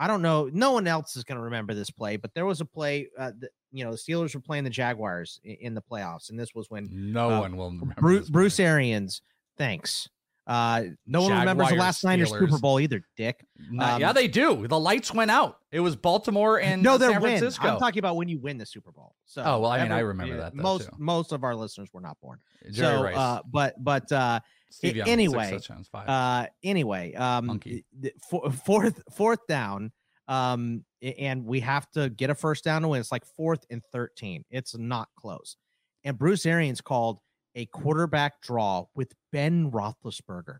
I 0.00 0.06
don't 0.06 0.22
know. 0.22 0.48
No 0.50 0.72
one 0.72 0.86
else 0.86 1.14
is 1.14 1.24
going 1.24 1.36
to 1.36 1.44
remember 1.44 1.74
this 1.74 1.90
play, 1.90 2.16
but 2.16 2.32
there 2.32 2.46
was 2.46 2.62
a 2.62 2.64
play. 2.64 3.10
Uh, 3.18 3.32
that, 3.38 3.50
you 3.72 3.84
know, 3.84 3.92
the 3.92 3.96
Steelers 3.96 4.34
were 4.34 4.40
playing 4.40 4.64
the 4.64 4.70
Jaguars 4.70 5.40
in, 5.44 5.56
in 5.60 5.74
the 5.74 5.82
playoffs, 5.82 6.30
and 6.30 6.38
this 6.38 6.54
was 6.54 6.70
when 6.70 6.88
no 6.90 7.30
uh, 7.30 7.40
one 7.40 7.56
will 7.56 7.70
remember. 7.70 7.94
Bruce, 8.00 8.28
Bruce 8.28 8.60
Arians. 8.60 9.22
Thanks. 9.56 10.08
Uh, 10.46 10.84
no 11.06 11.22
one 11.22 11.30
remembers 11.32 11.68
the 11.68 11.74
Jaguars, 11.74 11.78
last 11.78 12.04
Niners 12.04 12.30
Super 12.30 12.58
Bowl 12.58 12.80
either, 12.80 13.04
Dick. 13.16 13.46
Um, 13.78 14.00
yeah, 14.00 14.12
they 14.12 14.26
do. 14.26 14.66
The 14.66 14.80
lights 14.80 15.14
went 15.14 15.30
out. 15.30 15.58
It 15.70 15.78
was 15.78 15.94
Baltimore 15.94 16.60
and 16.60 16.82
no, 16.82 16.98
they're 16.98 17.12
San 17.12 17.22
win. 17.22 17.38
Francisco. 17.38 17.68
I'm 17.68 17.78
talking 17.78 18.00
about 18.00 18.16
when 18.16 18.28
you 18.28 18.40
win 18.40 18.58
the 18.58 18.66
Super 18.66 18.90
Bowl. 18.90 19.14
So, 19.26 19.42
Oh, 19.44 19.60
well, 19.60 19.70
I 19.70 19.80
mean, 19.82 19.92
I 19.92 20.00
remember 20.00 20.38
that, 20.38 20.56
though, 20.56 20.62
most 20.62 20.88
too. 20.88 20.96
most 20.98 21.30
of 21.30 21.44
our 21.44 21.54
listeners 21.54 21.90
were 21.92 22.00
not 22.00 22.20
born. 22.20 22.40
Jerry 22.72 22.96
so, 22.96 23.02
Rice. 23.04 23.16
uh, 23.16 23.40
but 23.52 23.84
but 23.84 24.10
uh, 24.10 24.40
Steve 24.70 24.96
Young, 24.96 25.06
six 25.06 25.12
anyway, 25.12 25.50
touchdowns, 25.52 25.88
five. 25.88 26.08
uh, 26.08 26.46
anyway, 26.64 27.14
um, 27.14 27.60
the- 28.00 28.12
for, 28.28 28.50
fourth 28.50 29.00
fourth 29.12 29.46
down, 29.46 29.92
um, 30.30 30.84
and 31.02 31.44
we 31.44 31.60
have 31.60 31.90
to 31.90 32.08
get 32.08 32.30
a 32.30 32.34
first 32.34 32.64
down 32.64 32.82
to 32.82 32.88
win. 32.88 33.00
It's 33.00 33.12
like 33.12 33.26
fourth 33.26 33.64
and 33.68 33.82
thirteen. 33.92 34.44
It's 34.50 34.76
not 34.78 35.08
close, 35.18 35.56
and 36.04 36.16
Bruce 36.16 36.46
Arians 36.46 36.80
called 36.80 37.18
a 37.54 37.66
quarterback 37.66 38.40
draw 38.40 38.84
with 38.94 39.12
Ben 39.32 39.70
Roethlisberger 39.70 40.58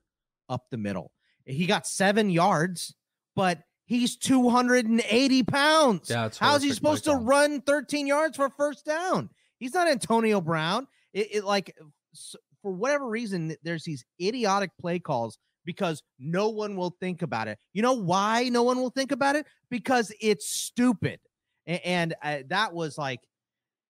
up 0.48 0.64
the 0.70 0.76
middle. 0.76 1.12
He 1.46 1.66
got 1.66 1.86
seven 1.86 2.28
yards, 2.28 2.94
but 3.34 3.60
He's 3.86 4.16
280 4.16 5.42
pounds. 5.42 6.10
Yeah, 6.10 6.28
How's 6.38 6.62
he 6.62 6.68
supposed 6.70 7.04
to 7.06 7.10
run 7.16 7.60
13 7.62 8.06
yards 8.06 8.36
for 8.36 8.44
a 8.44 8.50
first 8.50 8.84
down? 8.86 9.30
He's 9.58 9.74
not 9.74 9.88
Antonio 9.88 10.40
Brown. 10.40 10.86
It, 11.12 11.34
it 11.34 11.44
like 11.44 11.76
s- 12.14 12.36
for 12.62 12.70
whatever 12.70 13.08
reason, 13.08 13.56
there's 13.64 13.82
these 13.82 14.04
idiotic 14.22 14.70
play 14.80 15.00
calls 15.00 15.38
because 15.70 16.02
no 16.18 16.48
one 16.48 16.74
will 16.74 16.96
think 16.98 17.22
about 17.22 17.46
it. 17.46 17.56
You 17.74 17.82
know 17.82 17.92
why 17.92 18.48
no 18.48 18.64
one 18.64 18.78
will 18.78 18.90
think 18.90 19.12
about 19.12 19.36
it? 19.36 19.46
Because 19.70 20.12
it's 20.20 20.48
stupid. 20.48 21.20
A- 21.68 21.86
And, 21.86 22.12
uh, 22.24 22.38
that 22.48 22.74
was 22.74 22.98
like, 22.98 23.20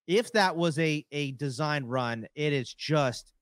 if 0.06 0.30
that 0.32 0.56
was 0.56 0.78
a 0.78 1.06
a 1.10 1.32
design 1.32 1.84
run, 1.84 2.26
it 2.34 2.52
is 2.52 2.74
just 2.74 3.32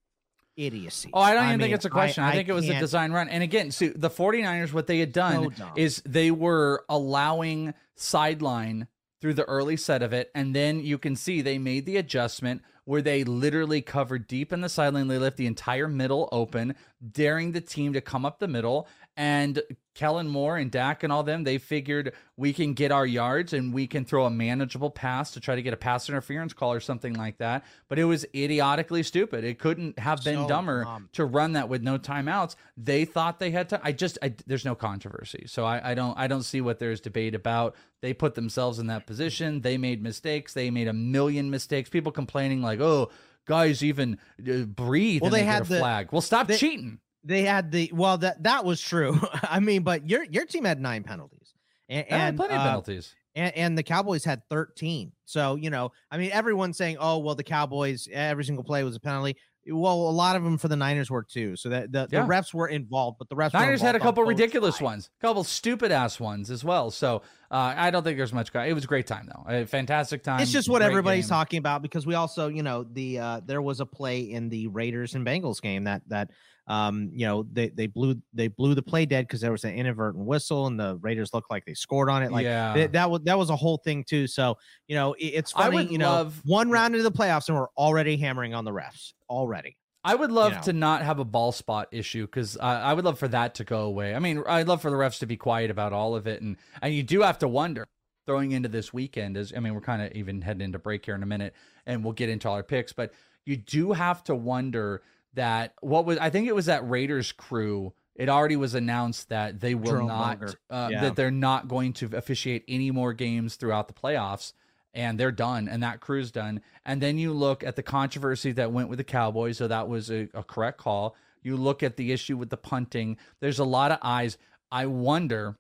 idiocy. 0.56 1.10
Oh, 1.12 1.20
I 1.20 1.34
don't 1.34 1.46
even 1.46 1.58
think 1.58 1.68
mean, 1.70 1.74
it's 1.74 1.84
a 1.84 1.90
question. 1.90 2.22
I, 2.22 2.32
think 2.32 2.48
it 2.48 2.52
was 2.52 2.68
a 2.68 2.78
design 2.78 3.10
run. 3.10 3.28
And 3.28 3.42
again, 3.42 3.72
see, 3.72 3.88
the 3.88 4.10
49ers, 4.10 4.72
what 4.72 4.86
they 4.86 5.00
had 5.00 5.12
done 5.12 5.52
So 5.56 5.64
is 5.74 6.00
they 6.06 6.30
were 6.30 6.84
allowing 6.88 7.74
sideline 7.96 8.86
through 9.20 9.34
the 9.34 9.44
early 9.44 9.76
set 9.76 10.02
of 10.02 10.12
it. 10.12 10.30
And 10.34 10.54
then 10.54 10.78
you 10.80 10.96
can 10.98 11.16
see 11.16 11.42
they 11.42 11.58
made 11.58 11.86
the 11.86 11.96
adjustment 11.96 12.62
where 12.88 13.02
they 13.02 13.22
literally 13.22 13.82
covered 13.82 14.26
deep 14.26 14.50
in 14.50 14.62
the 14.62 14.68
sideline. 14.70 15.08
They 15.08 15.18
left 15.18 15.36
the 15.36 15.46
entire 15.46 15.88
middle 15.88 16.26
open, 16.32 16.74
daring 17.12 17.52
the 17.52 17.60
team 17.60 17.92
to 17.92 18.00
come 18.00 18.24
up 18.24 18.38
the 18.38 18.48
middle. 18.48 18.88
And 19.18 19.60
Kellen 19.96 20.28
Moore 20.28 20.56
and 20.56 20.70
Dak 20.70 21.02
and 21.02 21.12
all 21.12 21.24
them, 21.24 21.42
they 21.42 21.58
figured 21.58 22.12
we 22.36 22.52
can 22.52 22.72
get 22.72 22.92
our 22.92 23.04
yards 23.04 23.52
and 23.52 23.74
we 23.74 23.88
can 23.88 24.04
throw 24.04 24.26
a 24.26 24.30
manageable 24.30 24.90
pass 24.90 25.32
to 25.32 25.40
try 25.40 25.56
to 25.56 25.60
get 25.62 25.74
a 25.74 25.76
pass 25.76 26.08
interference 26.08 26.52
call 26.52 26.72
or 26.72 26.78
something 26.78 27.14
like 27.14 27.38
that. 27.38 27.64
But 27.88 27.98
it 27.98 28.04
was 28.04 28.24
idiotically 28.32 29.02
stupid. 29.02 29.42
It 29.42 29.58
couldn't 29.58 29.98
have 29.98 30.22
been 30.22 30.36
So 30.36 30.46
dumber 30.48 30.84
dumb. 30.84 31.08
to 31.14 31.24
run 31.24 31.54
that 31.54 31.68
with 31.68 31.82
no 31.82 31.98
timeouts. 31.98 32.54
They 32.76 33.04
thought 33.04 33.40
they 33.40 33.50
had 33.50 33.70
to. 33.70 33.80
I 33.82 33.90
just, 33.90 34.18
I, 34.22 34.34
there's 34.46 34.64
no 34.64 34.76
controversy, 34.76 35.46
so 35.48 35.64
I, 35.64 35.90
I 35.90 35.94
don't, 35.94 36.16
I 36.16 36.28
don't 36.28 36.44
see 36.44 36.60
what 36.60 36.78
there's 36.78 37.00
debate 37.00 37.34
about. 37.34 37.74
They 38.00 38.14
put 38.14 38.36
themselves 38.36 38.78
in 38.78 38.86
that 38.86 39.04
position. 39.04 39.62
They 39.62 39.78
made 39.78 40.00
mistakes. 40.00 40.54
They 40.54 40.70
made 40.70 40.86
a 40.86 40.92
million 40.92 41.50
mistakes. 41.50 41.90
People 41.90 42.12
complaining 42.12 42.62
like, 42.62 42.78
oh, 42.78 43.10
guys 43.46 43.82
even 43.82 44.18
uh, 44.48 44.58
breathe. 44.60 45.22
Well, 45.22 45.32
they 45.32 45.38
they, 45.40 45.44
get 45.44 45.52
had 45.54 45.62
a 45.62 45.68
the- 45.70 45.78
flag. 45.80 46.12
Well, 46.12 46.20
stop 46.22 46.46
they- 46.46 46.56
cheating. 46.56 47.00
They 47.24 47.42
had 47.42 47.70
the 47.70 47.90
well 47.94 48.18
that 48.18 48.42
that 48.44 48.64
was 48.64 48.80
true. 48.80 49.20
I 49.42 49.60
mean, 49.60 49.82
but 49.82 50.08
your 50.08 50.24
your 50.24 50.46
team 50.46 50.64
had 50.64 50.80
nine 50.80 51.02
penalties, 51.02 51.54
and, 51.88 52.06
and 52.10 52.36
plenty 52.36 52.54
of 52.54 52.60
uh, 52.60 52.64
penalties. 52.64 53.14
and, 53.34 53.54
and 53.56 53.78
the 53.78 53.82
Cowboys 53.82 54.24
had 54.24 54.42
thirteen. 54.48 55.12
So 55.24 55.56
you 55.56 55.70
know, 55.70 55.92
I 56.10 56.18
mean, 56.18 56.30
everyone's 56.32 56.76
saying, 56.76 56.96
"Oh, 57.00 57.18
well, 57.18 57.34
the 57.34 57.44
Cowboys 57.44 58.08
every 58.12 58.44
single 58.44 58.64
play 58.64 58.84
was 58.84 58.96
a 58.96 59.00
penalty." 59.00 59.36
Well, 59.70 59.94
a 59.94 60.10
lot 60.10 60.36
of 60.36 60.44
them 60.44 60.58
for 60.58 60.68
the 60.68 60.76
Niners 60.76 61.10
were 61.10 61.22
too. 61.22 61.56
So 61.56 61.68
that 61.70 61.92
the, 61.92 62.08
Yeah. 62.10 62.22
the 62.22 62.28
refs 62.28 62.52
were 62.54 62.68
involved, 62.68 63.18
but 63.18 63.28
the 63.28 63.36
refs 63.36 63.52
were 63.52 63.60
Niners 63.60 63.80
had 63.80 63.94
a 63.96 64.00
couple 64.00 64.24
ridiculous 64.24 64.76
sides. 64.76 64.82
ones, 64.82 65.10
a 65.20 65.26
couple 65.26 65.44
stupid 65.44 65.92
ass 65.92 66.18
ones 66.20 66.50
as 66.50 66.64
well. 66.64 66.90
So 66.90 67.22
uh, 67.50 67.74
I 67.76 67.90
don't 67.90 68.02
think 68.02 68.16
there's 68.18 68.32
much. 68.32 68.54
It 68.54 68.72
was 68.74 68.84
a 68.84 68.88
great 68.88 69.06
time 69.06 69.28
though, 69.32 69.44
a 69.48 69.64
fantastic 69.66 70.22
time. 70.22 70.40
It's 70.40 70.52
just 70.52 70.68
what 70.68 70.82
everybody's 70.82 71.24
game. 71.26 71.30
talking 71.30 71.58
about 71.58 71.82
because 71.82 72.06
we 72.06 72.14
also, 72.14 72.48
you 72.48 72.62
know, 72.62 72.84
the 72.84 73.18
uh 73.18 73.40
there 73.46 73.62
was 73.62 73.80
a 73.80 73.86
play 73.86 74.20
in 74.20 74.48
the 74.48 74.66
Raiders 74.68 75.14
and 75.14 75.26
Bengals 75.26 75.60
game 75.62 75.84
that 75.84 76.02
that 76.08 76.30
um 76.66 77.08
you 77.14 77.24
know 77.26 77.46
they 77.50 77.70
they 77.70 77.86
blew 77.86 78.20
they 78.34 78.48
blew 78.48 78.74
the 78.74 78.82
play 78.82 79.06
dead 79.06 79.26
because 79.26 79.40
there 79.40 79.50
was 79.52 79.64
an 79.64 79.72
inadvertent 79.72 80.26
whistle 80.26 80.66
and 80.66 80.78
the 80.78 80.98
Raiders 81.00 81.32
looked 81.32 81.50
like 81.50 81.64
they 81.64 81.72
scored 81.72 82.10
on 82.10 82.22
it. 82.22 82.30
Like 82.30 82.44
Yeah. 82.44 82.74
th- 82.74 82.92
that 82.92 83.10
was 83.10 83.22
that 83.24 83.38
was 83.38 83.48
a 83.48 83.56
whole 83.56 83.78
thing 83.78 84.04
too. 84.04 84.26
So 84.26 84.58
you 84.86 84.94
know 84.94 85.14
it- 85.14 85.24
it's 85.32 85.54
I 85.56 85.62
funny. 85.64 85.76
would 85.76 85.90
You 85.90 85.96
know, 85.96 86.10
love- 86.10 86.42
one 86.44 86.68
round 86.70 86.94
into 86.94 87.02
the 87.08 87.12
playoffs 87.16 87.48
and 87.48 87.56
we're 87.56 87.68
already 87.78 88.18
hammering 88.18 88.52
on 88.52 88.66
the 88.66 88.72
refs 88.72 89.14
already. 89.28 89.76
I 90.04 90.14
would 90.14 90.30
love 90.30 90.52
know. 90.52 90.62
to 90.62 90.72
not 90.72 91.02
have 91.02 91.18
a 91.18 91.24
ball 91.24 91.52
spot 91.52 91.88
issue 91.90 92.24
because 92.24 92.56
uh, 92.56 92.60
I 92.60 92.94
would 92.94 93.04
love 93.04 93.18
for 93.18 93.28
that 93.28 93.56
to 93.56 93.64
go 93.64 93.82
away. 93.82 94.14
I 94.14 94.20
mean, 94.20 94.42
I'd 94.46 94.68
love 94.68 94.80
for 94.80 94.90
the 94.90 94.96
refs 94.96 95.18
to 95.20 95.26
be 95.26 95.36
quiet 95.36 95.70
about 95.70 95.92
all 95.92 96.14
of 96.14 96.26
it, 96.26 96.40
and 96.40 96.56
and 96.80 96.94
you 96.94 97.02
do 97.02 97.22
have 97.22 97.38
to 97.40 97.48
wonder 97.48 97.86
throwing 98.26 98.52
into 98.52 98.68
this 98.68 98.92
weekend 98.92 99.36
is. 99.36 99.52
I 99.54 99.60
mean, 99.60 99.74
we're 99.74 99.80
kind 99.80 100.02
of 100.02 100.12
even 100.12 100.40
heading 100.42 100.62
into 100.62 100.78
break 100.78 101.04
here 101.04 101.14
in 101.14 101.22
a 101.22 101.26
minute, 101.26 101.54
and 101.86 102.04
we'll 102.04 102.12
get 102.12 102.28
into 102.28 102.48
all 102.48 102.54
our 102.54 102.62
picks, 102.62 102.92
but 102.92 103.12
you 103.44 103.56
do 103.56 103.92
have 103.92 104.22
to 104.24 104.34
wonder 104.34 105.02
that 105.34 105.74
what 105.80 106.04
was 106.04 106.18
I 106.18 106.30
think 106.30 106.46
it 106.46 106.54
was 106.54 106.66
that 106.66 106.88
Raiders 106.88 107.32
crew. 107.32 107.92
It 108.14 108.28
already 108.28 108.56
was 108.56 108.74
announced 108.74 109.28
that 109.28 109.60
they 109.60 109.76
will 109.76 109.92
Jerome 109.92 110.08
not 110.08 110.42
uh, 110.70 110.88
Yeah. 110.90 111.02
that 111.02 111.16
they're 111.16 111.30
not 111.30 111.68
going 111.68 111.92
to 111.94 112.10
officiate 112.16 112.64
any 112.66 112.90
more 112.90 113.12
games 113.12 113.54
throughout 113.54 113.86
the 113.86 113.94
playoffs 113.94 114.54
and 114.94 115.18
they're 115.20 115.30
done 115.32 115.68
and 115.68 115.82
that 115.82 116.00
crew's 116.00 116.30
done 116.30 116.60
and 116.84 117.00
then 117.00 117.18
you 117.18 117.32
look 117.32 117.62
at 117.62 117.76
the 117.76 117.82
controversy 117.82 118.52
that 118.52 118.72
went 118.72 118.88
with 118.88 118.98
the 118.98 119.04
cowboys 119.04 119.58
so 119.58 119.68
that 119.68 119.88
was 119.88 120.10
a, 120.10 120.28
a 120.34 120.42
correct 120.42 120.78
call 120.78 121.14
you 121.42 121.56
look 121.56 121.82
at 121.82 121.96
the 121.96 122.10
issue 122.12 122.36
with 122.36 122.50
the 122.50 122.56
punting 122.56 123.16
there's 123.40 123.58
a 123.58 123.64
lot 123.64 123.92
of 123.92 123.98
eyes 124.02 124.38
i 124.72 124.86
wonder 124.86 125.56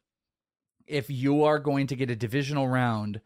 if 0.86 1.10
you 1.10 1.44
are 1.44 1.58
going 1.58 1.86
to 1.86 1.96
get 1.96 2.10
a 2.10 2.16
divisional 2.16 2.66
round 2.66 3.20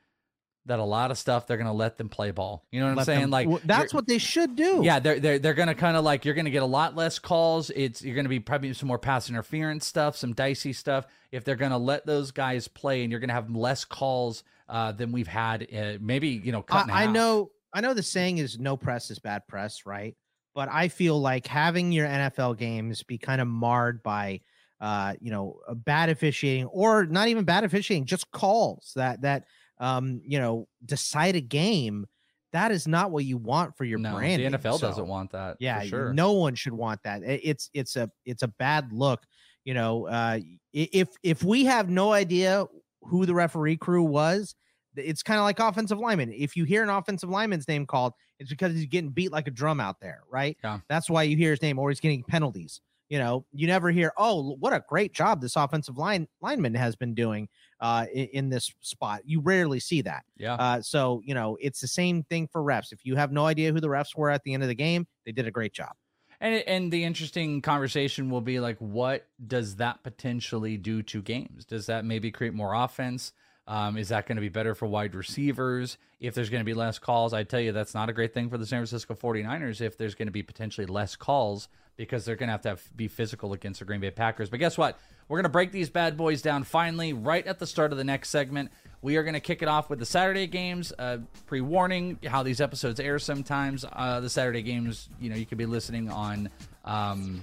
that 0.67 0.79
a 0.79 0.85
lot 0.85 1.11
of 1.11 1.19
stuff 1.19 1.47
they're 1.47 1.57
going 1.57 1.67
to 1.67 1.73
let 1.73 1.99
them 1.99 2.09
play 2.09 2.31
ball 2.31 2.65
you 2.71 2.81
know 2.81 2.89
what 2.89 2.99
i'm 2.99 3.05
saying 3.05 3.21
them- 3.23 3.31
like 3.31 3.49
well, 3.49 3.61
that's 3.65 3.95
what 3.95 4.07
they 4.07 4.19
should 4.19 4.55
do. 4.55 4.81
yeah, 4.83 4.99
they're 5.01 5.19
they're 5.19 5.39
they're 5.39 5.55
gonna 5.55 5.75
kind 5.75 5.97
of 5.97 6.05
like 6.05 6.25
you're 6.25 6.35
gonna 6.35 6.51
get 6.51 6.63
a 6.63 6.67
lot 6.67 6.95
less 6.95 7.19
calls. 7.19 7.71
It's 7.71 8.01
you're 8.03 8.15
gonna 8.15 8.29
be 8.29 8.39
probably 8.39 8.73
some 8.73 8.87
more 8.87 8.99
pass 8.99 9.29
interference 9.29 9.87
stuff, 9.87 10.17
some 10.17 10.35
dicey 10.35 10.73
stuff. 10.73 11.07
If 11.33 11.43
they're 11.43 11.57
gonna 11.57 11.79
let 11.79 12.07
those 12.07 12.31
guys 12.31 12.69
play, 12.69 13.03
and 13.03 13.11
you're 13.11 13.19
gonna 13.19 13.33
have 13.33 13.51
less 13.51 13.85
calls 13.85 14.45
uh, 14.73 14.91
than 14.91 15.13
we've 15.13 15.29
had, 15.29 15.69
uh, 15.73 15.99
maybe 16.01 16.29
you 16.29 16.51
know, 16.51 16.63
cut 16.63 16.91
I, 16.91 17.05
I 17.05 17.07
know 17.07 17.51
I 17.73 17.81
know 17.81 17.95
the 17.95 18.03
saying 18.03 18.39
is 18.39 18.59
no 18.59 18.77
press 18.77 19.11
is 19.11 19.19
bad 19.21 19.47
press, 19.47 19.87
right? 19.87 20.17
But 20.55 20.69
I 20.71 20.89
feel 20.89 21.21
like 21.21 21.47
having 21.47 21.93
your 21.93 22.07
NFL 22.09 22.59
games 22.59 23.03
be 23.03 23.19
kind 23.19 23.41
of 23.41 23.47
marred 23.49 24.03
by 24.03 24.41
uh, 24.81 25.15
you 25.21 25.31
know, 25.31 25.61
bad 25.77 26.09
officiating 26.09 26.67
or 26.67 27.07
not 27.07 27.29
even 27.29 27.45
bad 27.45 27.63
officiating, 27.63 28.05
just 28.05 28.29
calls 28.33 28.93
that 28.97 29.23
that 29.23 29.45
um, 29.79 30.21
you 30.25 30.41
know, 30.41 30.67
decide 30.85 31.37
a 31.37 31.41
game. 31.41 32.07
That 32.53 32.71
is 32.73 32.87
not 32.89 33.11
what 33.11 33.25
you 33.25 33.39
want 33.39 33.77
for 33.77 33.85
your 33.85 33.99
No, 33.99 34.15
brand. 34.17 34.43
the 34.43 34.59
NFL 34.59 34.81
doesn't 34.81 35.07
want 35.07 35.33
that. 35.33 35.57
Yeah, 35.61 35.81
for 35.81 35.87
sure. 35.87 36.13
no 36.13 36.33
one 36.33 36.55
should 36.55 36.73
want 36.75 37.01
that. 37.05 37.23
It's 37.25 37.71
it's 37.73 37.97
a 37.97 38.11
it's 38.27 38.43
a 38.43 38.49
bad 38.49 38.93
look. 38.93 39.23
You 39.65 39.75
know, 39.75 40.07
uh, 40.09 40.41
if 40.73 41.09
if 41.23 41.45
we 41.45 41.65
have 41.67 41.89
no 41.89 42.13
idea 42.13 42.67
who 43.03 43.25
the 43.25 43.35
referee 43.35 43.77
crew 43.77 44.03
was, 44.03 44.55
it's 44.97 45.23
kind 45.23 45.39
of 45.39 45.45
like 45.45 45.59
offensive 45.59 45.99
lineman. 45.99 46.33
If 46.33 46.57
you 46.57 46.65
hear 46.65 46.83
an 46.83 46.89
offensive 46.89 47.29
lineman's 47.29 47.69
name 47.69 47.87
called, 47.87 48.13
it's 48.39 48.51
because 48.51 48.75
he's 48.75 48.87
getting 48.87 49.11
beat 49.11 49.33
like 49.33 49.47
a 49.47 49.51
drum 49.51 49.81
out 49.81 50.01
there, 50.01 50.23
right? 50.31 50.57
Yeah. 50.63 50.81
That's 50.89 51.09
why 51.09 51.25
you 51.25 51.37
hear 51.37 51.51
his 51.51 51.63
name, 51.63 51.79
or 51.79 51.91
he's 51.91 52.01
getting 52.01 52.23
penalties. 52.25 52.81
You 53.09 53.19
know, 53.19 53.45
you 53.53 53.67
never 53.67 53.91
hear, 53.91 54.13
oh, 54.17 54.57
what 54.59 54.73
a 54.73 54.83
great 54.89 55.13
job 55.13 55.43
this 55.43 55.55
offensive 55.55 55.99
line 55.99 56.29
lineman 56.41 56.75
has 56.75 56.97
been 56.97 57.15
doing 57.15 57.47
uh, 57.79 58.07
in, 58.13 58.27
in 58.33 58.49
this 58.49 58.73
spot. 58.81 59.21
You 59.27 59.41
rarely 59.41 59.81
see 59.81 60.01
that. 60.03 60.23
Yeah. 60.39 60.55
Uh, 60.55 60.81
so 60.81 61.21
you 61.25 61.35
know, 61.35 61.59
it's 61.61 61.81
the 61.81 61.89
same 61.89 62.23
thing 62.25 62.49
for 62.51 62.63
refs. 62.63 62.91
If 62.91 63.05
you 63.05 63.17
have 63.17 63.31
no 63.31 63.45
idea 63.45 63.71
who 63.71 63.81
the 63.81 63.89
refs 63.89 64.17
were 64.17 64.31
at 64.31 64.43
the 64.45 64.55
end 64.55 64.63
of 64.63 64.71
the 64.71 64.75
game, 64.75 65.07
they 65.27 65.33
did 65.33 65.47
a 65.47 65.51
great 65.51 65.75
job. 65.75 65.93
And 66.41 66.65
and 66.67 66.91
the 66.91 67.05
interesting 67.05 67.61
conversation 67.63 68.31
will 68.31 68.41
be 68.41 68.59
like, 68.61 68.79
what 68.79 69.29
does 69.47 69.77
that 69.77 70.03
potentially 70.03 70.77
do 70.77 71.03
to 71.05 71.23
games? 71.23 71.65
Does 71.65 71.87
that 71.87 72.05
maybe 72.05 72.31
create 72.31 72.55
more 72.55 72.75
offense? 72.75 73.33
Um, 73.67 73.97
is 73.97 74.09
that 74.09 74.27
going 74.27 74.37
to 74.37 74.43
be 74.43 74.49
better 74.49 74.75
for 74.75 74.87
wide 74.87 75.15
receivers? 75.15 75.97
If 76.21 76.35
there's 76.35 76.51
going 76.51 76.61
to 76.61 76.65
be 76.65 76.75
less 76.75 76.99
calls, 76.99 77.33
I 77.33 77.45
tell 77.45 77.61
you 77.61 77.73
that's 77.73 77.95
not 77.95 78.09
a 78.09 78.13
great 78.13 78.35
thing 78.35 78.49
for 78.49 78.59
the 78.59 78.67
San 78.67 78.81
Francisco 78.81 79.15
49ers 79.15 79.81
if 79.81 79.97
there's 79.97 80.15
going 80.15 80.27
to 80.27 80.33
be 80.33 80.43
potentially 80.43 80.87
less 80.87 81.15
calls 81.15 81.69
because 81.97 82.25
they're 82.25 82.37
going 82.37 82.49
to 82.49 82.53
have 82.53 82.63
to 82.63 82.71
have, 82.71 82.97
be 82.97 83.07
physical 83.07 83.53
against 83.53 83.79
the 83.79 83.85
Green 83.85 84.01
Bay 84.01 84.11
Packers. 84.11 84.51
But 84.51 84.59
guess 84.59 84.77
what? 84.77 84.99
We're 85.29 85.39
going 85.39 85.45
to 85.45 85.51
break 85.51 85.73
these 85.73 85.91
bad 85.91 86.17
boys 86.17 86.43
down 86.43 86.65
finally 86.65 87.13
right 87.13 87.47
at 87.47 87.59
the 87.59 87.67
start 87.67 87.93
of 87.93 87.99
the 87.99 88.05
next 88.05 88.31
segment. 88.31 88.73
We 89.01 89.17
are 89.17 89.23
going 89.23 89.35
to 89.35 89.41
kick 89.41 89.63
it 89.63 89.69
off 89.69 89.91
with 89.91 89.99
the 89.99 90.07
Saturday 90.07 90.47
games. 90.47 90.93
Uh, 90.99 91.19
Pre 91.47 91.61
warning 91.61 92.19
how 92.27 92.43
these 92.43 92.61
episodes 92.61 92.99
air 92.99 93.19
sometimes. 93.19 93.85
Uh, 93.91 94.21
the 94.21 94.31
Saturday 94.31 94.63
games, 94.63 95.09
you 95.21 95.31
know, 95.31 95.37
you 95.37 95.47
could 95.47 95.59
be 95.59 95.67
listening 95.67 96.11
on. 96.11 96.51
Um, 96.85 97.43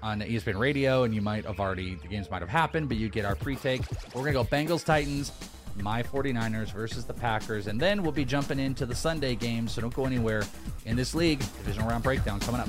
on 0.00 0.20
ESPN 0.20 0.56
Radio, 0.60 1.02
and 1.02 1.12
you 1.12 1.20
might 1.20 1.44
have 1.44 1.58
already 1.58 1.96
the 1.96 2.06
games 2.06 2.30
might 2.30 2.40
have 2.40 2.48
happened, 2.48 2.88
but 2.88 2.96
you 2.98 3.08
get 3.08 3.24
our 3.24 3.34
pre-take. 3.34 3.82
We're 4.14 4.22
gonna 4.22 4.32
go 4.32 4.44
Bengals 4.44 4.84
Titans, 4.84 5.32
my 5.82 6.02
49ers 6.02 6.72
versus 6.72 7.04
the 7.04 7.14
Packers, 7.14 7.66
and 7.66 7.80
then 7.80 8.02
we'll 8.02 8.12
be 8.12 8.24
jumping 8.24 8.58
into 8.58 8.86
the 8.86 8.94
Sunday 8.94 9.34
games. 9.34 9.72
So 9.72 9.80
don't 9.80 9.94
go 9.94 10.04
anywhere 10.04 10.42
in 10.86 10.96
this 10.96 11.14
league. 11.14 11.38
Divisional 11.38 11.88
round 11.88 12.02
breakdown 12.02 12.40
coming 12.40 12.60
up. 12.60 12.68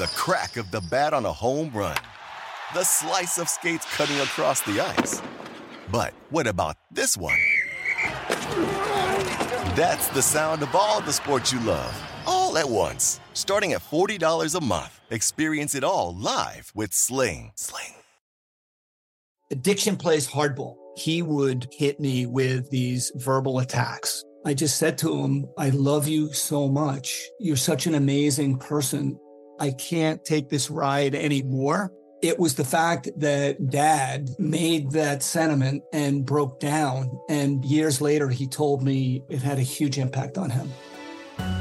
the 0.00 0.06
crack 0.06 0.56
of 0.56 0.70
the 0.70 0.80
bat 0.80 1.12
on 1.12 1.26
a 1.26 1.32
home 1.32 1.70
run, 1.74 1.94
the 2.72 2.82
slice 2.84 3.36
of 3.36 3.50
skates 3.50 3.84
cutting 3.94 4.18
across 4.20 4.62
the 4.62 4.80
ice. 4.80 5.20
But 5.92 6.14
what 6.30 6.46
about 6.46 6.78
this 6.90 7.18
one? 7.18 7.36
That's 9.76 10.08
the 10.08 10.22
sound 10.22 10.62
of 10.62 10.74
all 10.74 11.02
the 11.02 11.12
sports 11.12 11.52
you 11.52 11.60
love, 11.60 11.94
all 12.26 12.56
at 12.56 12.66
once. 12.66 13.20
Starting 13.34 13.74
at 13.74 13.82
$40 13.82 14.54
a 14.54 14.64
month, 14.64 15.00
experience 15.10 15.74
it 15.74 15.84
all 15.84 16.16
live 16.16 16.72
with 16.74 16.94
Sling. 16.94 17.52
Sling. 17.54 17.92
Addiction 19.50 19.98
plays 19.98 20.26
hardball. 20.26 20.76
He 20.96 21.20
would 21.20 21.68
hit 21.76 22.00
me 22.00 22.24
with 22.24 22.70
these 22.70 23.12
verbal 23.16 23.58
attacks. 23.58 24.24
I 24.46 24.54
just 24.54 24.78
said 24.78 24.96
to 24.98 25.14
him, 25.14 25.44
I 25.58 25.68
love 25.68 26.08
you 26.08 26.32
so 26.32 26.68
much. 26.68 27.28
You're 27.38 27.56
such 27.56 27.86
an 27.86 27.96
amazing 27.96 28.56
person. 28.56 29.18
I 29.60 29.72
can't 29.72 30.24
take 30.24 30.48
this 30.48 30.70
ride 30.70 31.14
anymore. 31.14 31.92
It 32.22 32.38
was 32.38 32.54
the 32.54 32.64
fact 32.64 33.08
that 33.16 33.70
dad 33.70 34.30
made 34.38 34.90
that 34.92 35.22
sentiment 35.22 35.82
and 35.92 36.24
broke 36.24 36.60
down. 36.60 37.10
And 37.28 37.64
years 37.64 38.00
later, 38.00 38.28
he 38.28 38.46
told 38.46 38.82
me 38.82 39.22
it 39.28 39.42
had 39.42 39.58
a 39.58 39.62
huge 39.62 39.98
impact 39.98 40.38
on 40.38 40.50
him. 40.50 40.70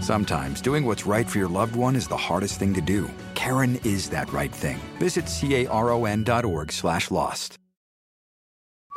Sometimes 0.02 0.62
doing 0.62 0.86
what's 0.86 1.06
right 1.06 1.30
for 1.30 1.38
your 1.38 1.48
loved 1.50 1.76
one 1.76 1.96
is 1.96 2.08
the 2.08 2.18
hardest 2.18 2.58
thing 2.58 2.74
to 2.74 2.82
do. 2.82 3.10
Caron 3.36 3.80
is 3.84 4.10
that 4.10 4.32
right 4.34 4.54
thing. 4.54 4.80
Visit 4.98 5.28
caron.org 5.28 6.72
slash 6.72 7.12
lost. 7.12 7.58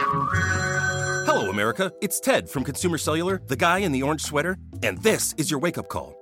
Hello, 0.01 1.51
America. 1.51 1.93
It's 2.01 2.19
Ted 2.19 2.49
from 2.49 2.65
Consumer 2.65 2.99
Cellular, 2.99 3.41
the 3.47 3.57
guy 3.57 3.79
in 3.79 3.93
the 3.93 4.03
orange 4.03 4.23
sweater, 4.23 4.57
and 4.83 4.99
this 4.99 5.33
is 5.39 5.51
your 5.51 5.61
wake 5.61 5.79
up 5.79 5.89
call. 5.89 6.22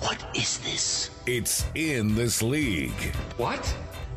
What 0.00 0.24
is 0.34 0.58
this? 0.58 1.10
It's 1.26 1.66
in 1.74 2.14
this 2.14 2.42
league. 2.42 3.14
What? 3.36 3.62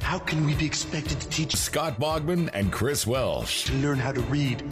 How 0.01 0.17
can 0.17 0.45
we 0.45 0.55
be 0.55 0.65
expected 0.65 1.19
to 1.19 1.27
teach 1.27 1.55
Scott 1.57 1.99
Bogman 1.99 2.49
and 2.53 2.71
Chris 2.71 3.05
Welsh 3.05 3.65
to 3.65 3.73
learn 3.73 3.97
how 3.97 4.13
to 4.13 4.21
read 4.21 4.63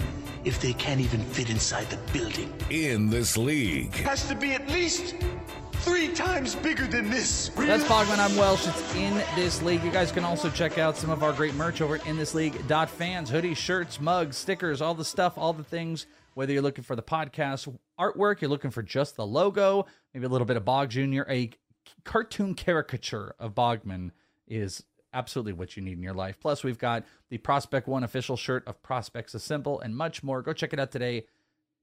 if 0.45 0.61
they 0.61 0.71
can't 0.71 1.01
even 1.01 1.19
fit 1.19 1.49
inside 1.49 1.89
the 1.89 1.97
building? 2.17 2.53
In 2.69 3.09
this 3.09 3.35
league. 3.37 3.93
Has 3.95 4.25
to 4.29 4.35
be 4.35 4.53
at 4.53 4.69
least 4.69 5.15
three 5.81 6.09
times 6.09 6.55
bigger 6.55 6.85
than 6.85 7.09
this. 7.09 7.49
That's 7.49 7.83
Bogman. 7.85 8.19
I'm 8.19 8.35
Welsh. 8.37 8.67
It's 8.67 8.95
in 8.95 9.15
this 9.35 9.63
league. 9.63 9.83
You 9.83 9.91
guys 9.91 10.11
can 10.11 10.23
also 10.23 10.49
check 10.49 10.77
out 10.77 10.95
some 10.95 11.09
of 11.09 11.23
our 11.23 11.33
great 11.33 11.55
merch 11.55 11.81
over 11.81 11.95
at 11.95 12.01
inthisleague.fans 12.01 13.31
hoodies, 13.31 13.57
shirts, 13.57 13.99
mugs, 13.99 14.37
stickers, 14.37 14.81
all 14.81 14.93
the 14.93 15.05
stuff, 15.05 15.37
all 15.37 15.53
the 15.53 15.63
things. 15.63 16.05
Whether 16.35 16.53
you're 16.53 16.61
looking 16.61 16.83
for 16.83 16.95
the 16.95 17.01
podcast 17.01 17.73
artwork, 17.99 18.41
you're 18.41 18.49
looking 18.49 18.71
for 18.71 18.83
just 18.83 19.15
the 19.15 19.25
logo, 19.25 19.87
maybe 20.13 20.25
a 20.25 20.29
little 20.29 20.45
bit 20.45 20.55
of 20.55 20.63
Bog 20.63 20.89
Jr., 20.89 21.23
a 21.27 21.49
cartoon 22.05 22.53
caricature 22.53 23.33
of 23.39 23.55
Bogman 23.55 24.11
is 24.47 24.83
absolutely 25.13 25.53
what 25.53 25.75
you 25.75 25.81
need 25.83 25.97
in 25.97 26.03
your 26.03 26.13
life. 26.13 26.37
Plus, 26.39 26.63
we've 26.63 26.77
got 26.77 27.05
the 27.29 27.39
Prospect 27.39 27.87
One 27.87 28.03
official 28.03 28.37
shirt 28.37 28.63
of 28.67 28.81
Prospects 28.83 29.33
Assemble 29.33 29.79
and 29.81 29.95
much 29.95 30.23
more. 30.23 30.41
Go 30.41 30.53
check 30.53 30.73
it 30.73 30.79
out 30.79 30.91
today 30.91 31.25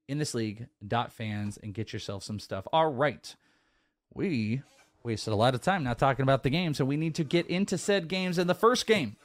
in 0.07 0.19
this 0.19 0.35
league 0.35 0.69
dot 0.87 1.13
fans 1.13 1.59
and 1.61 1.75
get 1.75 1.93
yourself 1.93 2.23
some 2.23 2.39
stuff. 2.39 2.67
All 2.73 2.91
right. 2.91 3.35
We 4.15 4.63
wasted 5.03 5.33
a 5.33 5.37
lot 5.37 5.55
of 5.55 5.61
time 5.61 5.85
not 5.85 5.99
talking 5.99 6.23
about 6.23 6.43
the 6.43 6.51
game, 6.51 6.75
so 6.75 6.85
we 6.85 6.97
need 6.97 7.15
to 7.17 7.25
get 7.25 7.47
into 7.47 7.79
said 7.79 8.09
games. 8.09 8.39
And 8.39 8.49
the 8.49 8.55
first 8.55 8.87
game 8.87 9.17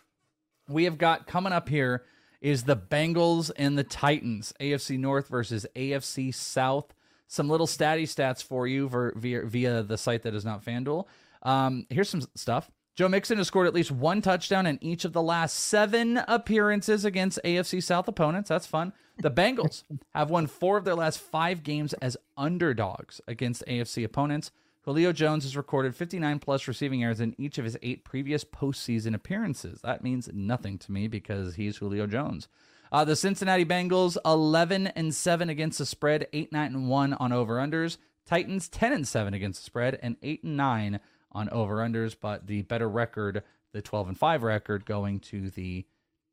we 0.68 0.86
have 0.86 0.98
got 0.98 1.28
coming 1.28 1.54
up 1.54 1.70
here 1.70 2.04
is 2.42 2.64
the 2.64 2.76
Bengals 2.76 3.52
and 3.56 3.78
the 3.78 3.84
Titans, 3.84 4.54
AFC 4.60 5.00
North 5.00 5.28
versus 5.30 5.66
AFC 5.76 6.34
South. 6.34 6.94
Some 7.28 7.50
little 7.50 7.68
statty 7.68 8.04
stats 8.04 8.44
for 8.44 8.68
you 8.68 8.90
for, 8.90 9.14
via, 9.16 9.46
via 9.46 9.82
the 9.82 9.98
site 9.98 10.24
that 10.24 10.36
is 10.36 10.46
not 10.46 10.64
FanDuel. 10.64 11.06
Um, 11.42 11.88
here's 11.90 12.10
some 12.10 12.22
stuff. 12.36 12.70
Joe 12.96 13.10
Mixon 13.10 13.40
has 13.40 13.48
scored 13.48 13.66
at 13.66 13.74
least 13.74 13.92
one 13.92 14.22
touchdown 14.22 14.68
in 14.68 14.78
each 14.82 15.04
of 15.04 15.14
the 15.14 15.22
last 15.22 15.56
seven 15.56 16.22
appearances 16.28 17.06
against 17.06 17.40
AFC 17.44 17.82
South 17.82 18.08
opponents. 18.08 18.50
That's 18.50 18.68
fun. 18.68 18.94
The 19.18 19.32
Bengals 19.32 19.84
have 20.14 20.30
won 20.30 20.46
four 20.46 20.78
of 20.78 20.86
their 20.86 20.96
last 20.96 21.20
five 21.20 21.64
games 21.64 21.94
as 21.94 22.18
underdogs 22.38 23.20
against 23.28 23.66
AFC 23.68 24.04
opponents. 24.04 24.52
Julio 24.84 25.14
Jones 25.14 25.46
has 25.46 25.56
recorded 25.56 25.96
59 25.96 26.40
plus 26.40 26.68
receiving 26.68 27.00
yards 27.00 27.22
in 27.22 27.36
each 27.38 27.58
of 27.58 27.64
his 27.64 27.78
eight 27.82 28.04
previous 28.04 28.44
postseason 28.44 29.16
appearances. 29.16 29.80
That 29.82 30.04
means 30.04 30.30
nothing 30.34 30.78
to 30.80 30.92
me 30.92 31.08
because 31.08 31.56
he's 31.56 31.78
Julio 31.78 32.06
Jones. 32.06 32.50
Uh, 32.92 33.06
the 33.06 33.16
Cincinnati 33.16 33.66
Bengals 33.66 34.18
11 34.26 34.88
and 34.88 35.16
7 35.16 35.50
against 35.50 35.78
the 35.78 35.86
spread, 35.86 36.28
8 36.34 36.52
9 36.52 36.76
and 36.76 36.90
1 36.90 37.14
on 37.14 37.32
over 37.32 37.56
unders. 37.56 37.98
Titans 38.26 38.68
10 38.68 38.94
and 38.94 39.08
7 39.08 39.34
against 39.34 39.62
the 39.62 39.66
spread 39.66 40.00
and 40.04 40.18
8 40.22 40.44
and 40.44 40.58
9 40.58 41.00
on 41.32 41.50
over 41.50 41.78
unders, 41.78 42.16
but 42.20 42.48
the 42.48 42.62
better 42.64 42.90
record, 42.90 43.42
the 43.72 43.82
12 43.82 44.10
and 44.10 44.18
5 44.18 44.44
record 44.44 44.86
going 44.86 45.20
to 45.22 45.50
the 45.50 45.86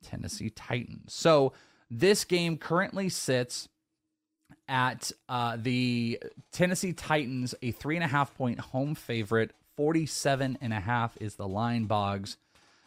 Tennessee 0.02 0.50
Titans. 0.50 1.14
So 1.14 1.52
this 1.88 2.24
game 2.24 2.58
currently 2.58 3.08
sits 3.08 3.68
at 4.68 5.10
uh, 5.28 5.56
the 5.60 6.20
Tennessee 6.52 6.92
Titans, 6.92 7.54
a 7.62 7.72
three 7.72 7.96
and 7.96 8.04
a 8.04 8.08
half 8.08 8.34
point 8.36 8.60
home 8.60 8.94
favorite. 8.94 9.52
47 9.76 10.58
and 10.60 10.72
a 10.74 10.80
half 10.80 11.16
is 11.22 11.36
the 11.36 11.48
line, 11.48 11.86
Boggs. 11.86 12.36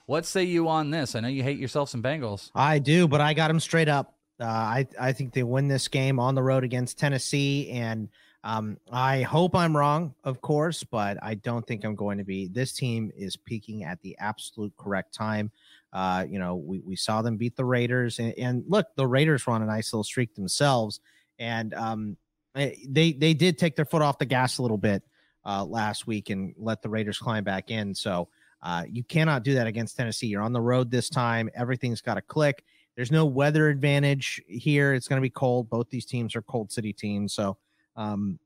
What 0.06 0.26
say 0.26 0.44
you 0.44 0.68
on 0.68 0.92
this? 0.92 1.16
I 1.16 1.22
know 1.22 1.28
you 1.28 1.42
hate 1.42 1.58
yourself 1.58 1.90
some 1.90 2.04
Bengals. 2.04 2.52
I 2.54 2.78
do, 2.80 3.08
but 3.08 3.22
I 3.22 3.34
got 3.34 3.48
them 3.48 3.60
straight 3.60 3.88
up. 3.88 4.16
Uh, 4.40 4.46
I 4.46 4.88
I 5.00 5.12
think 5.14 5.34
they 5.34 5.44
win 5.44 5.68
this 5.68 5.88
game 5.88 6.20
on 6.20 6.36
the 6.36 6.44
road 6.44 6.64
against 6.64 7.00
Tennessee, 7.00 7.70
and 7.72 8.10
um, 8.44 8.78
I 8.92 9.22
hope 9.22 9.56
I'm 9.56 9.76
wrong, 9.76 10.14
of 10.24 10.42
course, 10.42 10.84
but 10.84 11.18
I 11.24 11.36
don't 11.36 11.66
think 11.66 11.86
I'm 11.86 11.96
going 11.96 12.18
to 12.18 12.26
be. 12.26 12.50
This 12.50 12.74
team 12.74 13.12
is 13.16 13.38
peaking 13.38 13.86
at 13.86 14.02
the 14.02 14.18
absolute 14.20 14.74
correct 14.76 15.14
time. 15.14 15.50
Uh, 15.94 16.26
you 16.28 16.40
know, 16.40 16.56
we, 16.56 16.80
we 16.80 16.96
saw 16.96 17.22
them 17.22 17.38
beat 17.38 17.56
the 17.56 17.64
Raiders, 17.64 18.20
and, 18.20 18.34
and 18.38 18.64
look, 18.68 18.88
the 18.98 19.08
Raiders 19.08 19.48
were 19.48 19.54
on 19.54 19.62
a 19.62 19.66
nice 19.66 19.94
little 19.94 20.04
streak 20.04 20.36
themselves, 20.36 21.00
and 21.40 21.74
um, 21.74 22.18
they 22.56 23.14
they 23.14 23.34
did 23.34 23.58
take 23.58 23.76
their 23.76 23.86
foot 23.86 24.02
off 24.02 24.18
the 24.18 24.26
gas 24.26 24.58
a 24.58 24.62
little 24.62 24.78
bit 24.78 25.04
uh, 25.46 25.66
last 25.66 26.08
week 26.08 26.30
and 26.30 26.54
let 26.58 26.82
the 26.82 26.90
Raiders 26.90 27.18
climb 27.18 27.44
back 27.44 27.72
in. 27.72 27.96
So 27.96 28.30
uh, 28.62 28.84
you 28.90 29.04
cannot 29.04 29.44
do 29.44 29.56
that 29.56 29.68
against 29.68 29.98
Tennessee. 29.98 30.28
You're 30.28 30.42
on 30.42 30.54
the 30.54 30.62
road 30.62 30.90
this 30.90 31.10
time. 31.10 31.50
Everything's 31.56 32.02
got 32.02 32.16
to 32.16 32.22
click. 32.22 32.64
There's 32.96 33.12
no 33.12 33.26
weather 33.26 33.70
advantage 33.70 34.42
here. 34.48 34.94
It's 34.94 35.08
going 35.08 35.18
to 35.18 35.22
be 35.22 35.30
cold. 35.30 35.70
Both 35.70 35.90
these 35.90 36.06
teams 36.06 36.36
are 36.36 36.42
cold 36.44 36.72
city 36.72 36.94
teams. 36.94 37.34
So, 37.34 37.58
um, 37.96 38.40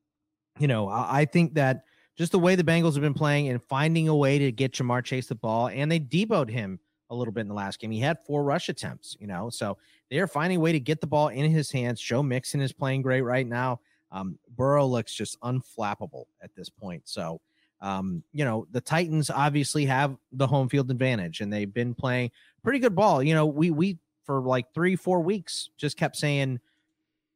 you 0.58 0.68
know, 0.68 0.88
I, 0.88 1.20
I 1.20 1.26
think 1.26 1.56
that 1.56 1.84
just 2.18 2.32
the 2.32 2.40
way 2.40 2.56
the 2.56 2.64
Bengals 2.64 2.94
have 2.94 3.02
been 3.02 3.14
playing 3.14 3.50
and 3.50 3.62
finding 3.62 4.08
a 4.08 4.16
way 4.16 4.40
to 4.40 4.52
get 4.52 4.72
Ja'Marr 4.72 5.04
Chase 5.04 5.28
the 5.28 5.36
ball, 5.36 5.68
and 5.68 5.92
they 5.92 6.00
deboed 6.00 6.50
him 6.50 6.80
a 7.10 7.16
little 7.16 7.34
bit 7.34 7.42
in 7.42 7.48
the 7.48 7.54
last 7.54 7.80
game. 7.80 7.92
He 7.92 8.00
had 8.00 8.18
four 8.26 8.44
rush 8.44 8.70
attempts, 8.70 9.16
you 9.20 9.28
know, 9.28 9.50
so 9.50 9.78
they're 10.10 10.28
finding 10.28 10.58
a 10.58 10.62
way 10.62 10.72
to 10.72 10.80
get 10.80 11.02
the 11.02 11.08
ball 11.08 11.30
in 11.30 11.50
his 11.50 11.72
hands. 11.72 12.02
Joe 12.02 12.24
Mixon 12.24 12.62
is 12.62 12.74
playing 12.74 13.02
great 13.02 13.22
right 13.22 13.48
now. 13.48 13.80
Um, 14.12 14.38
Burrow 14.56 14.86
looks 14.86 15.14
just 15.14 15.40
unflappable 15.42 16.26
at 16.42 16.56
this 16.56 16.70
point. 16.70 17.04
So, 17.06 17.42
um, 17.82 18.24
you 18.32 18.46
know, 18.46 18.68
the 18.72 18.82
Titans 18.82 19.30
obviously 19.30 19.86
have 19.86 20.18
the 20.32 20.48
home 20.48 20.70
field 20.70 20.90
advantage 20.90 21.42
and 21.42 21.52
they've 21.52 21.74
been 21.74 21.94
playing 21.94 22.32
pretty 22.64 22.80
good 22.80 22.96
ball. 22.96 23.22
You 23.22 23.34
know, 23.34 23.46
we, 23.46 23.72
we, 23.72 23.98
for 24.26 24.42
like 24.42 24.74
three, 24.74 24.96
four 24.96 25.22
weeks 25.22 25.70
just 25.78 25.98
kept 25.98 26.16
saying 26.16 26.60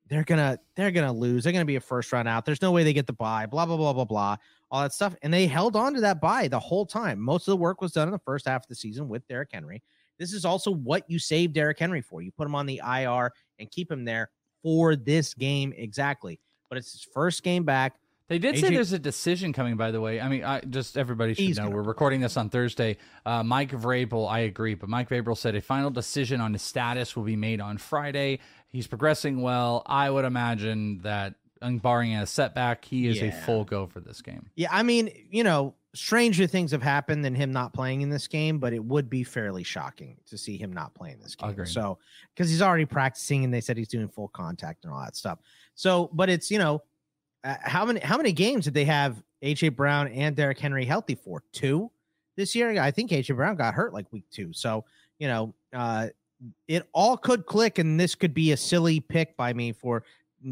they're 0.07 0.23
gonna, 0.23 0.59
they're 0.75 0.91
gonna 0.91 1.13
lose. 1.13 1.43
They're 1.43 1.53
gonna 1.53 1.65
be 1.65 1.77
a 1.77 1.81
first 1.81 2.11
round 2.11 2.27
out. 2.27 2.45
There's 2.45 2.61
no 2.61 2.71
way 2.71 2.83
they 2.83 2.93
get 2.93 3.07
the 3.07 3.13
buy, 3.13 3.45
blah, 3.45 3.65
blah, 3.65 3.77
blah, 3.77 3.93
blah, 3.93 4.05
blah, 4.05 4.37
all 4.71 4.81
that 4.81 4.93
stuff. 4.93 5.15
And 5.21 5.33
they 5.33 5.45
held 5.47 5.75
on 5.75 5.93
to 5.93 6.01
that 6.01 6.21
buy 6.21 6.47
the 6.47 6.59
whole 6.59 6.85
time. 6.85 7.19
Most 7.19 7.47
of 7.47 7.51
the 7.51 7.57
work 7.57 7.81
was 7.81 7.91
done 7.91 8.07
in 8.07 8.11
the 8.11 8.19
first 8.19 8.47
half 8.47 8.63
of 8.63 8.67
the 8.67 8.75
season 8.75 9.09
with 9.09 9.27
Derrick 9.27 9.49
Henry. 9.51 9.83
This 10.17 10.33
is 10.33 10.45
also 10.45 10.71
what 10.71 11.03
you 11.09 11.19
save 11.19 11.53
Derrick 11.53 11.79
Henry 11.79 12.01
for. 12.01 12.21
You 12.21 12.31
put 12.31 12.47
him 12.47 12.55
on 12.55 12.65
the 12.65 12.81
IR 12.85 13.31
and 13.59 13.69
keep 13.69 13.91
him 13.91 14.05
there 14.05 14.29
for 14.63 14.95
this 14.95 15.33
game 15.33 15.73
exactly. 15.75 16.39
But 16.69 16.77
it's 16.77 16.93
his 16.93 17.03
first 17.03 17.43
game 17.43 17.63
back. 17.63 17.95
They 18.31 18.39
did 18.39 18.55
AJ 18.55 18.61
say 18.61 18.69
there's 18.69 18.93
a 18.93 18.99
decision 18.99 19.51
coming, 19.51 19.75
by 19.75 19.91
the 19.91 19.99
way. 19.99 20.21
I 20.21 20.29
mean, 20.29 20.45
I, 20.45 20.61
just 20.61 20.97
everybody 20.97 21.33
should 21.33 21.57
know. 21.57 21.69
We're 21.69 21.81
recording 21.81 22.21
this 22.21 22.37
on 22.37 22.49
Thursday. 22.49 22.95
Uh, 23.25 23.43
Mike 23.43 23.71
Vrabel, 23.71 24.31
I 24.31 24.39
agree, 24.39 24.73
but 24.73 24.87
Mike 24.87 25.09
Vrabel 25.09 25.35
said 25.35 25.53
a 25.55 25.61
final 25.61 25.89
decision 25.89 26.39
on 26.39 26.53
his 26.53 26.61
status 26.61 27.13
will 27.13 27.25
be 27.25 27.35
made 27.35 27.59
on 27.59 27.77
Friday. 27.77 28.39
He's 28.69 28.87
progressing 28.87 29.41
well. 29.41 29.83
I 29.85 30.09
would 30.09 30.23
imagine 30.23 30.99
that, 30.99 31.33
um, 31.61 31.77
barring 31.77 32.15
a 32.15 32.25
setback, 32.25 32.83
he 32.85 33.07
is 33.07 33.21
a 33.21 33.31
full 33.31 33.63
go 33.63 33.87
for 33.87 33.99
this 33.99 34.21
game. 34.21 34.49
Yeah, 34.55 34.69
I 34.71 34.83
mean, 34.83 35.09
you 35.29 35.43
know, 35.43 35.75
stranger 35.93 36.47
things 36.47 36.71
have 36.71 36.81
happened 36.81 37.23
than 37.23 37.35
him 37.35 37.51
not 37.51 37.73
playing 37.73 38.01
in 38.01 38.09
this 38.09 38.27
game, 38.27 38.59
but 38.59 38.73
it 38.73 38.83
would 38.83 39.09
be 39.09 39.23
fairly 39.23 39.63
shocking 39.63 40.17
to 40.25 40.37
see 40.37 40.57
him 40.57 40.71
not 40.71 40.93
playing 40.95 41.19
this 41.19 41.35
game. 41.35 41.49
Agreed. 41.49 41.67
So, 41.67 41.97
because 42.33 42.49
he's 42.49 42.61
already 42.61 42.85
practicing 42.85 43.43
and 43.43 43.53
they 43.53 43.61
said 43.61 43.77
he's 43.77 43.87
doing 43.87 44.07
full 44.07 44.29
contact 44.29 44.85
and 44.85 44.93
all 44.93 45.01
that 45.01 45.15
stuff. 45.15 45.39
So, 45.75 46.09
but 46.13 46.29
it's, 46.29 46.49
you 46.49 46.59
know, 46.59 46.81
uh, 47.43 47.55
how 47.61 47.85
many 47.85 47.99
how 48.01 48.17
many 48.17 48.31
games 48.31 48.65
did 48.65 48.73
they 48.73 48.85
have 48.85 49.21
AJ 49.43 49.75
Brown 49.75 50.07
and 50.09 50.35
Derrick 50.35 50.59
Henry 50.59 50.85
healthy 50.85 51.15
for? 51.15 51.43
Two 51.51 51.91
this 52.37 52.55
year. 52.55 52.79
I 52.81 52.91
think 52.91 53.11
AJ 53.11 53.35
Brown 53.35 53.55
got 53.55 53.73
hurt 53.73 53.93
like 53.93 54.05
week 54.11 54.25
2. 54.31 54.53
So, 54.53 54.85
you 55.19 55.27
know, 55.27 55.53
uh 55.73 56.09
it 56.67 56.87
all 56.93 57.17
could 57.17 57.45
click 57.45 57.77
and 57.77 57.99
this 57.99 58.15
could 58.15 58.33
be 58.33 58.51
a 58.51 58.57
silly 58.57 58.99
pick 58.99 59.37
by 59.37 59.53
me 59.53 59.71
for 59.71 60.03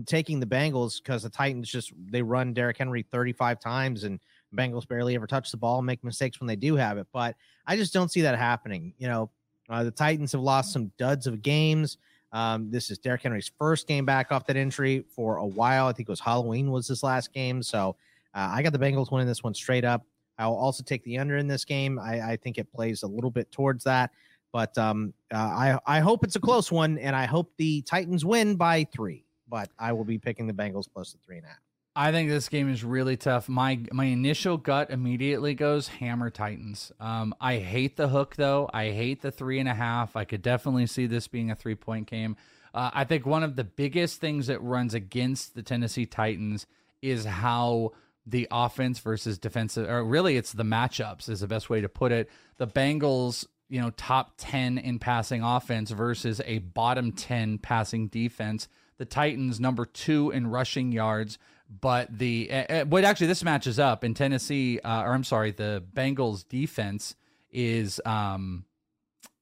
taking 0.06 0.40
the 0.40 0.46
Bengals 0.46 1.02
because 1.02 1.24
the 1.24 1.30
Titans 1.30 1.70
just 1.70 1.92
they 2.10 2.22
run 2.22 2.54
Derrick 2.54 2.78
Henry 2.78 3.04
35 3.04 3.60
times 3.60 4.04
and 4.04 4.20
Bengals 4.56 4.88
barely 4.88 5.16
ever 5.16 5.28
touch 5.28 5.52
the 5.52 5.58
ball 5.58 5.80
and 5.80 5.86
make 5.86 6.04
mistakes 6.04 6.40
when 6.40 6.48
they 6.48 6.56
do 6.56 6.76
have 6.76 6.98
it. 6.98 7.08
But 7.12 7.36
I 7.66 7.76
just 7.76 7.94
don't 7.94 8.12
see 8.12 8.22
that 8.22 8.38
happening. 8.38 8.94
You 8.98 9.08
know, 9.08 9.30
uh, 9.70 9.84
the 9.84 9.92
Titans 9.92 10.32
have 10.32 10.42
lost 10.42 10.74
some 10.74 10.92
duds 10.98 11.28
of 11.28 11.42
games. 11.42 11.98
Um, 12.32 12.70
this 12.70 12.92
is 12.92 12.98
Derrick 13.00 13.24
Henry's 13.24 13.52
first 13.58 13.88
game 13.88 14.06
back 14.06 14.32
off 14.32 14.46
that 14.48 14.56
injury 14.56 15.04
for 15.16 15.38
a 15.38 15.46
while. 15.46 15.88
I 15.88 15.94
think 15.94 16.08
it 16.08 16.12
was 16.12 16.20
Halloween 16.20 16.72
was 16.72 16.88
his 16.88 17.04
last 17.04 17.34
game. 17.34 17.64
So 17.64 17.96
uh, 18.36 18.50
I 18.52 18.62
got 18.62 18.74
the 18.74 18.80
Bengals 18.80 19.12
winning 19.12 19.28
this 19.28 19.44
one 19.44 19.54
straight 19.54 19.86
up. 19.86 20.06
I'll 20.38 20.56
also 20.56 20.84
take 20.84 21.04
the 21.04 21.18
under 21.18 21.38
in 21.38 21.48
this 21.48 21.66
game. 21.66 22.00
I, 22.00 22.32
I 22.32 22.38
think 22.38 22.58
it 22.58 22.72
plays 22.72 23.04
a 23.04 23.08
little 23.08 23.32
bit 23.32 23.52
towards 23.52 23.84
that. 23.84 24.12
But 24.52 24.76
um, 24.78 25.14
uh, 25.32 25.38
I 25.38 25.80
I 25.86 26.00
hope 26.00 26.24
it's 26.24 26.36
a 26.36 26.40
close 26.40 26.72
one, 26.72 26.98
and 26.98 27.16
I 27.16 27.26
hope 27.26 27.52
the 27.58 27.82
Titans 27.84 28.26
win 28.26 28.56
by 28.56 28.88
three. 28.92 29.26
But 29.50 29.70
I 29.80 29.94
will 29.94 30.06
be 30.06 30.18
picking 30.18 30.48
the 30.48 30.54
Bengals 30.54 30.88
plus 30.92 31.14
the 31.14 31.18
three 31.20 31.38
and 31.38 31.46
a 31.46 31.50
half. 31.50 31.60
I 31.96 32.12
think 32.12 32.30
this 32.30 32.50
game 32.50 32.72
is 32.72 32.84
really 32.84 33.18
tough. 33.18 33.50
My 33.50 33.80
my 33.92 34.06
initial 34.06 34.58
gut 34.58 34.92
immediately 34.92 35.54
goes 35.56 35.88
hammer 35.88 36.30
Titans. 36.30 36.92
Um, 37.00 37.34
I 37.42 37.58
hate 37.58 37.98
the 37.98 38.08
hook 38.08 38.36
though. 38.36 38.70
I 38.74 38.92
hate 38.92 39.22
the 39.22 39.32
three 39.32 39.60
and 39.60 39.68
a 39.68 39.74
half. 39.74 40.16
I 40.16 40.24
could 40.24 40.42
definitely 40.42 40.86
see 40.86 41.08
this 41.08 41.28
being 41.28 41.52
a 41.52 41.56
three 41.56 41.76
point 41.76 42.08
game. 42.08 42.38
Uh, 42.74 42.92
I 42.94 43.04
think 43.04 43.26
one 43.26 43.44
of 43.44 43.56
the 43.56 43.64
biggest 43.64 44.22
things 44.22 44.48
that 44.48 44.62
runs 44.62 44.94
against 44.94 45.56
the 45.56 45.64
Tennessee 45.64 46.06
Titans 46.06 46.68
is 47.02 47.26
how 47.26 47.92
the 48.26 48.48
offense 48.52 49.00
versus 49.00 49.40
defensive, 49.40 49.90
or 49.90 50.04
really 50.04 50.38
it's 50.38 50.54
the 50.54 50.64
matchups 50.64 51.28
is 51.28 51.40
the 51.40 51.48
best 51.48 51.70
way 51.70 51.82
to 51.82 51.90
put 51.90 52.12
it. 52.12 52.30
The 52.58 52.68
Bengals 52.68 53.46
you 53.70 53.80
know, 53.80 53.92
top 53.92 54.34
10 54.38 54.80
in 54.80 55.00
passing 55.00 55.44
offense 55.44 55.92
versus 55.92 56.42
a 56.46 56.58
bottom 56.58 57.12
10 57.12 57.60
passing 57.60 58.08
defense. 58.08 58.68
The 59.00 59.06
Titans, 59.06 59.60
number 59.60 59.86
two 59.86 60.30
in 60.30 60.48
rushing 60.48 60.92
yards, 60.92 61.40
but 61.82 62.16
the, 62.16 62.52
uh, 62.52 62.86
but 62.86 63.04
actually, 63.04 63.28
this 63.28 63.44
matches 63.44 63.80
up 63.80 64.04
in 64.04 64.14
Tennessee, 64.14 64.80
uh, 64.80 65.02
or 65.02 65.14
I'm 65.14 65.24
sorry, 65.24 65.52
the 65.52 65.84
Bengals 65.96 66.48
defense 66.48 67.16
is, 67.50 68.00
um, 68.06 68.66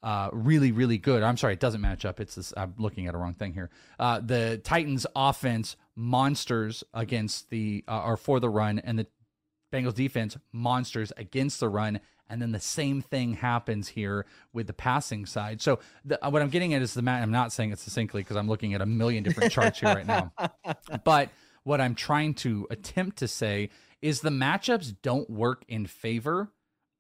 uh, 0.04 0.30
really, 0.32 0.72
really 0.72 0.98
good. 0.98 1.24
I'm 1.24 1.36
sorry, 1.36 1.54
it 1.54 1.60
doesn't 1.60 1.82
match 1.82 2.06
up. 2.06 2.22
It's 2.22 2.36
this, 2.36 2.54
I'm 2.56 2.76
looking 2.78 3.08
at 3.08 3.16
a 3.16 3.18
wrong 3.18 3.34
thing 3.34 3.54
here. 3.54 3.70
Uh, 4.00 4.22
the 4.24 4.62
Titans 4.64 5.06
offense 5.16 5.76
monsters 5.96 6.84
against 6.94 7.50
the, 7.50 7.84
uh, 7.88 8.04
or 8.06 8.16
for 8.16 8.40
the 8.40 8.50
run, 8.50 8.80
and 8.80 9.00
the 9.00 9.08
Bengals 9.74 9.96
defense 9.96 10.38
monsters 10.54 11.12
against 11.18 11.60
the 11.60 11.68
run 11.68 12.00
and 12.30 12.42
then 12.42 12.52
the 12.52 12.60
same 12.60 13.02
thing 13.02 13.34
happens 13.34 13.90
here 13.90 14.26
with 14.54 14.68
the 14.68 14.74
passing 14.74 15.26
side. 15.26 15.62
So 15.62 15.80
the, 16.06 16.24
uh, 16.26 16.30
what 16.30 16.42
I'm 16.42 16.50
getting 16.50 16.74
at 16.74 16.82
is 16.82 16.94
the 16.94 17.02
mat. 17.02 17.22
I'm 17.22 17.32
not 17.32 17.52
saying 17.52 17.72
it 17.72 17.80
succinctly 17.80 18.22
because 18.22 18.38
I'm 18.38 18.48
looking 18.48 18.74
at 18.74 18.82
a 18.82 18.86
million 18.86 19.24
different 19.24 19.52
charts 19.52 19.80
here 19.80 19.90
right 19.90 20.08
now. 20.08 20.32
But 21.04 21.30
what 21.64 21.82
I'm 21.82 21.96
trying 21.96 22.34
to 22.36 22.68
attempt 22.70 23.18
to 23.18 23.28
say 23.28 23.70
is 24.02 24.22
the 24.22 24.30
matchups 24.30 24.96
don't 25.02 25.30
work 25.30 25.64
in 25.68 25.86
favor 25.86 26.52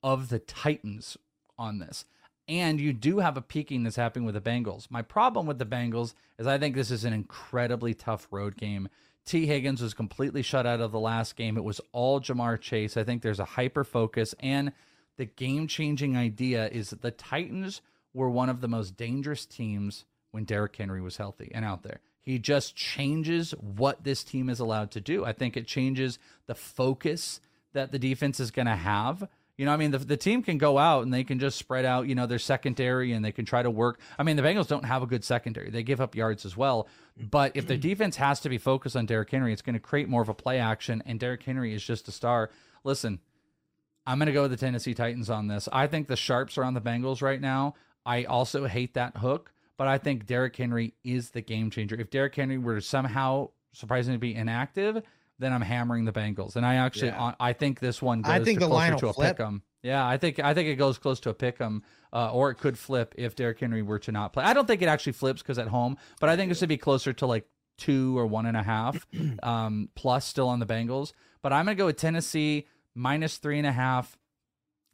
of 0.03 0.29
the 0.29 0.39
Titans 0.39 1.17
on 1.57 1.79
this. 1.79 2.05
And 2.47 2.79
you 2.79 2.93
do 2.93 3.19
have 3.19 3.35
a 3.35 3.41
peaking 3.41 3.83
that's 3.83 3.97
happening 3.97 4.25
with 4.25 4.35
the 4.35 4.41
Bengals. 4.41 4.89
My 4.89 5.01
problem 5.01 5.45
with 5.47 5.59
the 5.59 5.65
Bengals 5.65 6.13
is 6.37 6.47
I 6.47 6.57
think 6.57 6.75
this 6.75 6.91
is 6.91 7.03
an 7.03 7.13
incredibly 7.13 7.93
tough 7.93 8.27
road 8.31 8.55
game. 8.55 8.87
Tee 9.25 9.45
Higgins 9.45 9.81
was 9.81 9.93
completely 9.93 10.41
shut 10.41 10.65
out 10.65 10.79
of 10.79 10.93
the 10.93 10.99
last 10.99 11.35
game. 11.35 11.57
It 11.57 11.63
was 11.63 11.81
all 11.91 12.21
Ja'Marr 12.21 12.59
Chase. 12.61 12.95
I 12.95 13.03
think 13.03 13.21
there's 13.21 13.41
a 13.41 13.45
hyper 13.45 13.83
focus 13.83 14.33
and 14.39 14.71
the 15.17 15.25
game 15.25 15.67
changing 15.67 16.15
idea 16.15 16.67
is 16.69 16.91
that 16.91 17.01
the 17.01 17.11
Titans 17.11 17.81
were 18.13 18.29
one 18.29 18.49
of 18.49 18.61
the 18.61 18.67
most 18.67 18.97
dangerous 18.97 19.45
teams 19.45 20.05
when 20.31 20.43
Derrick 20.43 20.75
Henry 20.75 21.01
was 21.01 21.17
healthy 21.17 21.51
and 21.53 21.65
out 21.65 21.83
there. 21.83 21.99
He 22.21 22.39
just 22.39 22.75
changes 22.75 23.51
what 23.51 24.03
this 24.03 24.23
team 24.23 24.49
is 24.49 24.59
allowed 24.59 24.91
to 24.91 25.01
do. 25.01 25.23
I 25.23 25.33
think 25.33 25.55
it 25.55 25.65
changes 25.65 26.19
the 26.45 26.55
focus 26.55 27.39
that 27.73 27.91
the 27.91 27.99
defense 27.99 28.39
is 28.39 28.51
going 28.51 28.65
to 28.65 28.75
have. 28.75 29.27
You 29.57 29.65
know, 29.65 29.71
I 29.71 29.77
mean, 29.77 29.91
the, 29.91 29.97
the 29.97 30.17
team 30.17 30.43
can 30.43 30.57
go 30.59 30.77
out 30.77 31.03
and 31.03 31.13
they 31.13 31.23
can 31.23 31.39
just 31.39 31.57
spread 31.57 31.85
out, 31.85 32.07
you 32.07 32.13
know, 32.13 32.27
their 32.27 32.37
secondary 32.37 33.13
and 33.13 33.25
they 33.25 33.31
can 33.31 33.45
try 33.45 33.63
to 33.63 33.71
work. 33.71 33.99
I 34.19 34.23
mean, 34.23 34.35
the 34.35 34.43
Bengals 34.43 34.67
don't 34.67 34.85
have 34.85 35.01
a 35.01 35.07
good 35.07 35.23
secondary. 35.23 35.71
They 35.71 35.83
give 35.83 35.99
up 35.99 36.15
yards 36.15 36.45
as 36.45 36.55
well. 36.55 36.87
But 37.17 37.53
if 37.55 37.65
the 37.65 37.77
defense 37.77 38.17
has 38.17 38.39
to 38.41 38.49
be 38.49 38.59
focused 38.59 38.95
on 38.95 39.07
Derrick 39.07 39.31
Henry, 39.31 39.53
it's 39.53 39.63
going 39.63 39.73
to 39.73 39.79
create 39.79 40.09
more 40.09 40.21
of 40.21 40.29
a 40.29 40.35
play 40.35 40.59
action. 40.59 41.01
And 41.05 41.19
Derrick 41.19 41.41
Henry 41.41 41.73
is 41.73 41.83
just 41.83 42.07
a 42.07 42.11
star. 42.11 42.51
Listen, 42.83 43.19
I'm 44.07 44.17
going 44.17 44.27
to 44.27 44.31
go 44.33 44.43
with 44.43 44.51
the 44.51 44.57
Tennessee 44.57 44.93
Titans 44.93 45.29
on 45.29 45.47
this. 45.47 45.67
I 45.71 45.85
think 45.87 46.07
the 46.07 46.15
sharps 46.15 46.57
are 46.57 46.63
on 46.63 46.73
the 46.73 46.81
Bengals 46.81 47.21
right 47.21 47.41
now. 47.41 47.75
I 48.05 48.23
also 48.23 48.65
hate 48.65 48.93
that 48.93 49.17
hook, 49.17 49.51
but 49.75 49.87
I 49.89 49.97
think 49.97 50.25
Derrick 50.25 50.55
Henry 50.55 50.93
is 51.03 51.31
the 51.31 51.41
game 51.41 51.69
changer. 51.69 51.95
If 51.99 52.09
Derrick 52.09 52.33
Henry 52.33 52.57
were 52.57 52.75
to 52.75 52.81
somehow 52.81 53.49
surprisingly 53.73 54.17
be 54.17 54.33
inactive, 54.33 55.03
then 55.39 55.51
I'm 55.51 55.61
hammering 55.61 56.05
the 56.05 56.13
Bengals. 56.13 56.55
And 56.55 56.65
I 56.65 56.75
actually, 56.75 57.09
yeah. 57.09 57.33
I 57.37 57.51
think 57.51 57.81
this 57.81 58.01
one 58.01 58.21
goes 58.21 58.31
I 58.31 58.43
think 58.43 58.59
to 58.59 58.65
the 58.65 58.73
line 58.73 58.97
to 58.97 59.09
a 59.09 59.13
flip. 59.13 59.37
pick 59.37 59.45
'em. 59.45 59.61
Yeah, 59.83 60.07
I 60.07 60.17
think 60.17 60.39
I 60.39 60.53
think 60.53 60.69
it 60.69 60.75
goes 60.75 60.97
close 60.97 61.19
to 61.21 61.29
a 61.29 61.33
pick 61.33 61.61
'em, 61.61 61.83
uh, 62.11 62.31
or 62.31 62.49
it 62.49 62.55
could 62.55 62.79
flip 62.79 63.13
if 63.17 63.35
Derrick 63.35 63.59
Henry 63.59 63.81
were 63.81 63.99
to 63.99 64.11
not 64.11 64.33
play. 64.33 64.43
I 64.43 64.53
don't 64.53 64.65
think 64.65 64.81
it 64.81 64.87
actually 64.87 65.13
flips 65.13 65.41
because 65.41 65.59
at 65.59 65.67
home, 65.67 65.97
but 66.19 66.29
I 66.29 66.35
think 66.35 66.49
this 66.49 66.61
would 66.61 66.69
be 66.69 66.77
closer 66.77 67.13
to 67.13 67.25
like 67.27 67.45
two 67.77 68.17
or 68.17 68.25
one 68.25 68.45
and 68.45 68.57
a 68.57 68.63
half 68.63 69.05
um, 69.43 69.89
plus 69.95 70.25
still 70.25 70.47
on 70.47 70.59
the 70.59 70.65
Bengals. 70.65 71.11
But 71.41 71.53
I'm 71.53 71.65
gonna 71.65 71.75
go 71.75 71.85
with 71.85 71.97
Tennessee 71.97 72.67
minus 72.97 73.37
three 73.37 73.57
and 73.57 73.67
a 73.67 73.71
half. 73.71 74.17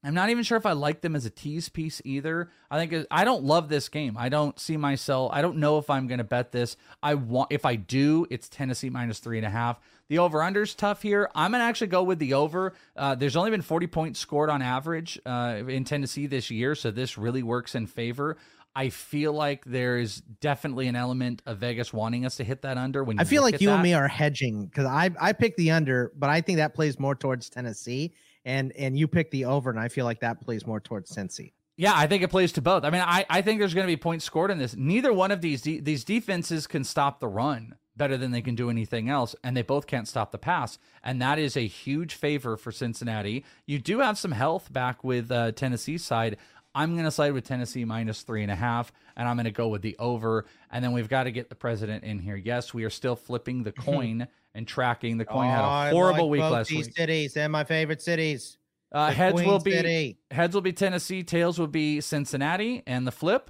I'm 0.05 0.13
not 0.13 0.29
even 0.29 0.43
sure 0.43 0.57
if 0.57 0.65
I 0.65 0.73
like 0.73 0.99
them 0.99 1.15
as 1.15 1.25
a 1.25 1.29
tease 1.29 1.69
piece 1.69 2.01
either. 2.03 2.49
I 2.69 2.85
think 2.85 3.07
I 3.09 3.23
don't 3.23 3.43
love 3.45 3.69
this 3.69 3.87
game. 3.87 4.17
I 4.17 4.27
don't 4.27 4.59
see 4.59 4.75
myself. 4.75 5.31
I 5.33 5.41
don't 5.41 5.57
know 5.57 5.77
if 5.77 5.89
I'm 5.89 6.07
going 6.07 6.17
to 6.17 6.25
bet 6.25 6.51
this. 6.51 6.75
I 7.01 7.13
want 7.13 7.53
if 7.53 7.63
I 7.63 7.77
do, 7.77 8.27
it's 8.29 8.49
Tennessee 8.49 8.89
minus 8.89 9.19
three 9.19 9.37
and 9.37 9.47
a 9.47 9.49
half. 9.49 9.79
The 10.09 10.19
over 10.19 10.43
under's 10.43 10.75
tough 10.75 11.01
here. 11.01 11.29
I'm 11.33 11.53
gonna 11.53 11.63
actually 11.63 11.87
go 11.87 12.03
with 12.03 12.19
the 12.19 12.33
over. 12.33 12.73
Uh, 12.95 13.15
there's 13.15 13.37
only 13.37 13.51
been 13.51 13.61
40 13.61 13.87
points 13.87 14.19
scored 14.19 14.49
on 14.49 14.61
average 14.61 15.17
uh, 15.25 15.61
in 15.67 15.85
Tennessee 15.85 16.27
this 16.27 16.51
year, 16.51 16.75
so 16.75 16.91
this 16.91 17.17
really 17.17 17.41
works 17.41 17.73
in 17.73 17.87
favor. 17.87 18.37
I 18.75 18.89
feel 18.89 19.33
like 19.33 19.65
there's 19.65 20.21
definitely 20.21 20.87
an 20.87 20.95
element 20.95 21.41
of 21.45 21.59
Vegas 21.59 21.93
wanting 21.93 22.25
us 22.25 22.37
to 22.37 22.43
hit 22.43 22.63
that 22.63 22.77
under. 22.77 23.03
When 23.03 23.19
I 23.19 23.23
feel 23.23 23.43
like 23.43 23.61
you 23.61 23.67
that. 23.67 23.75
and 23.75 23.83
me 23.83 23.93
are 23.93 24.07
hedging 24.07 24.65
because 24.65 24.85
I 24.85 25.11
I 25.19 25.33
picked 25.33 25.57
the 25.57 25.71
under, 25.71 26.11
but 26.15 26.29
I 26.29 26.41
think 26.41 26.57
that 26.57 26.73
plays 26.73 26.99
more 26.99 27.15
towards 27.15 27.49
Tennessee 27.49 28.13
and 28.45 28.71
and 28.73 28.97
you 28.97 29.07
pick 29.07 29.31
the 29.31 29.45
over, 29.45 29.69
and 29.69 29.79
I 29.79 29.87
feel 29.87 30.05
like 30.05 30.19
that 30.21 30.41
plays 30.41 30.65
more 30.65 30.79
towards 30.79 31.15
Cincy. 31.15 31.53
Yeah, 31.75 31.93
I 31.95 32.05
think 32.07 32.21
it 32.21 32.29
plays 32.29 32.51
to 32.53 32.61
both. 32.61 32.83
I 32.83 32.91
mean, 32.91 33.01
I, 33.01 33.25
I 33.29 33.41
think 33.41 33.59
there's 33.59 33.73
going 33.73 33.87
to 33.87 33.91
be 33.91 33.97
points 33.97 34.23
scored 34.25 34.51
in 34.51 34.59
this. 34.59 34.75
Neither 34.75 35.11
one 35.11 35.31
of 35.31 35.41
these 35.41 35.61
de- 35.61 35.79
these 35.79 36.03
defenses 36.03 36.67
can 36.67 36.83
stop 36.83 37.19
the 37.19 37.27
run 37.27 37.75
better 37.95 38.17
than 38.17 38.31
they 38.31 38.41
can 38.41 38.55
do 38.55 38.69
anything 38.69 39.09
else, 39.09 39.35
and 39.43 39.55
they 39.55 39.61
both 39.61 39.87
can't 39.87 40.07
stop 40.07 40.31
the 40.31 40.37
pass, 40.37 40.77
and 41.03 41.21
that 41.21 41.39
is 41.39 41.55
a 41.55 41.67
huge 41.67 42.15
favor 42.15 42.57
for 42.57 42.71
Cincinnati. 42.71 43.45
You 43.65 43.79
do 43.79 43.99
have 43.99 44.17
some 44.17 44.31
health 44.31 44.71
back 44.71 45.03
with 45.03 45.31
uh, 45.31 45.51
Tennessee's 45.51 46.03
side. 46.03 46.37
I'm 46.75 46.93
going 46.93 47.05
to 47.05 47.11
side 47.11 47.33
with 47.33 47.45
Tennessee 47.45 47.85
minus 47.85 48.21
three 48.23 48.41
and 48.41 48.51
a 48.51 48.55
half, 48.55 48.91
and 49.15 49.27
I'm 49.27 49.35
going 49.35 49.45
to 49.45 49.51
go 49.51 49.67
with 49.67 49.81
the 49.81 49.95
over. 49.99 50.45
And 50.71 50.83
then 50.83 50.91
we've 50.91 51.09
got 51.09 51.23
to 51.25 51.31
get 51.31 51.49
the 51.49 51.55
president 51.55 52.03
in 52.03 52.19
here. 52.19 52.35
Yes, 52.35 52.73
we 52.73 52.83
are 52.83 52.89
still 52.89 53.15
flipping 53.15 53.63
the 53.63 53.71
coin 53.73 54.27
and 54.55 54.67
tracking. 54.67 55.17
The 55.17 55.25
coin 55.25 55.47
oh, 55.47 55.51
had 55.51 55.89
a 55.89 55.91
horrible 55.91 56.25
like 56.25 56.31
week 56.31 56.41
both 56.41 56.51
last 56.51 56.69
these 56.69 56.85
week. 56.87 56.95
Cities, 56.95 57.33
they're 57.33 57.49
my 57.49 57.63
favorite 57.63 58.01
cities. 58.01 58.57
Uh, 58.91 59.11
heads 59.11 59.35
Queen 59.35 59.47
will 59.47 59.59
be 59.59 59.71
City. 59.71 60.17
heads 60.29 60.53
will 60.53 60.61
be 60.61 60.73
Tennessee, 60.73 61.23
tails 61.23 61.57
will 61.57 61.67
be 61.67 61.99
Cincinnati, 61.99 62.83
and 62.85 63.07
the 63.07 63.11
flip 63.11 63.49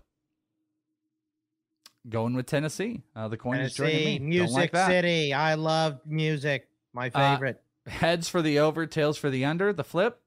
going 2.07 2.33
with 2.33 2.45
Tennessee. 2.45 3.01
Uh, 3.15 3.27
the 3.27 3.37
coin 3.37 3.59
is 3.59 3.73
joining 3.73 4.05
me. 4.05 4.19
Music 4.19 4.73
like. 4.73 4.87
City. 4.89 5.33
I 5.33 5.55
love 5.55 5.99
music. 6.05 6.67
My 6.93 7.09
Uh, 7.13 7.33
favorite. 7.33 7.61
Heads 7.87 8.29
for 8.29 8.41
the 8.41 8.59
over, 8.59 8.85
tails 8.85 9.17
for 9.17 9.29
the 9.29 9.43
under. 9.43 9.73
The 9.73 9.83
flip 9.83 10.21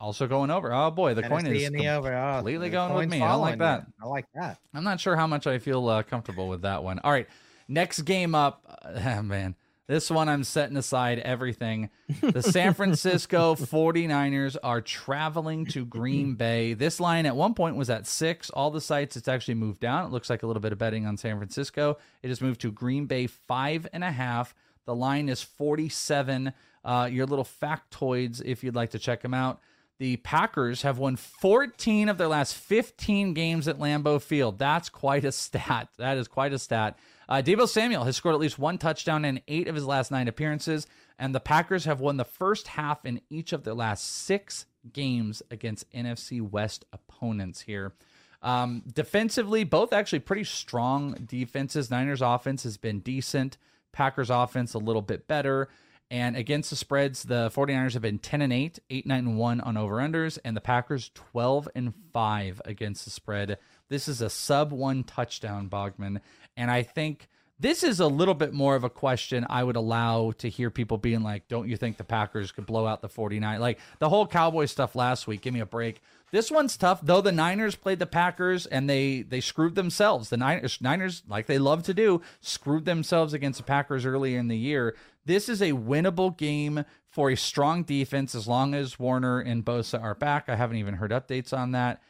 also 0.00 0.26
going 0.26 0.50
over. 0.50 0.72
Oh 0.72 0.90
boy, 0.90 1.14
the 1.14 1.22
coin 1.22 1.46
is 1.46 1.64
in 1.64 1.72
the 1.72 1.88
over. 1.88 2.14
Oh, 2.14 2.36
completely 2.36 2.68
the 2.68 2.72
going 2.72 2.94
with 2.94 3.08
me. 3.08 3.22
I 3.22 3.34
like 3.34 3.54
you. 3.54 3.58
that. 3.58 3.86
I 4.02 4.06
like 4.06 4.26
that. 4.34 4.58
I'm 4.74 4.84
not 4.84 5.00
sure 5.00 5.16
how 5.16 5.26
much 5.26 5.46
I 5.46 5.58
feel 5.58 5.88
uh, 5.88 6.02
comfortable 6.02 6.48
with 6.48 6.62
that 6.62 6.82
one. 6.82 7.00
All 7.00 7.10
right, 7.10 7.28
next 7.68 8.02
game 8.02 8.34
up, 8.34 8.62
ah, 8.84 9.22
man. 9.22 9.54
This 9.88 10.10
one 10.10 10.28
I'm 10.28 10.44
setting 10.44 10.76
aside 10.76 11.18
everything. 11.20 11.88
The 12.20 12.42
San 12.42 12.74
Francisco 12.74 13.54
49ers 13.58 14.58
are 14.62 14.82
traveling 14.82 15.64
to 15.68 15.86
Green 15.86 16.34
Bay. 16.34 16.74
This 16.74 17.00
line 17.00 17.24
at 17.24 17.34
one 17.34 17.54
point 17.54 17.74
was 17.74 17.88
at 17.88 18.06
six. 18.06 18.50
All 18.50 18.70
the 18.70 18.82
sites 18.82 19.16
it's 19.16 19.28
actually 19.28 19.54
moved 19.54 19.80
down. 19.80 20.04
It 20.04 20.12
looks 20.12 20.28
like 20.28 20.42
a 20.42 20.46
little 20.46 20.60
bit 20.60 20.72
of 20.72 20.78
betting 20.78 21.06
on 21.06 21.16
San 21.16 21.38
Francisco. 21.38 21.96
It 22.22 22.28
has 22.28 22.42
moved 22.42 22.60
to 22.60 22.70
Green 22.70 23.06
Bay 23.06 23.26
five 23.26 23.88
and 23.94 24.04
a 24.04 24.12
half. 24.12 24.54
The 24.84 24.94
line 24.94 25.30
is 25.30 25.42
47. 25.42 26.52
Uh, 26.84 27.08
your 27.10 27.24
little 27.24 27.46
factoids, 27.46 28.42
if 28.44 28.62
you'd 28.62 28.76
like 28.76 28.90
to 28.90 28.98
check 28.98 29.22
them 29.22 29.32
out. 29.32 29.58
The 29.98 30.16
Packers 30.18 30.82
have 30.82 30.98
won 30.98 31.16
14 31.16 32.08
of 32.08 32.18
their 32.18 32.28
last 32.28 32.54
15 32.54 33.34
games 33.34 33.66
at 33.66 33.80
Lambeau 33.80 34.22
Field. 34.22 34.58
That's 34.58 34.88
quite 34.88 35.24
a 35.24 35.32
stat. 35.32 35.88
That 35.98 36.16
is 36.16 36.28
quite 36.28 36.52
a 36.52 36.58
stat. 36.58 36.96
Uh, 37.28 37.42
Deebo 37.44 37.68
Samuel 37.68 38.04
has 38.04 38.16
scored 38.16 38.34
at 38.34 38.40
least 38.40 38.60
one 38.60 38.78
touchdown 38.78 39.24
in 39.24 39.40
eight 39.48 39.66
of 39.66 39.74
his 39.74 39.84
last 39.84 40.10
nine 40.10 40.28
appearances, 40.28 40.86
and 41.18 41.34
the 41.34 41.40
Packers 41.40 41.84
have 41.84 42.00
won 42.00 42.16
the 42.16 42.24
first 42.24 42.68
half 42.68 43.04
in 43.04 43.20
each 43.28 43.52
of 43.52 43.64
their 43.64 43.74
last 43.74 44.04
six 44.04 44.66
games 44.92 45.42
against 45.50 45.90
NFC 45.92 46.40
West 46.40 46.84
opponents 46.92 47.62
here. 47.62 47.92
Um, 48.40 48.84
defensively, 48.94 49.64
both 49.64 49.92
actually 49.92 50.20
pretty 50.20 50.44
strong 50.44 51.14
defenses. 51.26 51.90
Niners 51.90 52.22
offense 52.22 52.62
has 52.62 52.76
been 52.76 53.00
decent. 53.00 53.58
Packers 53.90 54.30
offense 54.30 54.74
a 54.74 54.78
little 54.78 55.02
bit 55.02 55.26
better. 55.26 55.68
And 56.10 56.36
against 56.36 56.70
the 56.70 56.76
spreads, 56.76 57.24
the 57.24 57.50
49ers 57.54 57.92
have 57.92 58.02
been 58.02 58.18
10 58.18 58.40
and 58.40 58.52
8, 58.52 58.78
8 58.88 59.06
9 59.06 59.18
and 59.18 59.38
1 59.38 59.60
on 59.60 59.76
over-unders, 59.76 60.38
and 60.44 60.56
the 60.56 60.60
Packers 60.60 61.10
12 61.14 61.68
and 61.74 61.92
5 62.12 62.62
against 62.64 63.04
the 63.04 63.10
spread. 63.10 63.58
This 63.88 64.08
is 64.08 64.22
a 64.22 64.30
sub 64.30 64.72
1 64.72 65.04
touchdown 65.04 65.68
Bogman, 65.68 66.20
and 66.56 66.70
I 66.70 66.82
think 66.82 67.28
this 67.60 67.82
is 67.82 67.98
a 67.98 68.06
little 68.06 68.34
bit 68.34 68.52
more 68.52 68.76
of 68.76 68.84
a 68.84 68.90
question 68.90 69.44
I 69.50 69.64
would 69.64 69.76
allow 69.76 70.30
to 70.38 70.48
hear 70.48 70.70
people 70.70 70.96
being 70.96 71.22
like, 71.22 71.48
"Don't 71.48 71.68
you 71.68 71.76
think 71.76 71.96
the 71.96 72.04
Packers 72.04 72.52
could 72.52 72.66
blow 72.66 72.86
out 72.86 73.02
the 73.02 73.08
49?" 73.08 73.60
Like 73.60 73.80
the 73.98 74.08
whole 74.08 74.26
Cowboy 74.26 74.66
stuff 74.66 74.94
last 74.94 75.26
week, 75.26 75.42
give 75.42 75.52
me 75.52 75.60
a 75.60 75.66
break. 75.66 76.00
This 76.30 76.50
one's 76.50 76.76
tough, 76.76 77.00
though. 77.02 77.20
The 77.20 77.32
Niners 77.32 77.74
played 77.74 77.98
the 77.98 78.06
Packers 78.06 78.66
and 78.66 78.88
they 78.88 79.22
they 79.22 79.40
screwed 79.40 79.74
themselves. 79.74 80.28
The 80.28 80.36
Niners, 80.36 80.80
Niners, 80.80 81.22
like 81.28 81.46
they 81.46 81.58
love 81.58 81.82
to 81.84 81.94
do, 81.94 82.22
screwed 82.40 82.84
themselves 82.84 83.32
against 83.32 83.58
the 83.58 83.64
Packers 83.64 84.06
earlier 84.06 84.38
in 84.38 84.48
the 84.48 84.56
year. 84.56 84.94
This 85.28 85.50
is 85.50 85.60
a 85.60 85.72
winnable 85.72 86.34
game 86.34 86.86
for 87.10 87.30
a 87.30 87.36
strong 87.36 87.82
defense 87.82 88.34
as 88.34 88.48
long 88.48 88.74
as 88.74 88.98
Warner 88.98 89.40
and 89.40 89.62
Bosa 89.62 90.02
are 90.02 90.14
back. 90.14 90.48
I 90.48 90.56
haven't 90.56 90.78
even 90.78 90.94
heard 90.94 91.10
updates 91.10 91.52
on 91.52 91.72
that. 91.72 92.00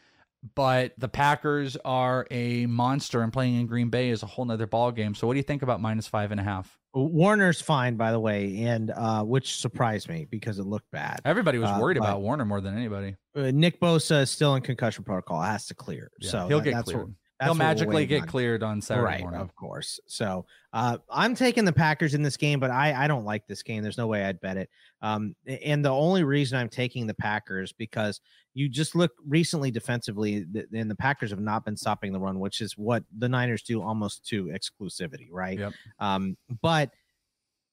But 0.54 0.92
the 0.98 1.08
Packers 1.08 1.76
are 1.84 2.28
a 2.30 2.66
monster, 2.66 3.22
and 3.22 3.32
playing 3.32 3.56
in 3.56 3.66
Green 3.66 3.88
Bay 3.88 4.10
is 4.10 4.22
a 4.22 4.26
whole 4.26 4.44
nother 4.44 4.68
ball 4.68 4.92
game. 4.92 5.16
So, 5.16 5.26
what 5.26 5.32
do 5.32 5.38
you 5.38 5.42
think 5.42 5.62
about 5.62 5.80
minus 5.80 6.06
five 6.06 6.30
and 6.30 6.38
a 6.38 6.44
half? 6.44 6.78
Warner's 6.94 7.60
fine, 7.60 7.96
by 7.96 8.12
the 8.12 8.20
way, 8.20 8.62
and 8.62 8.92
uh, 8.92 9.24
which 9.24 9.56
surprised 9.56 10.08
me 10.08 10.28
because 10.30 10.60
it 10.60 10.64
looked 10.64 10.88
bad. 10.92 11.20
Everybody 11.24 11.58
was 11.58 11.76
worried 11.80 11.98
uh, 11.98 12.02
about 12.02 12.20
Warner 12.20 12.44
more 12.44 12.60
than 12.60 12.76
anybody. 12.76 13.16
Uh, 13.34 13.50
Nick 13.52 13.80
Bosa 13.80 14.22
is 14.22 14.30
still 14.30 14.54
in 14.54 14.62
concussion 14.62 15.02
protocol; 15.02 15.42
has 15.42 15.66
to 15.66 15.74
clear. 15.74 16.12
Yeah, 16.20 16.30
so 16.30 16.46
he'll 16.46 16.58
that, 16.58 16.64
get 16.64 16.74
that's 16.74 16.92
cleared. 16.92 17.16
What, 17.38 17.46
he'll 17.46 17.54
magically 17.54 18.04
get 18.04 18.22
on. 18.22 18.28
cleared 18.28 18.62
on 18.62 18.80
Saturday 18.80 19.04
right, 19.04 19.20
morning. 19.20 19.40
Of 19.40 19.54
course. 19.54 20.00
So 20.06 20.44
uh, 20.72 20.98
I'm 21.08 21.36
taking 21.36 21.64
the 21.64 21.72
Packers 21.72 22.14
in 22.14 22.22
this 22.22 22.36
game, 22.36 22.58
but 22.58 22.70
I, 22.70 23.04
I 23.04 23.06
don't 23.06 23.24
like 23.24 23.46
this 23.46 23.62
game. 23.62 23.82
There's 23.82 23.98
no 23.98 24.08
way 24.08 24.24
I'd 24.24 24.40
bet 24.40 24.56
it. 24.56 24.68
Um, 25.02 25.36
and 25.46 25.84
the 25.84 25.90
only 25.90 26.24
reason 26.24 26.58
I'm 26.58 26.68
taking 26.68 27.06
the 27.06 27.14
Packers 27.14 27.72
because 27.72 28.20
you 28.54 28.68
just 28.68 28.96
look 28.96 29.12
recently 29.26 29.70
defensively, 29.70 30.46
and 30.74 30.90
the 30.90 30.96
Packers 30.96 31.30
have 31.30 31.38
not 31.38 31.64
been 31.64 31.76
stopping 31.76 32.12
the 32.12 32.18
run, 32.18 32.40
which 32.40 32.60
is 32.60 32.76
what 32.76 33.04
the 33.16 33.28
Niners 33.28 33.62
do 33.62 33.80
almost 33.82 34.26
to 34.28 34.46
exclusivity, 34.46 35.28
right? 35.30 35.60
Yep. 35.60 35.72
Um, 36.00 36.36
but 36.60 36.90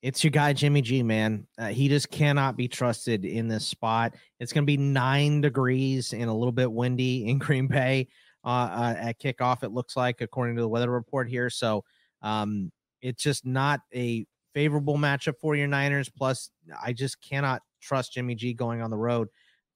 it's 0.03 0.23
your 0.23 0.29
guy 0.29 0.53
Jimmy 0.53 0.83
G, 0.83 1.01
man. 1.01 1.47
Uh, 1.57 1.69
he 1.69 1.89
just 1.89 2.11
cannot 2.11 2.55
be 2.55 2.67
trusted 2.67 3.25
in 3.25 3.47
this 3.47 3.65
spot. 3.65 4.13
It's 4.39 4.53
going 4.53 4.61
to 4.61 4.67
be 4.67 4.77
nine 4.77 5.41
degrees 5.41 6.13
and 6.13 6.29
a 6.29 6.33
little 6.33 6.51
bit 6.51 6.71
windy 6.71 7.27
in 7.27 7.39
Green 7.39 7.65
Bay 7.65 8.07
uh, 8.45 8.47
uh, 8.47 8.95
at 8.97 9.19
kickoff. 9.19 9.63
It 9.63 9.71
looks 9.71 9.97
like, 9.97 10.21
according 10.21 10.55
to 10.55 10.61
the 10.61 10.69
weather 10.69 10.89
report 10.89 11.27
here. 11.27 11.49
So 11.49 11.83
um, 12.21 12.71
it's 13.01 13.21
just 13.21 13.45
not 13.45 13.81
a 13.93 14.25
favorable 14.53 14.97
matchup 14.97 15.33
for 15.41 15.55
your 15.55 15.67
Niners. 15.67 16.09
Plus, 16.09 16.49
I 16.83 16.93
just 16.93 17.21
cannot 17.21 17.61
trust 17.81 18.13
Jimmy 18.13 18.35
G 18.35 18.53
going 18.53 18.81
on 18.81 18.89
the 18.89 18.97
road 18.97 19.27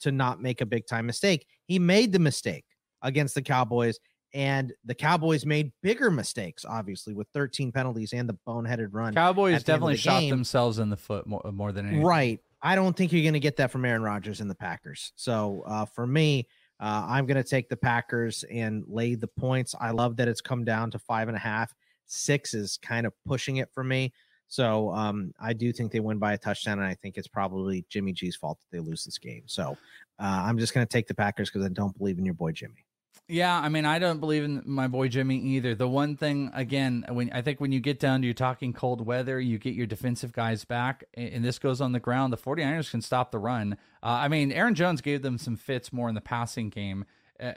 to 0.02 0.12
not 0.12 0.42
make 0.42 0.62
a 0.62 0.66
big 0.66 0.88
time 0.88 1.06
mistake. 1.06 1.46
He 1.66 1.80
made 1.80 2.14
the 2.14 2.20
mistake 2.20 2.66
against 3.02 3.36
the 3.36 3.42
Cowboys 3.42 4.00
and 4.34 4.74
the 4.86 4.94
Cowboys 4.94 5.46
made 5.46 5.72
bigger 5.82 6.12
mistakes, 6.12 6.64
obviously, 6.64 7.14
with 7.14 7.28
13 7.34 7.72
penalties 7.72 8.14
and 8.14 8.30
the 8.30 8.38
boneheaded 8.48 8.90
run. 8.92 9.14
Cowboys 9.14 9.64
definitely 9.64 9.96
the 9.96 10.00
shot 10.00 10.20
game. 10.20 10.30
themselves 10.30 10.80
in 10.80 10.90
the 10.90 10.98
foot 10.98 11.26
more, 11.26 11.42
more 11.52 11.72
than 11.72 11.88
anything. 11.88 12.06
Right. 12.06 12.40
I 12.62 12.76
don't 12.76 12.96
think 12.96 13.12
you're 13.12 13.24
going 13.24 13.34
to 13.34 13.40
get 13.40 13.58
that 13.58 13.72
from 13.72 13.86
Aaron 13.86 14.04
Rodgers 14.04 14.42
and 14.42 14.50
the 14.50 14.56
Packers. 14.56 15.14
So 15.16 15.64
uh, 15.66 15.86
for 15.86 16.06
me, 16.06 16.48
uh, 16.80 17.06
I'm 17.08 17.26
going 17.26 17.42
to 17.42 17.48
take 17.48 17.70
the 17.70 17.78
Packers 17.78 18.44
and 18.50 18.84
lay 18.88 19.16
the 19.16 19.28
points. 19.28 19.76
I 19.80 19.92
love 19.92 20.16
that 20.18 20.28
it's 20.28 20.42
come 20.42 20.64
down 20.64 20.92
to 20.92 21.00
five 21.00 21.28
and 21.28 21.36
a 21.36 21.40
half. 21.40 21.74
Six 22.06 22.54
is 22.54 22.78
kind 22.82 23.06
of 23.06 23.14
pushing 23.26 23.58
it 23.58 23.70
for 23.74 23.84
me. 23.84 24.14
So 24.48 24.92
um, 24.92 25.32
I 25.40 25.54
do 25.54 25.72
think 25.72 25.92
they 25.92 26.00
win 26.00 26.18
by 26.18 26.34
a 26.34 26.38
touchdown, 26.38 26.80
and 26.80 26.88
I 26.88 26.96
think 26.96 27.18
it's 27.18 27.28
probably 27.28 27.86
Jimmy 27.90 28.14
G's 28.14 28.36
fault 28.36 28.60
that 28.60 28.76
they 28.76 28.84
lose 28.84 29.06
this 29.06 29.20
game. 29.20 29.44
So 29.46 29.78
uh, 30.20 30.44
I'm 30.46 30.58
just 30.58 30.74
going 30.74 30.86
to 30.86 30.92
take 30.92 31.08
the 31.08 31.14
Packers 31.14 31.50
because 31.50 31.66
I 31.66 31.70
don't 31.70 31.96
believe 31.98 32.18
in 32.18 32.26
your 32.26 32.34
boy 32.34 32.52
Jimmy. 32.52 32.84
Yeah, 33.32 33.56
I 33.60 33.70
mean, 33.70 33.86
I 33.86 34.00
don't 34.00 34.20
believe 34.20 34.44
in 34.44 34.64
my 34.66 34.88
boy 34.88 35.08
Jimmy 35.08 35.38
either. 35.38 35.76
The 35.76 35.88
one 35.88 36.18
thing, 36.18 36.50
again, 36.52 37.06
when 37.10 37.30
I 37.32 37.44
think 37.44 37.62
when 37.62 37.72
you 37.72 37.80
get 37.80 38.00
down 38.00 38.22
to 38.22 38.26
you're 38.26 38.34
talking 38.34 38.74
cold 38.74 39.06
weather, 39.06 39.40
you 39.40 39.60
get 39.60 39.76
your 39.76 39.86
defensive 39.86 40.34
guys 40.34 40.66
back, 40.66 41.04
and 41.14 41.46
this 41.46 41.60
goes 41.60 41.80
on 41.80 41.92
the 41.92 42.00
ground. 42.00 42.34
The 42.34 42.38
49ers 42.38 42.90
can 42.90 43.04
stop 43.04 43.30
the 43.30 43.38
run. 43.38 43.78
Uh, 44.02 44.08
I 44.08 44.30
mean, 44.30 44.52
Aaron 44.52 44.74
Jones 44.74 45.02
gave 45.02 45.22
them 45.22 45.38
some 45.38 45.58
fits 45.58 45.94
more 45.94 46.10
in 46.10 46.16
the 46.16 46.22
passing 46.22 46.70
game. 46.70 47.06
Uh, 47.40 47.54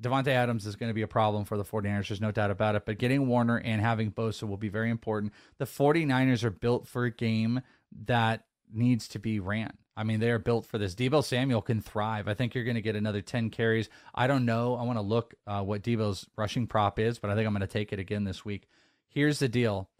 Davante 0.00 0.26
Adams 0.26 0.66
is 0.66 0.74
going 0.74 0.90
to 0.90 0.94
be 0.94 1.02
a 1.02 1.08
problem 1.08 1.44
for 1.44 1.56
the 1.56 1.64
49ers. 1.64 2.08
There's 2.08 2.20
no 2.20 2.32
doubt 2.32 2.50
about 2.50 2.74
it. 2.74 2.84
But 2.84 2.98
getting 2.98 3.28
Warner 3.28 3.58
and 3.58 3.80
having 3.80 4.10
Bosa 4.10 4.48
will 4.48 4.56
be 4.56 4.68
very 4.68 4.90
important. 4.90 5.32
The 5.58 5.66
49ers 5.66 6.42
are 6.42 6.50
built 6.50 6.88
for 6.88 7.04
a 7.04 7.12
game 7.12 7.60
that 8.06 8.44
needs 8.72 9.08
to 9.08 9.18
be 9.18 9.40
ran. 9.40 9.72
I 9.96 10.04
mean, 10.04 10.20
they 10.20 10.30
are 10.30 10.38
built 10.38 10.64
for 10.64 10.78
this. 10.78 10.94
Deebo 10.94 11.22
Samuel 11.22 11.60
can 11.60 11.80
thrive. 11.80 12.26
I 12.26 12.34
think 12.34 12.54
you're 12.54 12.64
going 12.64 12.76
to 12.76 12.82
get 12.82 12.96
another 12.96 13.20
10 13.20 13.50
carries. 13.50 13.88
I 14.14 14.26
don't 14.26 14.46
know. 14.46 14.74
I 14.74 14.84
want 14.84 14.96
to 14.98 15.02
look 15.02 15.34
uh, 15.46 15.62
what 15.62 15.82
Deebo's 15.82 16.26
rushing 16.36 16.66
prop 16.66 16.98
is, 16.98 17.18
but 17.18 17.30
I 17.30 17.34
think 17.34 17.46
I'm 17.46 17.52
going 17.52 17.60
to 17.60 17.66
take 17.66 17.92
it 17.92 17.98
again 17.98 18.24
this 18.24 18.44
week. 18.44 18.68
Here's 19.08 19.38
the 19.38 19.48
deal. 19.48 19.90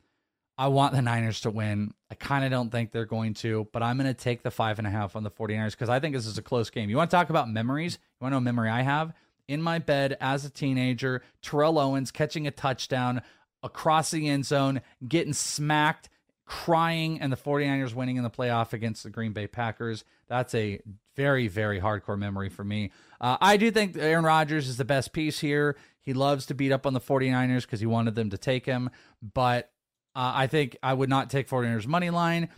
I 0.56 0.68
want 0.68 0.94
the 0.94 1.02
Niners 1.02 1.40
to 1.42 1.50
win. 1.50 1.92
I 2.10 2.14
kind 2.14 2.44
of 2.44 2.50
don't 2.50 2.70
think 2.70 2.90
they're 2.90 3.04
going 3.04 3.34
to, 3.34 3.68
but 3.72 3.82
I'm 3.82 3.96
going 3.96 4.06
to 4.06 4.14
take 4.14 4.42
the 4.42 4.50
five 4.50 4.78
and 4.78 4.86
a 4.86 4.90
half 4.90 5.16
on 5.16 5.22
the 5.22 5.30
49ers 5.30 5.72
because 5.72 5.88
I 5.88 5.98
think 5.98 6.14
this 6.14 6.26
is 6.26 6.38
a 6.38 6.42
close 6.42 6.70
game. 6.70 6.88
You 6.88 6.96
want 6.96 7.10
to 7.10 7.16
talk 7.16 7.30
about 7.30 7.50
memories? 7.50 7.98
You 8.02 8.24
want 8.24 8.32
to 8.32 8.34
know 8.36 8.38
a 8.38 8.42
memory 8.42 8.70
I 8.70 8.82
have? 8.82 9.12
In 9.48 9.60
my 9.60 9.78
bed 9.78 10.16
as 10.20 10.44
a 10.44 10.50
teenager, 10.50 11.22
Terrell 11.42 11.78
Owens 11.78 12.10
catching 12.10 12.46
a 12.46 12.50
touchdown 12.50 13.22
across 13.62 14.10
the 14.10 14.28
end 14.28 14.46
zone, 14.46 14.82
getting 15.06 15.32
smacked 15.32 16.08
crying 16.44 17.20
and 17.20 17.32
the 17.32 17.36
49ers 17.36 17.94
winning 17.94 18.16
in 18.16 18.22
the 18.22 18.30
playoff 18.30 18.72
against 18.72 19.02
the 19.02 19.10
Green 19.10 19.32
Bay 19.32 19.46
Packers. 19.46 20.04
That's 20.28 20.54
a 20.54 20.80
very, 21.16 21.48
very 21.48 21.80
hardcore 21.80 22.18
memory 22.18 22.48
for 22.48 22.64
me. 22.64 22.90
Uh, 23.20 23.36
I 23.40 23.56
do 23.56 23.70
think 23.70 23.96
Aaron 23.96 24.24
Rodgers 24.24 24.68
is 24.68 24.76
the 24.76 24.84
best 24.84 25.12
piece 25.12 25.38
here. 25.38 25.76
He 26.00 26.12
loves 26.12 26.46
to 26.46 26.54
beat 26.54 26.72
up 26.72 26.86
on 26.86 26.94
the 26.94 27.00
49ers 27.00 27.62
because 27.62 27.80
he 27.80 27.86
wanted 27.86 28.14
them 28.14 28.30
to 28.30 28.38
take 28.38 28.66
him. 28.66 28.90
But 29.22 29.70
uh, 30.14 30.32
I 30.34 30.46
think 30.46 30.76
I 30.82 30.92
would 30.92 31.08
not 31.08 31.30
take 31.30 31.48
49ers 31.48 31.86
money 31.86 32.10
line. 32.10 32.48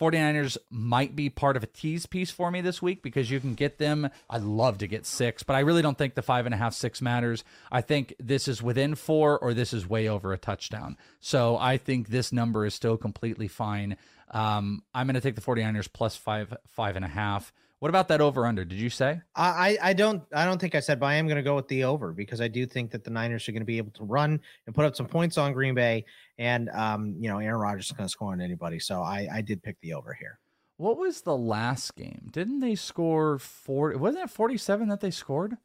49ers 0.00 0.56
might 0.70 1.14
be 1.14 1.28
part 1.28 1.56
of 1.56 1.62
a 1.62 1.66
tease 1.66 2.06
piece 2.06 2.30
for 2.30 2.50
me 2.50 2.62
this 2.62 2.80
week 2.80 3.02
because 3.02 3.30
you 3.30 3.38
can 3.38 3.54
get 3.54 3.76
them. 3.76 4.08
I'd 4.30 4.42
love 4.42 4.78
to 4.78 4.86
get 4.86 5.04
six, 5.04 5.42
but 5.42 5.54
I 5.54 5.60
really 5.60 5.82
don't 5.82 5.98
think 5.98 6.14
the 6.14 6.22
five 6.22 6.46
and 6.46 6.54
a 6.54 6.58
half, 6.58 6.72
six 6.72 7.02
matters. 7.02 7.44
I 7.70 7.82
think 7.82 8.14
this 8.18 8.48
is 8.48 8.62
within 8.62 8.94
four 8.94 9.38
or 9.38 9.52
this 9.52 9.74
is 9.74 9.86
way 9.86 10.08
over 10.08 10.32
a 10.32 10.38
touchdown. 10.38 10.96
So 11.20 11.58
I 11.58 11.76
think 11.76 12.08
this 12.08 12.32
number 12.32 12.64
is 12.64 12.72
still 12.72 12.96
completely 12.96 13.46
fine. 13.46 13.98
Um, 14.30 14.82
I'm 14.94 15.06
going 15.06 15.14
to 15.14 15.20
take 15.20 15.34
the 15.34 15.40
49ers 15.40 15.92
plus 15.92 16.16
five, 16.16 16.54
five 16.68 16.96
and 16.96 17.04
a 17.04 17.08
half. 17.08 17.52
What 17.80 17.88
about 17.88 18.08
that 18.08 18.20
over 18.20 18.44
under? 18.46 18.64
Did 18.64 18.78
you 18.78 18.90
say? 18.90 19.22
I 19.34 19.78
I 19.82 19.92
don't 19.94 20.22
I 20.34 20.44
don't 20.44 20.60
think 20.60 20.74
I 20.74 20.80
said, 20.80 21.00
but 21.00 21.06
I 21.06 21.14
am 21.14 21.26
going 21.26 21.38
to 21.38 21.42
go 21.42 21.56
with 21.56 21.66
the 21.68 21.84
over 21.84 22.12
because 22.12 22.42
I 22.42 22.46
do 22.46 22.66
think 22.66 22.90
that 22.90 23.04
the 23.04 23.10
Niners 23.10 23.48
are 23.48 23.52
going 23.52 23.62
to 23.62 23.66
be 23.66 23.78
able 23.78 23.92
to 23.92 24.04
run 24.04 24.38
and 24.66 24.74
put 24.74 24.84
up 24.84 24.94
some 24.94 25.06
points 25.06 25.38
on 25.38 25.54
Green 25.54 25.74
Bay, 25.74 26.04
and 26.36 26.68
um 26.74 27.16
you 27.18 27.30
know 27.30 27.38
Aaron 27.38 27.58
Rodgers 27.58 27.86
is 27.86 27.92
going 27.92 28.06
to 28.06 28.10
score 28.10 28.32
on 28.32 28.40
anybody, 28.42 28.78
so 28.80 29.00
I 29.00 29.28
I 29.32 29.40
did 29.40 29.62
pick 29.62 29.80
the 29.80 29.94
over 29.94 30.12
here. 30.12 30.38
What 30.76 30.98
was 30.98 31.22
the 31.22 31.36
last 31.36 31.96
game? 31.96 32.28
Didn't 32.30 32.60
they 32.60 32.74
score 32.74 33.38
four? 33.38 33.96
Wasn't 33.96 34.22
it 34.22 34.28
forty 34.28 34.58
seven 34.58 34.88
that 34.88 35.00
they 35.00 35.10
scored? 35.10 35.56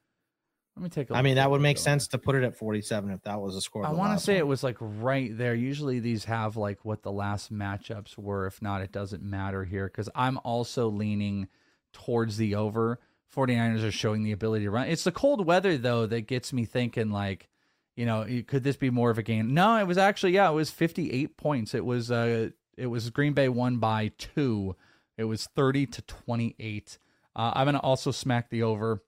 Let 0.75 0.83
me 0.83 0.89
take 0.89 1.09
a. 1.09 1.15
I 1.15 1.21
mean, 1.21 1.35
that 1.35 1.49
would 1.49 1.61
make 1.61 1.77
sense 1.77 2.07
to 2.09 2.17
put 2.17 2.35
it 2.35 2.43
at 2.43 2.55
forty 2.55 2.81
seven 2.81 3.11
if 3.11 3.21
that 3.23 3.39
was 3.39 3.55
a 3.55 3.61
score. 3.61 3.85
I 3.85 3.91
want 3.91 4.17
to 4.17 4.23
say 4.23 4.33
one. 4.33 4.39
it 4.39 4.47
was 4.47 4.63
like 4.63 4.77
right 4.79 5.35
there. 5.37 5.55
Usually 5.55 5.99
these 5.99 6.25
have 6.25 6.57
like 6.57 6.83
what 6.83 7.01
the 7.01 7.11
last 7.11 7.53
matchups 7.53 8.17
were. 8.17 8.45
If 8.45 8.61
not, 8.61 8.81
it 8.81 8.91
doesn't 8.91 9.23
matter 9.23 9.63
here 9.63 9.87
because 9.87 10.09
I'm 10.13 10.37
also 10.43 10.89
leaning 10.89 11.47
towards 11.93 12.37
the 12.37 12.55
over. 12.55 12.99
49ers 13.33 13.83
are 13.83 13.91
showing 13.91 14.23
the 14.23 14.31
ability 14.31 14.65
to 14.65 14.71
run. 14.71 14.87
It's 14.87 15.03
the 15.03 15.11
cold 15.11 15.45
weather 15.45 15.77
though 15.77 16.05
that 16.05 16.21
gets 16.21 16.53
me 16.53 16.65
thinking 16.65 17.09
like, 17.09 17.49
you 17.95 18.05
know, 18.05 18.25
could 18.47 18.63
this 18.63 18.77
be 18.77 18.89
more 18.89 19.09
of 19.09 19.17
a 19.17 19.23
game? 19.23 19.53
No, 19.53 19.77
it 19.77 19.87
was 19.87 19.97
actually 19.97 20.33
yeah, 20.33 20.49
it 20.49 20.53
was 20.53 20.71
58 20.71 21.37
points. 21.37 21.73
It 21.73 21.85
was 21.85 22.11
uh 22.11 22.49
it 22.77 22.87
was 22.87 23.09
Green 23.09 23.33
Bay 23.33 23.49
won 23.49 23.77
by 23.77 24.11
2. 24.17 24.75
It 25.17 25.23
was 25.25 25.47
30 25.55 25.85
to 25.87 26.01
28. 26.01 26.97
Uh, 27.35 27.51
I'm 27.55 27.65
going 27.65 27.75
to 27.75 27.79
also 27.79 28.11
smack 28.11 28.49
the 28.49 28.63
over. 28.63 29.01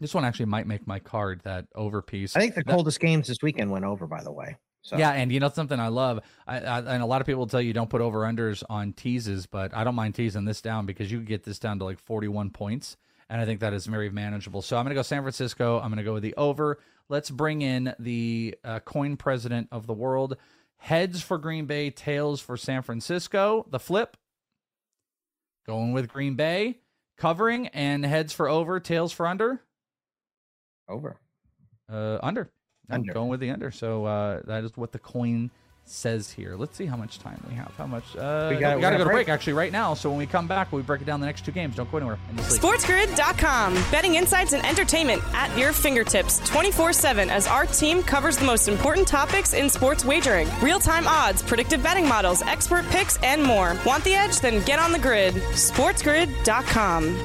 This 0.00 0.14
one 0.14 0.24
actually 0.24 0.46
might 0.46 0.66
make 0.66 0.86
my 0.86 0.98
card 0.98 1.42
that 1.44 1.66
over 1.74 2.02
piece. 2.02 2.34
I 2.34 2.40
think 2.40 2.54
the 2.54 2.64
coldest 2.64 2.98
games 3.00 3.28
this 3.28 3.38
weekend 3.42 3.70
went 3.70 3.84
over 3.84 4.06
by 4.06 4.22
the 4.22 4.32
way. 4.32 4.56
So. 4.82 4.96
Yeah, 4.96 5.10
and 5.10 5.30
you 5.30 5.40
know 5.40 5.50
something 5.50 5.78
I 5.78 5.88
love, 5.88 6.20
I, 6.46 6.60
I, 6.60 6.78
and 6.78 7.02
a 7.02 7.06
lot 7.06 7.20
of 7.20 7.26
people 7.26 7.46
tell 7.46 7.60
you 7.60 7.74
don't 7.74 7.90
put 7.90 8.00
over 8.00 8.20
unders 8.20 8.62
on 8.70 8.94
teases, 8.94 9.46
but 9.46 9.74
I 9.74 9.84
don't 9.84 9.94
mind 9.94 10.14
teasing 10.14 10.46
this 10.46 10.62
down 10.62 10.86
because 10.86 11.12
you 11.12 11.20
get 11.20 11.44
this 11.44 11.58
down 11.58 11.78
to 11.80 11.84
like 11.84 11.98
41 11.98 12.50
points, 12.50 12.96
and 13.28 13.40
I 13.40 13.44
think 13.44 13.60
that 13.60 13.74
is 13.74 13.84
very 13.84 14.08
manageable. 14.08 14.62
So 14.62 14.78
I'm 14.78 14.84
going 14.84 14.94
to 14.94 14.98
go 14.98 15.02
San 15.02 15.20
Francisco. 15.20 15.78
I'm 15.78 15.90
going 15.90 15.98
to 15.98 16.02
go 16.02 16.14
with 16.14 16.22
the 16.22 16.34
over. 16.36 16.78
Let's 17.10 17.28
bring 17.28 17.60
in 17.60 17.94
the 17.98 18.56
uh, 18.64 18.80
coin 18.80 19.18
president 19.18 19.68
of 19.70 19.86
the 19.86 19.92
world. 19.92 20.36
Heads 20.78 21.20
for 21.20 21.36
Green 21.36 21.66
Bay, 21.66 21.90
tails 21.90 22.40
for 22.40 22.56
San 22.56 22.80
Francisco. 22.80 23.66
The 23.68 23.78
flip. 23.78 24.16
Going 25.66 25.92
with 25.92 26.08
Green 26.08 26.36
Bay, 26.36 26.78
covering 27.18 27.68
and 27.68 28.04
heads 28.04 28.32
for 28.32 28.48
over, 28.48 28.80
tails 28.80 29.12
for 29.12 29.26
under. 29.26 29.62
Over. 30.90 31.16
Uh, 31.90 32.18
under. 32.22 32.50
I'm 32.90 33.00
Under. 33.00 33.12
going 33.14 33.28
with 33.28 33.40
the 33.40 33.50
under. 33.50 33.70
So 33.70 34.04
uh, 34.04 34.40
that 34.46 34.64
is 34.64 34.76
what 34.76 34.92
the 34.92 34.98
coin 34.98 35.50
says 35.84 36.30
here. 36.30 36.54
Let's 36.56 36.76
see 36.76 36.86
how 36.86 36.96
much 36.96 37.18
time 37.18 37.42
we 37.48 37.54
have. 37.54 37.72
How 37.76 37.86
much? 37.86 38.04
Uh, 38.16 38.46
We 38.50 38.56
we 38.56 38.60
got- 38.60 38.80
got 38.80 38.92
we 38.92 38.98
to 38.98 38.98
go 38.98 38.98
to 38.98 39.04
break. 39.04 39.14
break 39.16 39.28
actually 39.28 39.54
right 39.54 39.72
now. 39.72 39.94
So 39.94 40.08
when 40.08 40.18
we 40.18 40.26
come 40.26 40.46
back, 40.46 40.70
we 40.72 40.82
break 40.82 41.00
it 41.00 41.04
down 41.04 41.18
the 41.20 41.26
next 41.26 41.44
two 41.44 41.50
games. 41.52 41.74
Don't 41.74 41.90
go 41.90 41.96
anywhere. 41.96 42.18
In 42.30 42.36
this 42.36 42.52
league. 42.52 42.60
SportsGrid.com. 42.60 43.74
Betting 43.90 44.14
insights 44.16 44.52
and 44.52 44.64
entertainment 44.66 45.22
at 45.34 45.56
your 45.58 45.72
fingertips 45.72 46.38
24 46.48 46.92
7 46.92 47.30
as 47.30 47.46
our 47.48 47.66
team 47.66 48.02
covers 48.02 48.36
the 48.36 48.44
most 48.44 48.68
important 48.68 49.08
topics 49.08 49.52
in 49.52 49.68
sports 49.70 50.04
wagering 50.04 50.48
real 50.62 50.78
time 50.80 51.06
odds, 51.08 51.42
predictive 51.42 51.82
betting 51.82 52.06
models, 52.08 52.42
expert 52.42 52.84
picks, 52.90 53.16
and 53.22 53.42
more. 53.42 53.76
Want 53.86 54.04
the 54.04 54.14
edge? 54.14 54.38
Then 54.40 54.62
get 54.64 54.78
on 54.78 54.92
the 54.92 54.98
grid. 54.98 55.34
SportsGrid.com. 55.34 57.24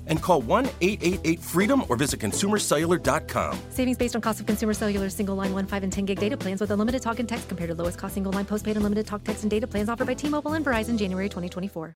and 0.11 0.21
call 0.21 0.41
1 0.41 0.69
888 0.81 1.39
freedom 1.39 1.83
or 1.89 1.95
visit 1.95 2.19
consumercellular.com. 2.19 3.57
Savings 3.71 3.97
based 3.97 4.15
on 4.15 4.21
cost 4.21 4.39
of 4.39 4.45
consumer 4.45 4.75
cellular 4.75 5.09
single 5.09 5.35
line 5.35 5.53
1, 5.53 5.65
5, 5.65 5.83
and 5.83 5.91
10 5.91 6.05
gig 6.05 6.19
data 6.19 6.37
plans 6.37 6.61
with 6.61 6.69
unlimited 6.69 7.01
talk 7.01 7.17
and 7.17 7.27
text 7.27 7.47
compared 7.47 7.69
to 7.69 7.75
lowest 7.75 7.97
cost 7.97 8.13
single 8.13 8.31
line 8.31 8.45
postpaid 8.45 8.77
unlimited 8.77 9.07
talk, 9.07 9.23
text, 9.23 9.43
and 9.43 9.49
data 9.49 9.65
plans 9.65 9.89
offered 9.89 10.05
by 10.05 10.13
T 10.13 10.29
Mobile 10.29 10.53
and 10.53 10.63
Verizon 10.63 10.99
January 10.99 11.29
2024. 11.29 11.95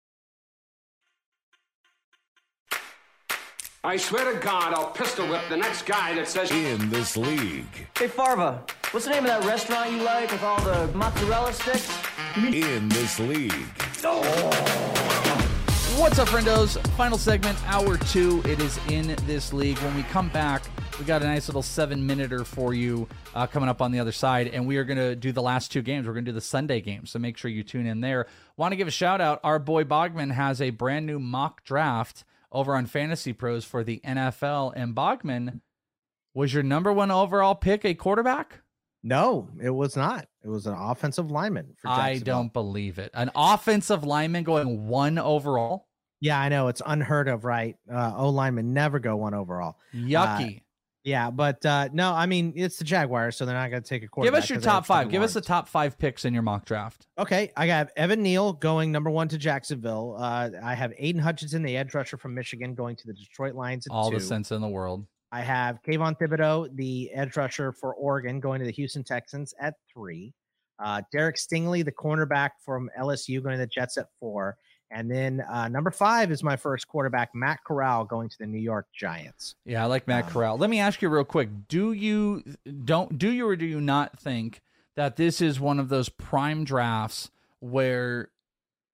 I 3.84 3.98
swear 3.98 4.34
to 4.34 4.40
God, 4.40 4.74
I'll 4.74 4.90
pistol 4.90 5.28
whip 5.28 5.42
the 5.48 5.58
next 5.58 5.86
guy 5.86 6.16
that 6.16 6.28
says 6.28 6.50
in 6.50 6.90
this 6.90 7.16
league. 7.16 7.88
Hey 7.96 8.08
Farva, 8.08 8.64
what's 8.90 9.06
the 9.06 9.12
name 9.12 9.26
of 9.26 9.30
that 9.30 9.46
restaurant 9.46 9.92
you 9.92 10.02
like 10.02 10.32
with 10.32 10.42
all 10.42 10.60
the 10.62 10.88
mozzarella 10.98 11.54
sticks? 11.54 11.96
In 12.36 12.90
this 12.90 13.20
league. 13.20 13.54
Oh. 14.04 14.85
What's 16.06 16.20
up, 16.20 16.28
friendos? 16.28 16.78
Final 16.90 17.18
segment, 17.18 17.58
hour 17.66 17.98
two. 17.98 18.40
It 18.46 18.60
is 18.60 18.80
in 18.90 19.16
this 19.26 19.52
league. 19.52 19.80
When 19.80 19.96
we 19.96 20.04
come 20.04 20.30
back, 20.30 20.62
we 21.00 21.04
got 21.06 21.24
a 21.24 21.26
nice 21.26 21.48
little 21.48 21.64
seven 21.64 22.06
minuter 22.06 22.46
for 22.46 22.76
you 22.76 23.08
uh, 23.34 23.48
coming 23.48 23.68
up 23.68 23.82
on 23.82 23.92
the 23.92 24.00
other 24.00 24.12
side, 24.12 24.50
and 24.50 24.68
we 24.68 24.78
are 24.78 24.84
going 24.84 25.00
to 25.00 25.16
do 25.16 25.32
the 25.32 25.42
last 25.42 25.72
two 25.72 25.82
games. 25.82 26.06
We're 26.06 26.14
going 26.14 26.26
to 26.26 26.30
do 26.30 26.36
the 26.36 26.42
Sunday 26.42 26.80
games, 26.80 27.10
so 27.10 27.18
make 27.18 27.38
sure 27.38 27.50
you 27.50 27.64
tune 27.64 27.88
in 27.88 28.02
there. 28.02 28.28
Want 28.56 28.72
to 28.72 28.76
give 28.76 28.88
a 28.88 28.92
shout 28.92 29.20
out? 29.20 29.40
Our 29.44 29.58
boy 29.58 29.84
Bogman 29.84 30.32
has 30.32 30.62
a 30.62 30.70
brand 30.70 31.08
new 31.08 31.18
mock 31.18 31.64
draft 31.64 32.24
over 32.52 32.76
on 32.76 32.86
FantasyPros 32.86 33.66
for 33.66 33.84
the 33.84 34.00
NFL, 34.06 34.74
and 34.76 34.96
Bogman 34.96 35.62
was 36.36 36.54
your 36.54 36.62
number 36.62 36.94
one 36.94 37.10
overall 37.10 37.56
pick 37.56 37.84
a 37.84 37.96
quarterback? 37.96 38.60
No, 39.02 39.50
it 39.60 39.72
was 39.72 39.96
not. 39.96 40.28
It 40.44 40.50
was 40.50 40.68
an 40.68 40.76
offensive 40.76 41.32
lineman. 41.32 41.74
For 41.80 41.90
I 41.90 42.20
don't 42.20 42.54
believe 42.54 43.00
it. 43.00 43.10
An 43.16 43.32
offensive 43.36 44.04
lineman 44.04 44.44
going 44.44 44.88
one 44.88 45.18
overall. 45.18 45.85
Yeah, 46.22 46.40
I 46.40 46.50
know 46.50 46.68
it's 46.70 46.82
unheard 46.86 47.28
of, 47.28 47.46
right? 47.46 47.76
Uh, 47.92 48.14
o 48.16 48.30
linemen 48.30 48.74
never 48.74 49.00
go 49.00 49.16
one 49.18 49.34
overall. 49.34 49.78
Yucky. 49.94 50.58
Uh, 50.58 50.60
yeah, 51.06 51.30
but 51.30 51.64
uh, 51.64 51.90
no, 51.94 52.14
I 52.14 52.26
mean 52.26 52.54
it's 52.56 52.78
the 52.78 52.84
Jaguars, 52.84 53.38
so 53.38 53.46
they're 53.46 53.56
not 53.56 53.70
going 53.70 53.84
to 53.84 53.88
take 53.88 54.02
a 54.02 54.08
quarterback. 54.08 54.34
Give 54.36 54.44
us 54.44 54.50
your 54.50 54.60
top 54.60 54.88
five. 54.88 55.10
Give 55.10 55.22
us 55.22 55.36
the 55.36 55.42
top 55.42 55.68
five 55.68 56.00
picks 56.00 56.26
in 56.26 56.34
your 56.34 56.42
mock 56.42 56.66
draft. 56.66 57.06
Okay, 57.20 57.52
I 57.56 57.68
got 57.68 57.90
Evan 57.96 58.24
Neal 58.24 58.54
going 58.54 58.92
number 58.92 59.12
one 59.12 59.28
to 59.28 59.38
Jacksonville. 59.38 60.16
Uh, 60.18 60.50
I 60.64 60.74
have 60.74 60.94
Aidan 60.98 61.22
Hutchinson, 61.22 61.62
the 61.62 61.78
edge 61.78 61.94
rusher 61.94 62.18
from 62.18 62.34
Michigan, 62.34 62.74
going 62.74 62.96
to 62.96 63.06
the 63.06 63.14
Detroit 63.14 63.54
Lions 63.54 63.86
at 63.86 63.94
All 63.94 64.10
two. 64.10 64.18
the 64.18 64.24
sense 64.24 64.52
in 64.52 64.62
the 64.62 64.68
world. 64.68 65.06
I 65.32 65.42
have 65.42 65.80
Kayvon 65.84 66.18
Thibodeaux, 66.18 66.76
the 66.76 67.12
edge 67.12 67.38
rusher 67.38 67.72
for 67.72 67.94
Oregon, 67.94 68.40
going 68.40 68.60
to 68.60 68.66
the 68.66 68.72
Houston 68.72 69.04
Texans 69.04 69.54
at 69.60 69.76
three. 69.94 70.34
Uh, 70.80 71.02
Derek 71.12 71.36
Stingley, 71.36 71.86
the 71.86 71.92
cornerback 71.92 72.52
from 72.64 72.90
LSU, 73.00 73.44
going 73.44 73.54
to 73.54 73.60
the 73.60 73.68
Jets 73.68 73.98
at 73.98 74.08
four. 74.20 74.58
And 74.92 75.10
then 75.10 75.42
uh, 75.42 75.68
number 75.68 75.92
five 75.92 76.32
is 76.32 76.44
my 76.44 76.56
first 76.56 76.88
quarterback, 76.88 77.34
Matt 77.34 77.64
Corral, 77.66 78.06
going 78.06 78.30
to 78.30 78.38
the 78.38 78.46
New 78.46 78.60
York 78.60 78.88
Giants. 78.94 79.56
Yeah, 79.66 79.84
I 79.84 79.88
like 79.88 80.08
Matt 80.08 80.30
Corral. 80.30 80.58
Let 80.58 80.70
me 80.70 80.80
ask 80.80 81.02
you 81.02 81.10
real 81.10 81.24
quick: 81.24 81.50
Do 81.68 81.92
you 81.92 82.44
don't 82.84 83.18
do 83.18 83.32
you 83.32 83.48
or 83.48 83.56
do 83.56 83.66
you 83.66 83.82
not 83.82 84.18
think 84.20 84.62
that 84.96 85.16
this 85.16 85.42
is 85.42 85.60
one 85.60 85.80
of 85.80 85.90
those 85.90 86.10
prime 86.10 86.64
drafts 86.64 87.30
where 87.60 88.30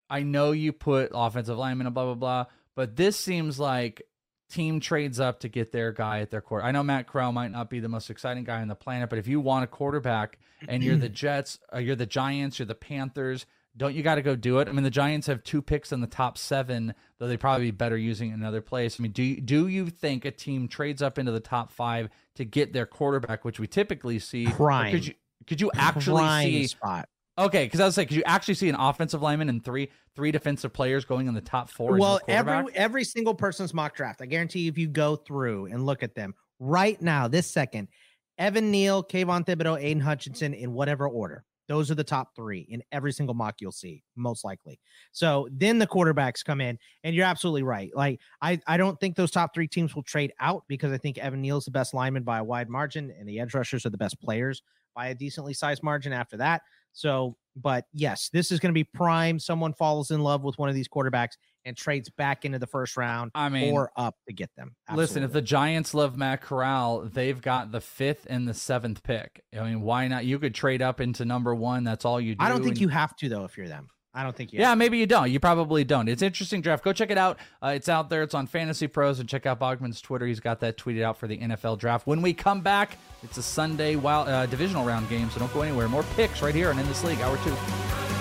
I 0.10 0.24
know 0.24 0.52
you 0.52 0.72
put 0.72 1.12
offensive 1.14 1.58
lineman 1.58 1.88
and 1.88 1.94
blah 1.94 2.06
blah 2.06 2.16
blah, 2.16 2.46
but 2.76 2.96
this 2.96 3.18
seems 3.18 3.60
like 3.60 4.02
team 4.52 4.80
trades 4.80 5.20
up 5.20 5.39
to 5.39 5.48
get 5.48 5.72
their 5.72 5.92
guy 5.92 6.20
at 6.20 6.30
their 6.30 6.42
court. 6.42 6.64
I 6.64 6.72
know 6.72 6.84
Matt 6.84 7.08
Corral 7.08 7.32
might 7.32 7.52
not 7.52 7.70
be 7.70 7.80
the 7.80 7.88
most 7.88 8.10
exciting 8.10 8.44
guy 8.44 8.62
on 8.62 8.68
the 8.68 8.76
planet, 8.76 9.10
but 9.10 9.18
if 9.18 9.28
you 9.28 9.39
want 9.39 9.64
a 9.64 9.68
quarterback 9.68 10.38
and 10.68 10.84
you're 10.84 10.98
the 10.98 11.10
Jets, 11.24 11.60
uh, 11.74 11.78
you're 11.80 11.96
the 11.96 12.06
Giants, 12.06 12.60
you're 12.60 12.66
the 12.66 12.76
Panthers, 12.76 13.46
don't 13.78 13.96
you 13.96 14.04
got 14.04 14.16
to 14.16 14.22
go 14.22 14.36
do 14.36 14.60
it? 14.60 14.68
I 14.68 14.72
mean, 14.72 14.84
the 14.84 14.90
Giants 14.90 15.28
have 15.28 15.44
two 15.44 15.62
picks 15.62 15.92
in 15.92 16.02
the 16.02 16.08
top 16.08 16.38
seven, 16.38 16.94
though 17.18 17.28
they'd 17.28 17.40
probably 17.40 17.68
be 17.68 17.72
better 17.72 17.98
using 17.98 18.32
another 18.32 18.62
place. 18.62 19.00
I 19.00 19.04
mean, 19.04 19.12
do 19.14 19.24
you, 19.24 19.40
do 19.40 19.68
you 19.68 19.90
think 19.90 20.26
a 20.26 20.32
team 20.32 20.68
trades 20.68 21.02
up 21.02 21.18
into 21.18 21.32
the 21.32 21.40
top 21.40 21.72
five 21.72 22.10
to 22.36 22.46
get 22.46 22.74
their 22.74 22.86
quarterback, 22.86 23.46
which 23.46 23.60
we 23.60 23.68
typically 23.68 24.20
see? 24.20 24.48
Prime. 24.48 24.92
Could 24.92 25.08
you 25.08 25.14
could 25.48 25.62
you 25.62 25.72
actually 25.76 26.22
Prime 26.22 26.48
see 26.48 26.68
spot. 26.68 27.10
Okay, 27.38 27.64
because 27.64 27.80
I 27.80 27.86
was 27.86 27.98
like, 27.98 28.10
could 28.10 28.18
you 28.18 28.24
actually 28.26 28.54
see 28.56 28.70
an 28.70 28.76
offensive 28.76 29.22
lineman 29.22 29.50
and 29.50 29.64
three 29.64 29.90
three 30.16 30.32
defensive 30.32 30.74
players 30.74 31.06
going 31.06 31.28
in 31.28 31.34
the 31.34 31.42
top 31.42 31.70
four? 31.70 31.98
Well, 31.98 32.20
every 32.28 32.66
every 32.76 33.04
single 33.04 33.34
person's 33.34 33.74
mock 33.74 33.96
draft. 33.96 34.22
I 34.22 34.26
guarantee 34.26 34.62
you, 34.62 34.70
if 34.70 34.78
you 34.78 34.88
go 34.88 35.16
through 35.16 35.68
and 35.68 35.86
look 35.86 36.04
at 36.04 36.14
them 36.14 36.36
right 36.60 37.02
now, 37.02 37.28
this 37.28 37.50
second, 37.50 37.88
Evan 38.38 38.70
Neal, 38.70 39.04
Kayvon 39.04 39.46
Thibodeaux, 39.46 39.82
Aidan 39.82 40.02
Hutchinson, 40.02 40.54
in 40.54 40.74
whatever 40.74 41.08
order. 41.08 41.46
Those 41.68 41.89
are 41.89 41.95
the 41.95 42.03
top 42.03 42.36
three 42.36 42.68
in 42.70 42.82
every 42.91 43.12
single 43.12 43.34
mock 43.34 43.55
you'll 43.62 43.72
see, 43.72 44.03
most 44.16 44.43
likely. 44.43 44.80
So 45.12 45.47
then 45.51 45.80
the 45.80 45.88
quarterbacks 45.88 46.43
come 46.43 46.59
in, 46.62 46.78
and 47.03 47.16
you're 47.16 47.26
absolutely 47.26 47.64
right. 47.64 47.91
Like 47.95 48.20
I, 48.41 48.59
I 48.68 48.78
don't 48.78 48.99
think 48.99 49.16
those 49.16 49.32
top 49.32 49.53
three 49.53 49.68
teams 49.68 49.95
will 49.95 50.03
trade 50.03 50.34
out 50.39 50.64
because 50.68 50.91
I 50.91 50.97
think 50.97 51.18
Evan 51.18 51.41
Neal's 51.41 51.66
the 51.66 51.72
best 51.72 51.93
lineman 51.93 52.24
by 52.24 52.39
a 52.39 52.43
wide 52.43 52.70
margin, 52.70 53.14
and 53.18 53.28
the 53.28 53.39
edge 53.39 53.53
rushers 53.53 53.86
are 53.86 53.89
the 53.89 53.97
best 53.97 54.20
players 54.22 54.62
by 54.95 55.07
a 55.07 55.16
decently 55.16 55.53
sized 55.53 55.84
margin 55.84 56.14
after 56.14 56.38
that. 56.38 56.62
So, 56.93 57.38
but 57.55 57.86
yes, 57.93 58.30
this 58.34 58.51
is 58.51 58.59
going 58.59 58.72
to 58.72 58.74
be 58.74 58.84
prime. 58.84 59.39
Someone 59.39 59.74
falls 59.74 60.12
in 60.12 60.22
love 60.22 60.43
with 60.43 60.57
one 60.57 60.70
of 60.70 60.76
these 60.76 60.89
quarterbacks 60.89 61.38
and 61.66 61.78
trades 61.78 62.09
back 62.09 62.45
into 62.45 62.59
the 62.59 62.68
first 62.68 62.97
round 62.97 63.32
I 63.36 63.49
mean, 63.49 63.74
or 63.74 63.91
up 63.95 64.16
to 64.28 64.34
get 64.34 64.49
them. 64.55 64.76
Listen, 64.93 65.24
if 65.24 65.32
the 65.32 65.41
Giants 65.41 65.93
love 65.93 66.18
Matt 66.18 66.41
Corral, 66.41 67.01
they've 67.01 67.41
got 67.41 67.72
the 67.72 67.82
fifth 67.82 68.28
and 68.30 68.47
the 68.47 68.53
seventh 68.53 69.03
pick. 69.03 69.43
I 69.57 69.64
mean, 69.64 69.82
why 69.82 70.07
not? 70.07 70.26
You 70.26 70.39
could 70.39 70.55
trade 70.55 70.82
up 70.82 71.01
into 71.01 71.26
number 71.26 71.53
one. 71.53 71.84
That's 71.84 72.05
all 72.05 72.20
you 72.20 72.36
do. 72.36 72.43
I 72.43 72.49
don't 72.49 72.59
think 72.59 72.76
and- 72.76 72.82
you 72.82 72.88
have 72.89 73.16
to 73.18 73.30
though 73.30 73.45
if 73.45 73.57
you're 73.57 73.68
them. 73.68 73.89
I 74.14 74.24
don't 74.24 74.36
think 74.36 74.51
you. 74.51 74.59
Yeah, 74.59 74.76
maybe 74.76 74.97
you 74.97 75.07
don't. 75.07 75.32
You 75.32 75.39
probably 75.39 75.86
don't. 75.86 76.09
It's 76.09 76.22
interesting 76.22 76.59
draft. 76.59 76.84
Go 76.84 76.91
check 76.91 77.12
it 77.12 77.18
out. 77.18 77.39
Uh, 77.64 77.70
it's 77.70 77.88
out 77.88 78.09
there. 78.09 78.24
It's 78.24 78.34
on 78.34 78.45
FantasyPros 78.45 79.22
and 79.22 79.30
check 79.30 79.45
out 79.45 79.59
Bogman's 79.59 80.01
Twitter. 80.01 80.26
He's 80.26 80.41
got 80.41 80.59
that 80.59 80.78
tweeted 80.78 81.01
out 81.01 81.18
for 81.18 81.28
the 81.28 81.38
NFL 81.38 81.80
draft. 81.80 82.07
When 82.07 82.22
we 82.22 82.34
come 82.34 82.59
back, 82.59 82.97
it's 83.24 83.38
a 83.38 83.43
Sunday 83.43 83.95
wild, 83.95 84.28
uh, 84.28 84.47
divisional 84.47 84.86
round 84.86 85.07
game, 85.07 85.30
so 85.30 85.39
don't 85.39 85.53
go 85.53 85.62
anywhere. 85.62 85.88
More 85.88 86.03
picks 86.18 86.41
right 86.41 86.53
here 86.53 86.72
and 86.72 86.80
in 86.80 86.88
this 86.88 87.05
league, 87.05 87.22
hour 87.22 87.38
two. 87.45 88.21